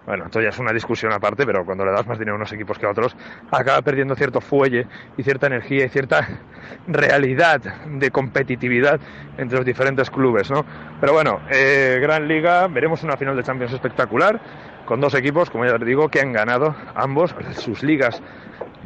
bueno, 0.07 0.25
esto 0.27 0.41
ya 0.41 0.49
es 0.49 0.59
una 0.59 0.73
discusión 0.73 1.13
aparte, 1.13 1.45
pero 1.45 1.67
cuando 1.67 1.85
le 1.85 1.93
das 1.93 2.07
más 2.07 2.19
dinero 2.19 2.37
a 2.37 2.37
unos 2.37 2.53
equipos 2.53 2.79
que 2.79 2.87
a 2.87 2.91
otros, 2.91 3.15
acaba 3.51 3.83
perdiendo 3.83 4.15
cierto 4.15 4.41
fuelle 4.41 4.87
y 5.19 5.23
cierta 5.23 5.47
energía 5.49 5.85
y 5.85 5.89
cierta 5.91 6.27
realidad 6.87 7.61
de 7.87 8.11
competitividad 8.11 8.99
entre 9.37 9.59
los 9.59 9.67
diferentes 9.67 10.09
clubes, 10.09 10.51
¿no? 10.51 10.65
Pero 11.01 11.13
bueno, 11.13 11.41
eh, 11.51 11.99
Gran 12.01 12.27
Liga, 12.27 12.67
veremos 12.69 13.03
una 13.03 13.19
final 13.19 13.37
de 13.37 13.43
Champions 13.43 13.75
espectacular, 13.75 14.41
con 14.87 15.01
dos 15.01 15.15
equipos, 15.15 15.51
como 15.51 15.67
ya 15.67 15.73
les 15.73 15.87
digo, 15.87 16.09
que 16.09 16.21
han 16.21 16.33
ganado 16.33 16.75
ambos 16.95 17.35
sus 17.57 17.83
ligas 17.83 18.23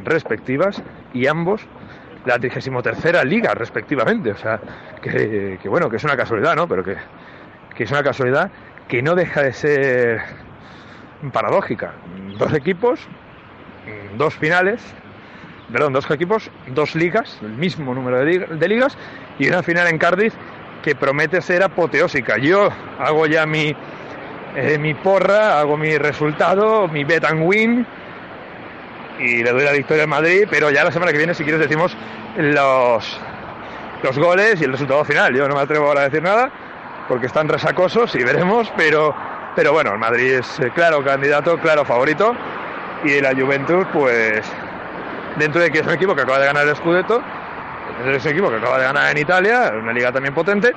respectivas 0.03 0.83
y 1.13 1.27
ambos 1.27 1.61
la 2.25 2.37
33 2.37 3.23
liga 3.25 3.53
respectivamente. 3.53 4.31
O 4.31 4.37
sea, 4.37 4.59
que, 5.01 5.57
bueno, 5.65 5.89
que 5.89 5.95
es 5.95 6.03
una 6.03 6.17
casualidad, 6.17 6.55
¿no? 6.55 6.67
Pero 6.67 6.83
que, 6.83 6.97
que 7.75 7.83
es 7.83 7.91
una 7.91 8.03
casualidad 8.03 8.51
que 8.87 9.01
no 9.01 9.15
deja 9.15 9.43
de 9.43 9.53
ser 9.53 10.21
paradójica. 11.31 11.93
Dos 12.37 12.53
equipos, 12.53 12.99
dos 14.17 14.35
finales, 14.35 14.81
perdón, 15.71 15.93
dos 15.93 16.09
equipos, 16.09 16.49
dos 16.67 16.95
ligas, 16.95 17.39
el 17.41 17.53
mismo 17.53 17.93
número 17.93 18.25
de, 18.25 18.39
de 18.39 18.67
ligas 18.67 18.97
y 19.39 19.47
una 19.47 19.63
final 19.63 19.87
en 19.87 19.97
Cardiff 19.97 20.33
que 20.83 20.95
promete 20.95 21.41
ser 21.41 21.63
apoteósica. 21.63 22.37
Yo 22.37 22.69
hago 22.99 23.27
ya 23.27 23.45
mi, 23.45 23.75
mi 24.79 24.93
porra, 24.93 25.59
hago 25.59 25.77
mi 25.77 25.97
resultado, 25.97 26.87
mi 26.87 27.03
bet 27.03 27.23
and 27.23 27.41
win 27.43 27.85
y 29.19 29.43
le 29.43 29.51
doy 29.51 29.63
la 29.63 29.71
victoria 29.71 30.03
al 30.03 30.09
Madrid, 30.09 30.47
pero 30.49 30.69
ya 30.71 30.83
la 30.83 30.91
semana 30.91 31.11
que 31.11 31.17
viene, 31.17 31.33
si 31.33 31.43
quieres, 31.43 31.61
decimos 31.61 31.95
los, 32.37 33.19
los 34.03 34.17
goles 34.17 34.59
y 34.61 34.63
el 34.63 34.71
resultado 34.71 35.05
final. 35.05 35.35
Yo 35.35 35.47
no 35.47 35.55
me 35.55 35.61
atrevo 35.61 35.87
ahora 35.87 36.01
a 36.01 36.03
decir 36.05 36.23
nada 36.23 36.49
porque 37.07 37.27
están 37.27 37.47
resacosos 37.47 38.15
y 38.15 38.23
veremos, 38.23 38.71
pero, 38.75 39.13
pero 39.55 39.73
bueno, 39.73 39.93
el 39.93 39.99
Madrid 39.99 40.33
es 40.33 40.59
eh, 40.59 40.71
claro 40.73 41.03
candidato, 41.03 41.57
claro 41.59 41.85
favorito 41.85 42.35
y 43.03 43.19
la 43.21 43.33
Juventus, 43.33 43.85
pues 43.93 44.41
dentro 45.37 45.61
de 45.61 45.71
que 45.71 45.79
es 45.79 45.87
un 45.87 45.93
equipo 45.93 46.15
que 46.15 46.21
acaba 46.21 46.39
de 46.39 46.45
ganar 46.45 46.67
el 46.67 46.75
Scudetto, 46.75 47.21
es 48.05 48.25
un 48.25 48.31
equipo 48.31 48.49
que 48.49 48.57
acaba 48.57 48.77
de 48.79 48.85
ganar 48.85 49.11
en 49.11 49.17
Italia, 49.17 49.71
una 49.81 49.93
liga 49.93 50.11
también 50.11 50.33
potente, 50.33 50.73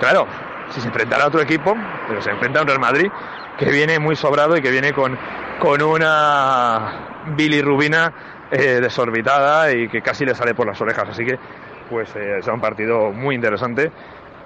claro, 0.00 0.26
si 0.70 0.80
se 0.80 0.88
enfrentara 0.88 1.24
a 1.24 1.26
otro 1.28 1.40
equipo, 1.40 1.76
pero 2.08 2.20
se 2.22 2.30
enfrenta 2.30 2.58
a 2.58 2.62
un 2.62 2.68
Real 2.68 2.80
Madrid 2.80 3.10
que 3.58 3.70
viene 3.70 3.98
muy 3.98 4.16
sobrado 4.16 4.56
y 4.56 4.62
que 4.62 4.70
viene 4.70 4.92
con, 4.92 5.16
con 5.60 5.82
una 5.82 7.24
bilirrubina 7.36 8.12
eh, 8.50 8.80
desorbitada 8.80 9.72
y 9.72 9.88
que 9.88 10.02
casi 10.02 10.24
le 10.24 10.34
sale 10.34 10.54
por 10.54 10.66
las 10.66 10.80
orejas. 10.80 11.08
Así 11.08 11.24
que, 11.24 11.38
pues, 11.88 12.14
eh, 12.16 12.38
será 12.40 12.54
un 12.54 12.60
partido 12.60 13.12
muy 13.12 13.34
interesante. 13.34 13.90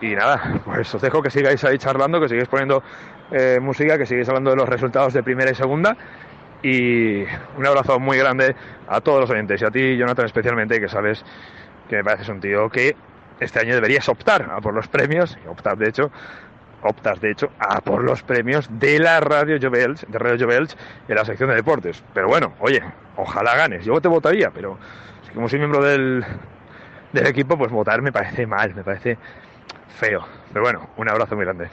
Y 0.01 0.15
nada, 0.15 0.61
pues 0.65 0.95
os 0.95 1.03
dejo 1.03 1.21
que 1.23 1.31
sigáis 1.31 1.65
ahí 1.65 1.77
charlando, 1.77 2.21
que 2.21 2.29
sigáis 2.29 2.49
poniendo 2.49 2.83
eh, 3.33 3.59
música, 3.61 3.99
que 3.99 4.07
sigáis 4.07 4.29
hablando 4.29 4.51
de 4.51 4.57
los 4.57 4.69
resultados 4.69 5.13
de 5.13 5.23
primera 5.23 5.51
y 5.51 5.55
segunda. 5.55 5.97
Y 6.63 7.23
un 7.57 7.67
abrazo 7.67 7.99
muy 7.99 8.19
grande 8.19 8.55
a 8.89 9.01
todos 9.01 9.21
los 9.21 9.31
oyentes 9.31 9.61
y 9.61 9.65
a 9.65 9.71
ti, 9.71 9.97
Jonathan, 9.97 10.27
especialmente, 10.27 10.81
que 10.81 10.89
sabes 10.89 11.25
que 11.89 11.97
me 11.97 12.05
pareces 12.05 12.29
un 12.29 12.41
tío 12.41 12.69
que 12.69 12.95
este 13.41 13.61
año 13.61 13.75
deberías 13.75 14.09
optar 14.09 14.51
a 14.51 14.61
por 14.61 14.75
los 14.75 14.89
premios, 14.89 15.37
optar 15.49 15.77
de 15.77 15.89
hecho, 15.89 16.11
optas 16.83 17.21
de 17.21 17.31
hecho 17.31 17.49
a 17.59 17.81
por 17.81 18.03
los 18.03 18.23
premios 18.23 18.69
de 18.71 18.99
la 18.99 19.21
Radio 19.21 19.59
Jovels, 19.61 20.07
de 20.09 20.19
Radio 20.19 20.47
Jovels 20.47 20.77
en 21.09 21.15
la 21.15 21.25
sección 21.25 21.49
de 21.51 21.57
deportes. 21.57 22.03
Pero 22.15 22.29
bueno, 22.29 22.55
oye, 22.61 22.81
ojalá 23.17 23.57
ganes. 23.57 23.85
Yo 23.85 24.01
te 24.01 24.09
votaría, 24.09 24.51
pero 24.53 24.79
como 25.35 25.49
soy 25.49 25.59
miembro 25.59 25.83
del, 25.83 26.25
del 27.13 27.27
equipo, 27.27 27.57
pues 27.57 27.71
votar 27.71 28.03
me 28.03 28.13
parece 28.13 28.47
mal, 28.47 28.75
me 28.75 28.83
parece 28.83 29.19
feo. 29.89 30.25
Pero 30.53 30.65
bueno, 30.65 30.91
un 30.97 31.09
abrazo 31.09 31.37
muy 31.37 31.45
grande. 31.45 31.69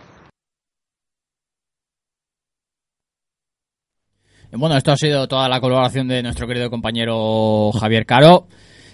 Bueno, 4.52 4.78
esto 4.78 4.92
ha 4.92 4.98
sido 4.98 5.28
toda 5.28 5.50
la 5.50 5.60
colaboración 5.60 6.08
de 6.08 6.24
nuestro 6.24 6.48
querido 6.48 6.70
compañero 6.70 7.72
Javier 7.74 8.06
Caro. 8.06 8.48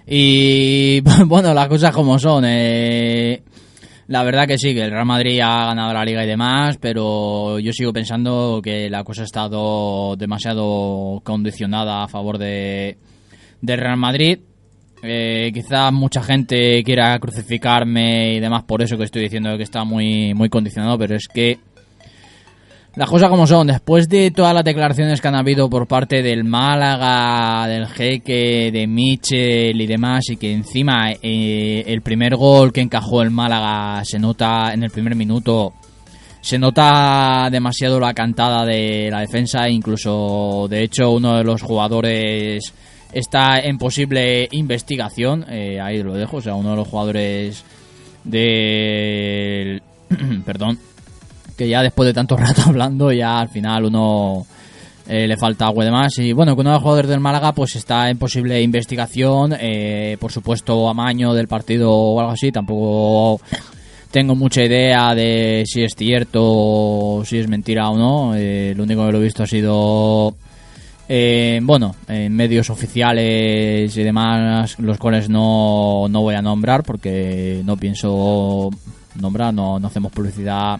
Y 0.08 1.02
bueno, 1.26 1.54
las 1.54 1.68
cosas 1.68 1.94
como 1.94 2.20
son. 2.20 2.44
eh, 2.48 3.42
la 4.12 4.24
verdad 4.24 4.46
que 4.46 4.58
sí, 4.58 4.74
que 4.74 4.82
el 4.82 4.92
Real 4.92 5.06
Madrid 5.06 5.40
ha 5.40 5.68
ganado 5.68 5.94
la 5.94 6.04
liga 6.04 6.24
y 6.24 6.28
demás, 6.28 6.78
pero 6.82 7.60
yo 7.60 7.72
sigo 7.72 7.94
pensando 7.94 8.60
que 8.62 8.90
la 8.90 9.06
cosa 9.06 9.22
ha 9.22 9.26
estado 9.26 10.18
demasiado 10.18 11.22
condicionada 11.24 12.04
a 12.04 12.08
favor 12.10 12.38
de 12.38 12.98
del 13.62 13.80
Real 13.80 13.96
Madrid. 13.96 14.40
Eh, 15.02 15.52
quizás 15.54 15.94
mucha 15.94 16.22
gente 16.22 16.84
quiera 16.84 17.18
crucificarme 17.20 18.34
y 18.34 18.40
demás 18.42 18.64
por 18.64 18.84
eso 18.84 18.98
que 18.98 19.06
estoy 19.06 19.24
diciendo 19.24 19.56
que 19.56 19.64
está 19.64 19.84
muy, 19.84 20.34
muy 20.34 20.50
condicionado, 20.50 20.98
pero 20.98 21.16
es 21.16 21.28
que 21.28 21.58
las 22.96 23.10
cosas 23.10 23.30
como 23.30 23.48
son, 23.48 23.68
después 23.68 24.10
de 24.10 24.32
todas 24.32 24.54
las 24.54 24.66
declaraciones 24.66 25.22
que 25.22 25.28
han 25.30 25.36
habido 25.36 25.70
por 25.70 25.88
parte 25.88 26.22
del 26.22 26.44
Málaga, 26.44 27.66
del 27.68 27.88
Jeque, 27.88 28.70
de 28.72 28.86
Michel 28.86 29.80
y 29.80 29.88
demás, 29.88 30.30
y 30.30 30.36
que 30.36 30.52
encima 30.52 31.12
eh, 31.22 31.86
el 31.88 32.02
primer 32.02 32.36
gol 32.36 32.74
que 32.74 32.82
encajó 32.82 33.22
el 33.22 33.32
Málaga 33.32 34.04
se 34.04 34.20
nota 34.20 34.74
en 34.74 34.84
el 34.84 34.92
primer 34.92 35.16
minuto, 35.16 35.74
se 36.42 36.60
nota 36.60 37.48
demasiado 37.50 37.98
la 37.98 38.14
cantada 38.14 38.66
de 38.66 39.08
la 39.10 39.22
defensa, 39.22 39.70
incluso 39.70 40.68
de 40.70 40.84
hecho 40.84 41.12
uno 41.12 41.38
de 41.38 41.46
los 41.46 41.62
jugadores 41.62 42.74
está 43.14 43.60
en 43.60 43.78
posible 43.78 44.50
investigación, 44.52 45.46
eh, 45.50 45.80
ahí 45.80 46.04
lo 46.04 46.14
dejo, 46.14 46.38
o 46.38 46.42
sea, 46.42 46.56
uno 46.56 46.72
de 46.72 46.76
los 46.76 46.88
jugadores 46.90 47.64
del... 48.26 49.82
perdón, 50.46 50.78
que 51.58 51.68
ya 51.68 51.82
después 51.82 52.08
de 52.08 52.14
tanto 52.14 52.36
rato 52.38 52.64
hablando, 52.68 53.12
ya 53.12 53.40
al 53.40 53.50
final 53.50 53.86
uno 53.86 54.46
eh, 55.08 55.28
le 55.28 55.38
falta 55.38 55.68
algo 55.68 55.84
de 55.84 55.92
más. 55.92 56.18
Y 56.20 56.34
bueno, 56.34 56.56
con 56.56 56.66
uno 56.66 56.72
de 56.72 56.76
los 56.76 56.84
jugadores 56.84 57.10
del 57.10 57.20
Málaga, 57.20 57.52
pues 57.54 57.76
está 57.76 58.10
en 58.10 58.18
posible 58.18 58.62
investigación. 58.62 59.54
eh, 59.60 60.18
por 60.20 60.32
supuesto, 60.32 60.88
amaño 60.90 61.34
del 61.34 61.48
partido 61.48 61.92
o 61.92 62.20
algo 62.20 62.32
así. 62.32 62.52
Tampoco 62.52 63.42
tengo 64.12 64.36
mucha 64.36 64.64
idea 64.64 65.16
de 65.16 65.64
si 65.66 65.84
es 65.84 65.96
cierto 65.96 66.42
o 66.44 67.24
si 67.26 67.38
es 67.40 67.48
mentira 67.48 67.90
o 67.90 67.98
no. 67.98 68.36
Eh, 68.36 68.74
lo 68.76 68.84
único 68.84 69.06
que 69.06 69.12
lo 69.12 69.18
he 69.20 69.24
visto 69.24 69.44
ha 69.44 69.48
sido. 69.48 70.36
eh, 71.10 71.60
bueno, 71.64 71.96
en 72.08 72.34
medios 72.34 72.70
oficiales 72.70 73.96
y 73.98 74.04
demás, 74.04 74.78
los 74.80 74.98
cuales 74.98 75.30
no, 75.30 76.08
no 76.10 76.22
voy 76.22 76.36
a 76.36 76.42
nombrar 76.42 76.84
porque 76.84 77.62
no 77.66 77.76
pienso 77.76 78.70
nombrar, 79.16 79.54
no, 79.54 79.78
no 79.80 79.88
hacemos 79.88 80.12
publicidad 80.12 80.80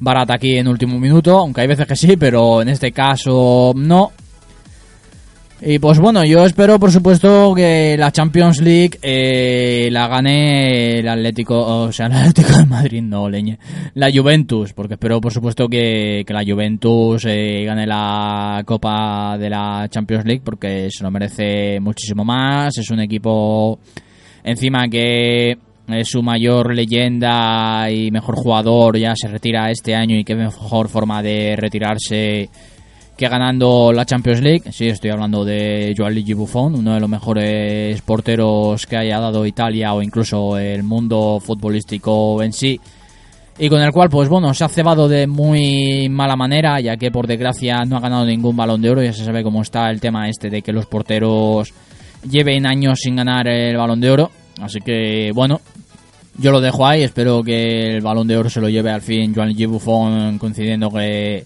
barata 0.00 0.34
aquí 0.34 0.56
en 0.56 0.68
último 0.68 0.98
minuto, 0.98 1.38
aunque 1.38 1.62
hay 1.62 1.66
veces 1.66 1.86
que 1.86 1.96
sí, 1.96 2.16
pero 2.16 2.62
en 2.62 2.68
este 2.68 2.92
caso 2.92 3.72
no. 3.74 4.12
Y 5.66 5.78
pues 5.78 5.98
bueno, 5.98 6.24
yo 6.24 6.44
espero 6.44 6.78
por 6.78 6.92
supuesto 6.92 7.54
que 7.54 7.96
la 7.96 8.12
Champions 8.12 8.60
League 8.60 8.98
eh, 9.00 9.88
la 9.90 10.08
gane 10.08 10.98
el 10.98 11.08
Atlético, 11.08 11.84
o 11.84 11.92
sea, 11.92 12.06
el 12.06 12.12
Atlético 12.12 12.58
de 12.58 12.66
Madrid, 12.66 13.02
no, 13.02 13.30
leñe, 13.30 13.58
la 13.94 14.10
Juventus, 14.12 14.74
porque 14.74 14.94
espero 14.94 15.22
por 15.22 15.32
supuesto 15.32 15.66
que, 15.68 16.22
que 16.26 16.34
la 16.34 16.44
Juventus 16.44 17.24
eh, 17.26 17.64
gane 17.64 17.86
la 17.86 18.62
Copa 18.66 19.38
de 19.38 19.48
la 19.48 19.88
Champions 19.88 20.26
League, 20.26 20.42
porque 20.44 20.88
se 20.90 21.02
lo 21.02 21.10
merece 21.10 21.80
muchísimo 21.80 22.26
más, 22.26 22.76
es 22.76 22.90
un 22.90 23.00
equipo 23.00 23.78
encima 24.42 24.86
que 24.88 25.56
es 25.88 26.08
su 26.08 26.22
mayor 26.22 26.74
leyenda 26.74 27.90
y 27.90 28.10
mejor 28.10 28.36
jugador 28.36 28.96
ya 28.96 29.14
se 29.16 29.28
retira 29.28 29.70
este 29.70 29.94
año 29.94 30.16
y 30.16 30.24
qué 30.24 30.34
mejor 30.34 30.88
forma 30.88 31.22
de 31.22 31.56
retirarse 31.56 32.48
que 33.16 33.28
ganando 33.28 33.92
la 33.92 34.04
Champions 34.04 34.40
League. 34.40 34.72
Sí, 34.72 34.88
estoy 34.88 35.10
hablando 35.10 35.44
de 35.44 35.94
Gianluigi 35.96 36.32
Buffon, 36.32 36.74
uno 36.74 36.94
de 36.94 37.00
los 37.00 37.08
mejores 37.08 38.00
porteros 38.02 38.86
que 38.86 38.96
haya 38.96 39.20
dado 39.20 39.46
Italia 39.46 39.94
o 39.94 40.02
incluso 40.02 40.58
el 40.58 40.82
mundo 40.82 41.38
futbolístico 41.40 42.42
en 42.42 42.52
sí. 42.52 42.80
Y 43.56 43.68
con 43.68 43.80
el 43.80 43.92
cual, 43.92 44.08
pues 44.08 44.28
bueno, 44.28 44.52
se 44.52 44.64
ha 44.64 44.68
cebado 44.68 45.06
de 45.06 45.28
muy 45.28 46.08
mala 46.08 46.34
manera, 46.34 46.80
ya 46.80 46.96
que 46.96 47.12
por 47.12 47.28
desgracia 47.28 47.84
no 47.86 47.96
ha 47.96 48.00
ganado 48.00 48.26
ningún 48.26 48.56
balón 48.56 48.82
de 48.82 48.90
oro. 48.90 49.02
Ya 49.02 49.12
se 49.12 49.24
sabe 49.24 49.44
cómo 49.44 49.62
está 49.62 49.90
el 49.90 50.00
tema 50.00 50.28
este 50.28 50.50
de 50.50 50.60
que 50.60 50.72
los 50.72 50.86
porteros 50.86 51.72
lleven 52.28 52.66
años 52.66 52.98
sin 53.00 53.14
ganar 53.14 53.46
el 53.46 53.76
balón 53.76 54.00
de 54.00 54.10
oro. 54.10 54.30
Así 54.60 54.80
que, 54.80 55.30
bueno, 55.34 55.60
yo 56.38 56.50
lo 56.50 56.60
dejo 56.60 56.86
ahí. 56.86 57.02
Espero 57.02 57.42
que 57.42 57.96
el 57.96 58.02
balón 58.02 58.26
de 58.26 58.36
oro 58.36 58.50
se 58.50 58.60
lo 58.60 58.68
lleve 58.68 58.90
al 58.90 59.02
fin 59.02 59.34
Gianluigi 59.34 59.66
Buffon, 59.66 60.38
coincidiendo 60.38 60.90
que 60.90 61.44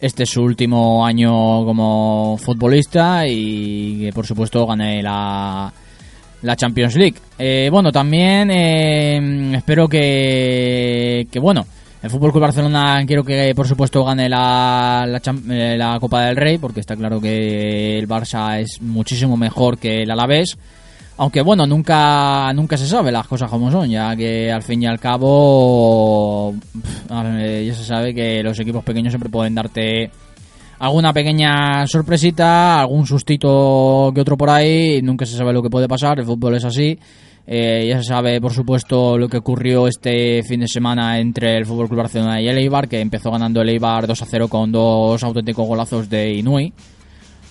este 0.00 0.22
es 0.22 0.30
su 0.30 0.42
último 0.42 1.04
año 1.04 1.64
como 1.64 2.38
futbolista 2.38 3.26
y 3.26 4.00
que 4.00 4.12
por 4.12 4.26
supuesto 4.26 4.66
gane 4.66 5.02
la, 5.02 5.70
la 6.42 6.56
Champions 6.56 6.96
League. 6.96 7.16
Eh, 7.38 7.68
bueno, 7.70 7.92
también 7.92 8.50
eh, 8.50 9.56
espero 9.56 9.86
que, 9.88 11.26
que 11.30 11.38
bueno, 11.38 11.66
el 12.02 12.08
Fútbol 12.08 12.30
Club 12.30 12.42
Barcelona 12.42 13.04
quiero 13.06 13.22
que 13.22 13.52
por 13.54 13.68
supuesto 13.68 14.02
gane 14.02 14.26
la, 14.26 15.04
la, 15.06 15.20
eh, 15.54 15.76
la 15.76 16.00
Copa 16.00 16.24
del 16.24 16.36
Rey 16.36 16.56
porque 16.56 16.80
está 16.80 16.96
claro 16.96 17.20
que 17.20 17.98
el 17.98 18.08
Barça 18.08 18.58
es 18.58 18.80
muchísimo 18.80 19.36
mejor 19.36 19.76
que 19.76 20.02
el 20.02 20.10
Alavés. 20.10 20.56
Aunque 21.20 21.42
bueno, 21.42 21.66
nunca 21.66 22.50
nunca 22.54 22.78
se 22.78 22.86
sabe 22.86 23.12
las 23.12 23.28
cosas 23.28 23.50
como 23.50 23.70
son, 23.70 23.90
ya 23.90 24.16
que 24.16 24.50
al 24.50 24.62
fin 24.62 24.82
y 24.82 24.86
al 24.86 24.98
cabo 24.98 26.54
ya 27.10 27.74
se 27.74 27.84
sabe 27.84 28.14
que 28.14 28.42
los 28.42 28.58
equipos 28.58 28.82
pequeños 28.82 29.12
siempre 29.12 29.28
pueden 29.28 29.54
darte 29.54 30.10
alguna 30.78 31.12
pequeña 31.12 31.86
sorpresita, 31.86 32.80
algún 32.80 33.06
sustito 33.06 34.10
que 34.14 34.22
otro 34.22 34.38
por 34.38 34.48
ahí, 34.48 35.02
nunca 35.02 35.26
se 35.26 35.36
sabe 35.36 35.52
lo 35.52 35.62
que 35.62 35.68
puede 35.68 35.88
pasar, 35.88 36.18
el 36.20 36.24
fútbol 36.24 36.54
es 36.54 36.64
así. 36.64 36.98
Eh, 37.46 37.86
ya 37.86 37.98
se 37.98 38.04
sabe, 38.04 38.40
por 38.40 38.54
supuesto, 38.54 39.18
lo 39.18 39.28
que 39.28 39.36
ocurrió 39.36 39.88
este 39.88 40.42
fin 40.42 40.60
de 40.60 40.68
semana 40.68 41.18
entre 41.18 41.58
el 41.58 41.66
Fútbol 41.66 41.88
Club 41.88 41.98
Barcelona 41.98 42.40
y 42.40 42.48
el 42.48 42.56
Eibar, 42.56 42.88
que 42.88 42.98
empezó 42.98 43.30
ganando 43.30 43.60
el 43.60 43.68
Eibar 43.68 44.06
2 44.06 44.22
a 44.22 44.24
0 44.24 44.48
con 44.48 44.72
dos 44.72 45.22
auténticos 45.22 45.66
golazos 45.66 46.08
de 46.08 46.32
Inui 46.32 46.72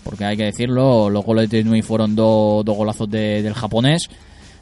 porque 0.03 0.25
hay 0.25 0.37
que 0.37 0.45
decirlo, 0.45 1.09
los 1.09 1.23
goles 1.25 1.49
de 1.49 1.63
Nui 1.63 1.81
fueron 1.81 2.15
do- 2.15 2.61
dos 2.65 2.75
golazos 2.77 3.09
de- 3.09 3.41
del 3.41 3.53
japonés. 3.53 4.03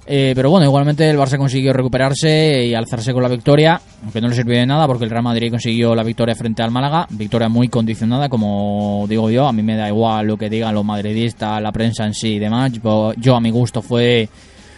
Eh, 0.09 0.31
pero 0.35 0.49
bueno, 0.49 0.65
igualmente 0.65 1.09
el 1.09 1.17
Barça 1.17 1.37
consiguió 1.37 1.73
recuperarse 1.73 2.65
y 2.65 2.73
alzarse 2.73 3.11
con 3.11 3.21
la 3.21 3.27
victoria, 3.27 3.81
aunque 4.03 4.21
no 4.21 4.29
le 4.29 4.35
sirvió 4.35 4.57
de 4.57 4.65
nada 4.65 4.87
porque 4.87 5.03
el 5.03 5.09
Real 5.09 5.21
Madrid 5.23 5.49
consiguió 5.51 5.93
la 5.95 6.03
victoria 6.03 6.33
frente 6.33 6.63
al 6.63 6.71
Málaga, 6.71 7.05
victoria 7.09 7.49
muy 7.49 7.67
condicionada, 7.67 8.29
como 8.29 9.05
digo 9.09 9.29
yo, 9.29 9.45
a 9.47 9.51
mí 9.51 9.61
me 9.63 9.75
da 9.75 9.89
igual 9.89 10.27
lo 10.27 10.37
que 10.37 10.49
digan 10.49 10.73
los 10.73 10.85
madridistas, 10.85 11.61
la 11.61 11.73
prensa 11.73 12.05
en 12.05 12.13
sí 12.13 12.35
y 12.35 12.39
demás, 12.39 12.71
yo, 12.71 13.11
yo 13.17 13.35
a 13.35 13.41
mi 13.41 13.49
gusto 13.51 13.81
fue 13.81 14.29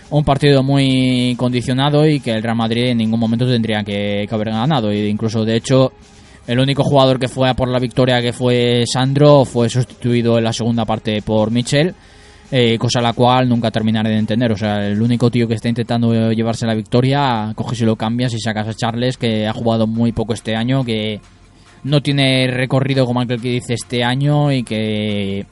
un 0.09 0.23
partido 0.23 0.63
muy 0.63 1.35
condicionado 1.37 2.07
y 2.07 2.19
que 2.21 2.31
el 2.31 2.41
Real 2.41 2.55
Madrid 2.55 2.85
en 2.87 2.97
ningún 2.97 3.19
momento 3.19 3.45
tendría 3.47 3.83
que, 3.83 4.25
que 4.27 4.33
haber 4.35 4.49
ganado, 4.49 4.89
e 4.89 5.07
incluso 5.09 5.45
de 5.45 5.57
hecho 5.57 5.91
el 6.49 6.59
único 6.59 6.83
jugador 6.83 7.19
que 7.19 7.27
fue 7.27 7.47
a 7.47 7.53
por 7.53 7.69
la 7.69 7.77
victoria, 7.77 8.23
que 8.23 8.33
fue 8.33 8.83
Sandro, 8.91 9.45
fue 9.45 9.69
sustituido 9.69 10.39
en 10.39 10.43
la 10.43 10.51
segunda 10.51 10.83
parte 10.83 11.21
por 11.21 11.51
Michel, 11.51 11.93
eh, 12.49 12.75
cosa 12.79 13.01
la 13.01 13.13
cual 13.13 13.47
nunca 13.47 13.69
terminaré 13.69 14.09
de 14.09 14.17
entender. 14.17 14.51
O 14.51 14.57
sea, 14.57 14.77
el 14.87 14.99
único 14.99 15.29
tío 15.29 15.47
que 15.47 15.53
está 15.53 15.69
intentando 15.69 16.11
llevarse 16.31 16.65
la 16.65 16.73
victoria, 16.73 17.53
coges 17.53 17.81
y 17.81 17.85
lo 17.85 17.95
cambias 17.95 18.33
y 18.33 18.39
sacas 18.39 18.67
a 18.67 18.73
Charles, 18.73 19.15
que 19.17 19.45
ha 19.45 19.53
jugado 19.53 19.85
muy 19.85 20.11
poco 20.11 20.33
este 20.33 20.55
año, 20.55 20.83
que 20.83 21.21
no 21.83 22.01
tiene 22.01 22.47
recorrido 22.47 23.05
como 23.05 23.21
aquel 23.21 23.39
que 23.39 23.49
dice 23.49 23.75
este 23.75 24.03
año 24.03 24.51
y 24.51 24.63
que... 24.63 25.45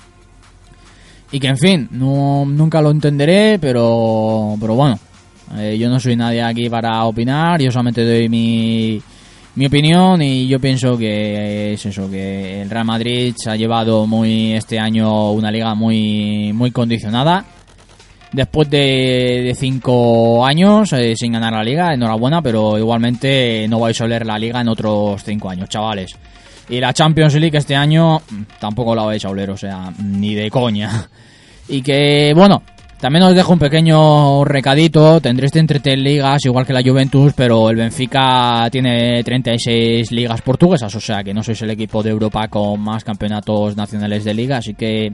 Y 1.32 1.40
que, 1.40 1.48
en 1.48 1.58
fin, 1.60 1.90
nunca 1.92 2.82
lo 2.82 2.90
entenderé, 2.90 3.60
pero, 3.60 4.56
pero 4.60 4.74
bueno, 4.74 4.98
eh, 5.58 5.78
yo 5.78 5.90
no 5.90 6.00
soy 6.00 6.16
nadie 6.16 6.42
aquí 6.42 6.72
para 6.72 7.04
opinar, 7.04 7.62
yo 7.62 7.70
solamente 7.70 8.04
doy 8.04 8.30
mi, 8.30 9.00
mi 9.58 9.66
opinión 9.66 10.22
y 10.22 10.48
yo 10.48 10.60
pienso 10.60 10.96
que 10.96 11.74
es 11.74 11.84
eso, 11.84 12.08
que 12.12 12.62
el 12.62 12.70
Real 12.70 12.86
Madrid 12.86 13.34
se 13.36 13.50
ha 13.50 13.56
llevado 13.56 14.06
muy 14.06 14.54
este 14.54 14.78
año 14.78 15.32
una 15.32 15.50
liga 15.50 15.74
muy, 15.74 16.54
muy 16.54 16.70
condicionada. 16.70 17.44
Después 18.32 18.70
de, 18.70 19.42
de 19.46 19.56
cinco 19.56 20.46
años 20.46 20.94
eh, 20.94 21.16
sin 21.16 21.32
ganar 21.32 21.54
la 21.54 21.64
liga, 21.64 21.92
enhorabuena, 21.92 22.40
pero 22.44 22.78
igualmente 22.78 23.66
no 23.68 23.80
vais 23.80 24.00
a 24.00 24.04
oler 24.04 24.28
la 24.28 24.38
liga 24.38 24.62
en 24.62 24.68
otros 24.68 25.24
cinco 25.24 25.50
años, 25.50 25.70
chavales. 25.70 26.16
Y 26.70 26.80
la 26.80 26.94
Champions 26.94 27.34
League 27.34 27.58
este 27.58 27.76
año 27.76 28.20
mm, 28.20 28.44
tampoco 28.60 28.94
la 28.94 29.06
vais 29.06 29.26
a 29.26 29.30
oler, 29.30 29.50
o 29.50 29.58
sea, 29.58 29.92
ni 30.04 30.36
de 30.36 30.52
coña. 30.52 31.10
Y 31.70 31.82
que, 31.82 32.32
bueno, 32.34 32.64
también 33.00 33.24
os 33.24 33.36
dejo 33.36 33.54
un 33.54 33.60
pequeño 33.60 34.44
recadito. 34.44 35.22
Tendréis 35.22 35.52
33 35.52 35.98
ligas, 36.00 36.46
igual 36.46 36.66
que 36.66 36.74
la 36.74 36.82
Juventus, 36.82 37.34
pero 37.36 37.70
el 37.70 37.76
Benfica 37.76 38.68
tiene 38.72 39.24
36 39.24 40.12
ligas 40.12 40.42
portuguesas, 40.42 40.94
o 40.96 41.00
sea 41.00 41.24
que 41.24 41.34
no 41.34 41.44
sois 41.44 41.62
el 41.62 41.70
equipo 41.70 42.02
de 42.02 42.10
Europa 42.10 42.48
con 42.48 42.80
más 42.80 43.04
campeonatos 43.04 43.78
nacionales 43.78 44.24
de 44.24 44.34
liga, 44.34 44.58
así 44.58 44.74
que 44.74 45.14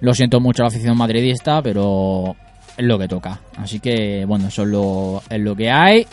lo 0.00 0.14
siento 0.14 0.40
mucho 0.40 0.62
a 0.62 0.64
la 0.64 0.68
afición 0.68 0.96
madridista, 0.96 1.60
pero 1.62 2.34
es 2.76 2.86
lo 2.86 2.98
que 2.98 3.08
toca. 3.08 3.40
Así 3.58 3.78
que, 3.78 4.24
bueno, 4.26 4.48
eso 4.48 4.62
es 4.62 4.68
lo, 4.68 5.22
es 5.28 5.40
lo 5.40 5.54
que 5.54 5.70
hay. 5.70 6.06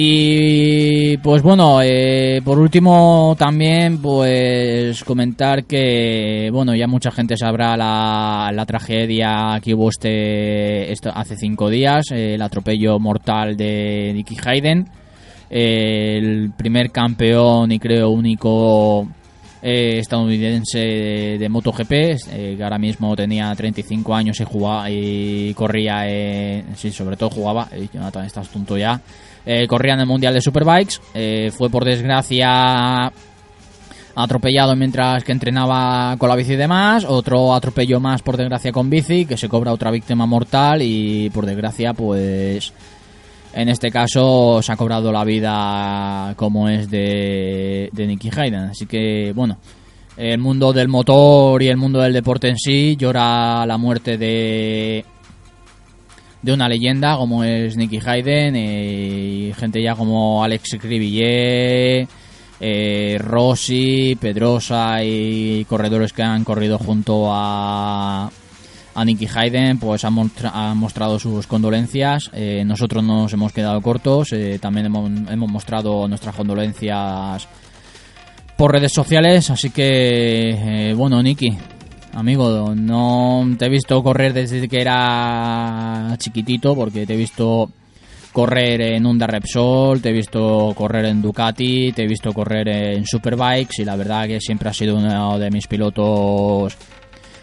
Y 0.00 1.16
pues 1.16 1.42
bueno, 1.42 1.82
eh, 1.82 2.40
por 2.44 2.60
último 2.60 3.34
también 3.36 4.00
pues 4.00 5.02
comentar 5.02 5.64
que 5.64 6.50
bueno 6.52 6.72
ya 6.76 6.86
mucha 6.86 7.10
gente 7.10 7.36
sabrá 7.36 7.76
la, 7.76 8.52
la 8.54 8.64
tragedia 8.64 9.60
que 9.60 9.74
hubo 9.74 9.88
este 9.88 10.92
esto 10.92 11.10
hace 11.12 11.34
cinco 11.34 11.68
días, 11.68 12.12
eh, 12.12 12.34
el 12.34 12.42
atropello 12.42 13.00
mortal 13.00 13.56
de 13.56 14.12
Nicky 14.14 14.36
Hayden, 14.46 14.88
el 15.50 16.52
primer 16.56 16.92
campeón 16.92 17.72
y 17.72 17.80
creo 17.80 18.10
único 18.10 19.08
eh, 19.60 19.98
estadounidense 19.98 20.78
de, 20.78 21.38
de 21.38 21.48
MotoGP, 21.48 21.90
que 22.30 22.62
ahora 22.62 22.78
mismo 22.78 23.16
tenía 23.16 23.52
35 23.52 24.14
años 24.14 24.38
y 24.38 24.44
jugaba 24.44 24.88
y 24.88 25.52
corría, 25.54 26.04
sí, 26.76 26.92
sobre 26.92 27.16
todo 27.16 27.30
jugaba, 27.30 27.68
Jonathan, 27.92 28.26
estás 28.26 28.48
tonto 28.48 28.78
ya, 28.78 29.00
eh, 29.50 29.66
corría 29.66 29.94
en 29.94 30.00
el 30.00 30.06
Mundial 30.06 30.34
de 30.34 30.42
Superbikes, 30.42 31.00
eh, 31.14 31.50
fue 31.56 31.70
por 31.70 31.82
desgracia 31.82 33.10
atropellado 34.14 34.76
mientras 34.76 35.24
que 35.24 35.32
entrenaba 35.32 36.14
con 36.18 36.28
la 36.28 36.36
bici 36.36 36.52
y 36.52 36.56
demás, 36.56 37.06
otro 37.08 37.54
atropello 37.54 37.98
más 37.98 38.20
por 38.20 38.36
desgracia 38.36 38.72
con 38.72 38.90
bici, 38.90 39.24
que 39.24 39.38
se 39.38 39.48
cobra 39.48 39.72
otra 39.72 39.90
víctima 39.90 40.26
mortal 40.26 40.82
y 40.82 41.30
por 41.30 41.46
desgracia 41.46 41.94
pues 41.94 42.74
en 43.54 43.70
este 43.70 43.90
caso 43.90 44.60
se 44.60 44.70
ha 44.70 44.76
cobrado 44.76 45.10
la 45.10 45.24
vida 45.24 46.34
como 46.36 46.68
es 46.68 46.90
de, 46.90 47.88
de 47.90 48.06
Nicky 48.06 48.28
Hayden. 48.28 48.64
Así 48.64 48.84
que, 48.84 49.32
bueno, 49.34 49.56
el 50.18 50.38
mundo 50.38 50.74
del 50.74 50.88
motor 50.88 51.62
y 51.62 51.68
el 51.68 51.78
mundo 51.78 52.00
del 52.00 52.12
deporte 52.12 52.50
en 52.50 52.58
sí 52.58 52.96
llora 52.96 53.64
la 53.64 53.78
muerte 53.78 54.18
de, 54.18 55.06
de 56.42 56.52
una 56.52 56.68
leyenda 56.68 57.16
como 57.16 57.44
es 57.44 57.76
Nicky 57.76 58.00
Hayden 58.04 58.54
eh, 58.56 59.48
y 59.48 59.52
gente 59.54 59.82
ya 59.82 59.94
como 59.94 60.42
Alex 60.44 60.76
Cribillet, 60.80 62.08
eh, 62.60 63.18
Rossi, 63.20 64.16
Pedrosa 64.20 65.02
y 65.02 65.64
corredores 65.64 66.12
que 66.12 66.22
han 66.22 66.44
corrido 66.44 66.78
junto 66.78 67.28
a, 67.32 68.30
a 68.94 69.04
Nicky 69.04 69.28
Hayden, 69.32 69.78
pues 69.78 70.04
han, 70.04 70.30
han 70.52 70.76
mostrado 70.76 71.18
sus 71.18 71.46
condolencias. 71.46 72.30
Eh, 72.32 72.64
nosotros 72.64 73.04
nos 73.04 73.32
hemos 73.32 73.52
quedado 73.52 73.80
cortos, 73.80 74.32
eh, 74.32 74.58
también 74.60 74.86
hemos, 74.86 75.10
hemos 75.30 75.50
mostrado 75.50 76.08
nuestras 76.08 76.34
condolencias 76.34 77.46
por 78.56 78.72
redes 78.72 78.92
sociales, 78.92 79.50
así 79.50 79.70
que, 79.70 80.90
eh, 80.90 80.94
bueno, 80.94 81.22
Nicky, 81.22 81.56
amigo, 82.18 82.74
no 82.74 83.48
te 83.56 83.66
he 83.66 83.68
visto 83.68 84.02
correr 84.02 84.32
desde 84.32 84.68
que 84.68 84.80
era 84.80 86.14
chiquitito, 86.18 86.74
porque 86.74 87.06
te 87.06 87.14
he 87.14 87.16
visto 87.16 87.70
correr 88.32 88.80
en 88.80 89.06
Honda 89.06 89.26
Repsol, 89.26 90.02
te 90.02 90.10
he 90.10 90.12
visto 90.12 90.72
correr 90.74 91.06
en 91.06 91.22
Ducati, 91.22 91.92
te 91.92 92.02
he 92.02 92.08
visto 92.08 92.32
correr 92.32 92.68
en 92.68 93.06
Superbikes 93.06 93.82
y 93.82 93.84
la 93.84 93.94
verdad 93.94 94.26
que 94.26 94.40
siempre 94.40 94.68
has 94.68 94.76
sido 94.76 94.96
uno 94.96 95.38
de 95.38 95.50
mis 95.50 95.68
pilotos 95.68 96.76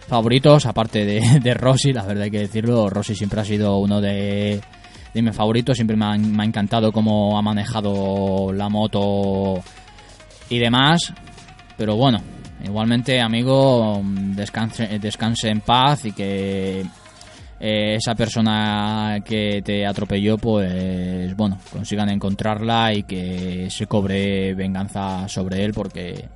favoritos, 0.07 0.65
aparte 0.65 1.05
de, 1.39 1.53
Rossi, 1.53 1.93
la 1.93 2.03
verdad 2.03 2.23
hay 2.23 2.31
que 2.31 2.39
decirlo, 2.39 2.89
Rossi 2.89 3.15
siempre 3.15 3.41
ha 3.41 3.45
sido 3.45 3.77
uno 3.77 4.01
de, 4.01 4.59
de 5.13 5.21
mis 5.21 5.35
favoritos, 5.35 5.77
siempre 5.77 5.95
me 5.95 6.05
ha, 6.05 6.17
me 6.17 6.43
ha 6.43 6.45
encantado 6.45 6.91
cómo 6.91 7.37
ha 7.37 7.41
manejado 7.41 8.51
la 8.51 8.67
moto 8.67 9.63
y 10.49 10.59
demás, 10.59 11.13
pero 11.77 11.95
bueno, 11.95 12.34
igualmente 12.65 13.21
amigo, 13.21 14.01
descanse, 14.03 14.99
descanse 14.99 15.49
en 15.49 15.61
paz 15.61 16.05
y 16.05 16.11
que 16.11 16.81
eh, 17.59 17.95
esa 17.95 18.15
persona 18.15 19.19
que 19.23 19.61
te 19.63 19.85
atropelló, 19.85 20.37
pues 20.37 21.35
bueno, 21.35 21.57
consigan 21.71 22.09
encontrarla 22.09 22.93
y 22.93 23.03
que 23.03 23.69
se 23.69 23.87
cobre 23.87 24.53
venganza 24.53 25.27
sobre 25.27 25.63
él 25.63 25.73
porque 25.73 26.27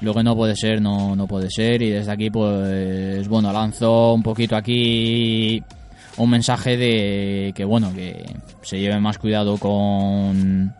lo 0.00 0.12
que 0.12 0.22
no 0.24 0.34
puede 0.34 0.56
ser, 0.56 0.82
no, 0.82 1.14
no 1.14 1.26
puede 1.26 1.48
ser. 1.50 1.82
Y 1.82 1.90
desde 1.90 2.12
aquí, 2.12 2.30
pues 2.30 3.28
bueno, 3.28 3.52
lanzo 3.52 4.12
un 4.12 4.22
poquito 4.22 4.56
aquí 4.56 5.62
un 6.16 6.30
mensaje 6.30 6.76
de 6.76 7.52
que 7.54 7.64
bueno, 7.64 7.92
que 7.94 8.24
se 8.62 8.78
lleve 8.78 8.98
más 9.00 9.18
cuidado 9.18 9.56
con 9.58 10.74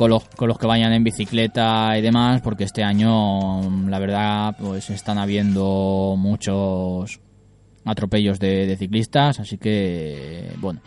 con 0.00 0.08
los, 0.08 0.24
con 0.30 0.48
los 0.48 0.56
que 0.56 0.66
vayan 0.66 0.94
en 0.94 1.04
bicicleta 1.04 1.90
y 1.94 2.00
demás, 2.00 2.40
porque 2.40 2.64
este 2.64 2.82
año, 2.82 3.60
la 3.86 3.98
verdad, 3.98 4.56
pues 4.58 4.88
están 4.88 5.18
habiendo 5.18 6.14
muchos 6.16 7.20
atropellos 7.84 8.40
de, 8.40 8.74
ciclistas, 8.78 9.40
así 9.40 9.58
que, 9.58 10.52
bueno, 10.56 10.80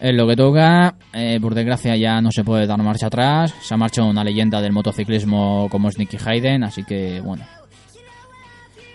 es 0.00 0.14
lo 0.14 0.26
que 0.26 0.34
toca. 0.34 0.96
Eh, 1.12 1.38
por 1.42 1.54
desgracia 1.54 1.94
ya 1.94 2.22
no 2.22 2.32
se 2.32 2.42
puede 2.42 2.66
dar 2.66 2.82
marcha 2.82 3.08
atrás. 3.08 3.54
Se 3.60 3.74
ha 3.74 3.76
marchado 3.76 4.08
una 4.08 4.24
leyenda 4.24 4.62
del 4.62 4.72
motociclismo 4.72 5.68
como 5.70 5.90
es 5.90 5.98
Nicky 5.98 6.16
Hayden, 6.24 6.64
así 6.64 6.84
que, 6.84 7.20
bueno, 7.20 7.44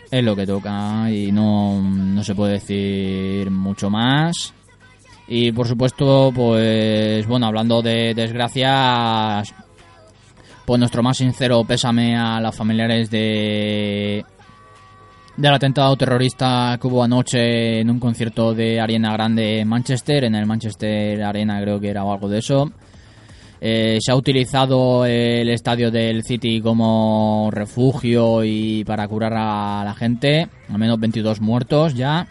es 0.10 0.24
lo 0.24 0.36
que 0.36 0.48
toca 0.48 1.12
y 1.12 1.32
no, 1.32 1.80
no 1.80 2.24
se 2.24 2.34
puede 2.34 2.54
decir 2.54 3.52
mucho 3.52 3.92
más. 3.92 4.52
Y 5.28 5.52
por 5.52 5.68
supuesto, 5.68 6.32
pues 6.36 7.26
bueno, 7.28 7.48
hablando 7.48 7.82
de 7.82 8.14
desgracias, 8.14 9.54
pues 10.66 10.80
nuestro 10.80 11.04
más 11.04 11.18
sincero 11.18 11.64
pésame 11.64 12.16
a 12.16 12.40
los 12.40 12.56
familiares 12.56 13.10
de 13.10 14.26
del 15.36 15.54
atentado 15.54 15.96
terrorista 15.98 16.78
que 16.80 16.88
hubo 16.88 17.04
anoche 17.04 17.80
en 17.80 17.90
un 17.90 18.00
concierto 18.00 18.54
de 18.54 18.80
Arena 18.80 19.14
Grande 19.14 19.62
en 19.62 19.68
Manchester, 19.68 20.26
en 20.26 20.36
el 20.36 20.46
Manchester 20.46 21.24
Arena 21.24 21.60
creo 21.60 21.80
que 21.80 21.90
era 21.90 22.04
o 22.04 22.14
algo 22.14 22.30
de 22.30 22.40
eso. 22.40 22.72
Eh, 23.60 23.98
se 24.02 24.12
ha 24.12 24.16
utilizado 24.16 25.06
el 25.06 25.50
estadio 25.50 25.90
del 25.90 26.24
City 26.24 26.60
como 26.60 27.50
refugio 27.50 28.44
y 28.44 28.84
para 28.84 29.08
curar 29.08 29.34
a 29.36 29.84
la 29.86 29.94
gente, 29.94 30.50
al 30.70 30.78
menos 30.78 31.00
22 31.00 31.40
muertos 31.40 31.94
ya. 31.94 32.28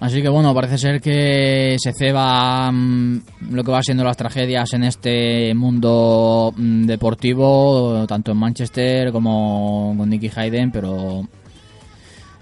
Así 0.00 0.22
que 0.22 0.30
bueno, 0.30 0.54
parece 0.54 0.78
ser 0.78 0.98
que 0.98 1.76
se 1.78 1.92
ceba 1.92 2.72
mm, 2.72 3.20
lo 3.50 3.62
que 3.62 3.70
va 3.70 3.82
siendo 3.82 4.02
las 4.02 4.16
tragedias 4.16 4.72
en 4.72 4.84
este 4.84 5.54
mundo 5.54 6.54
mm, 6.56 6.86
deportivo, 6.86 8.06
tanto 8.08 8.32
en 8.32 8.38
Manchester 8.38 9.12
como 9.12 9.94
con 9.96 10.08
Nicky 10.08 10.30
Hayden, 10.34 10.72
pero 10.72 11.28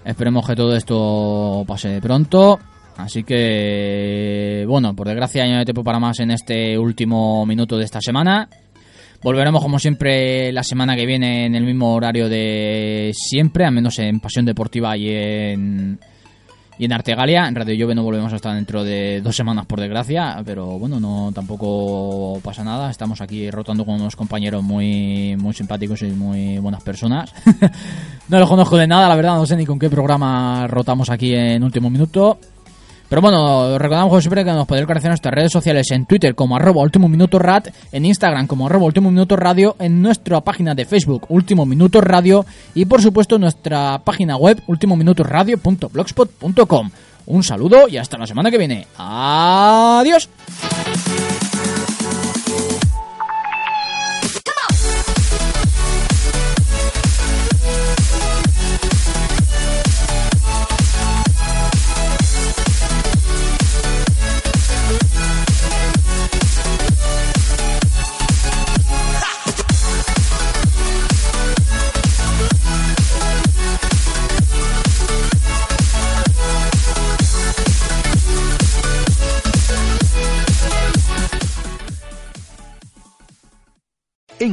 esperemos 0.05 0.47
que 0.47 0.55
todo 0.55 0.73
esto 0.73 1.65
pase 1.67 1.99
pronto. 1.99 2.57
Así 2.95 3.23
que, 3.23 4.65
bueno, 4.67 4.95
por 4.95 5.07
desgracia 5.07 5.45
ya 5.45 5.53
no 5.53 5.59
hay 5.59 5.65
tiempo 5.65 5.83
para 5.83 5.99
más 5.99 6.19
en 6.19 6.31
este 6.31 6.77
último 6.77 7.45
minuto 7.45 7.77
de 7.77 7.83
esta 7.83 7.99
semana. 7.99 8.49
Volveremos 9.21 9.61
como 9.61 9.79
siempre 9.79 10.53
la 10.53 10.63
semana 10.63 10.95
que 10.95 11.05
viene 11.05 11.45
en 11.45 11.55
el 11.55 11.65
mismo 11.65 11.93
horario 11.93 12.29
de 12.29 13.11
siempre, 13.13 13.65
al 13.65 13.73
menos 13.73 13.99
en 13.99 14.21
Pasión 14.21 14.45
Deportiva 14.45 14.95
y 14.95 15.09
en 15.09 15.99
y 16.79 16.85
en 16.85 16.93
Artegalia. 16.93 17.45
En 17.45 17.55
Radio 17.55 17.75
Llove 17.75 17.93
no 17.93 18.03
volvemos 18.03 18.31
hasta 18.31 18.53
dentro 18.53 18.85
de 18.85 19.19
dos 19.21 19.35
semanas, 19.35 19.65
por 19.65 19.81
desgracia, 19.81 20.41
pero 20.45 20.79
bueno, 20.79 20.99
no 20.99 21.31
tampoco 21.35 22.39
pasa 22.41 22.63
nada. 22.63 22.89
Estamos 22.89 23.19
aquí 23.19 23.51
rotando 23.51 23.85
con 23.85 23.95
unos 23.95 24.15
compañeros 24.15 24.63
muy, 24.63 25.35
muy 25.37 25.53
simpáticos 25.53 26.01
y 26.03 26.11
muy 26.11 26.57
buenas 26.57 26.81
personas. 26.81 27.33
no 28.29 28.39
los 28.39 28.49
conozco 28.49 28.77
de 28.77 28.87
nada, 28.87 29.09
la 29.09 29.15
verdad, 29.17 29.35
no 29.35 29.45
sé 29.45 29.57
ni 29.57 29.65
con 29.65 29.77
qué 29.77 29.89
programa 29.89 30.67
rotamos 30.67 31.09
aquí 31.09 31.35
en 31.35 31.61
último 31.63 31.89
minuto. 31.89 32.39
Pero 33.09 33.21
bueno, 33.21 33.77
recordamos 33.79 34.09
como 34.09 34.21
siempre 34.21 34.45
que 34.45 34.51
nos 34.51 34.67
podéis 34.67 34.85
conocer 34.85 35.09
nuestras 35.09 35.33
redes 35.33 35.51
sociales 35.51 35.89
en 35.91 36.05
Twitter 36.05 36.35
como 36.35 36.55
arroba 36.55 36.83
último 36.83 37.09
minuto 37.09 37.39
rat, 37.39 37.69
en 37.91 38.05
Instagram 38.05 38.45
como 38.45 38.67
arroba 38.67 38.85
último 38.85 39.09
minuto 39.09 39.35
radio, 39.35 39.75
en 39.79 39.99
nuestra 40.01 40.41
página 40.41 40.75
de 40.75 40.85
Facebook 40.85 41.25
último 41.29 41.65
minuto 41.65 42.01
radio 42.01 42.45
y 42.75 42.85
por 42.85 43.01
supuesto 43.01 43.39
nuestra 43.39 43.97
página 44.05 44.37
web 44.37 44.61
ultimominutoradio.blogspot.com. 44.67 46.91
Un 47.25 47.43
saludo 47.43 47.87
y 47.87 47.97
hasta 47.97 48.17
la 48.17 48.27
semana 48.27 48.51
que 48.51 48.57
viene. 48.57 48.85
Adiós. 48.97 50.29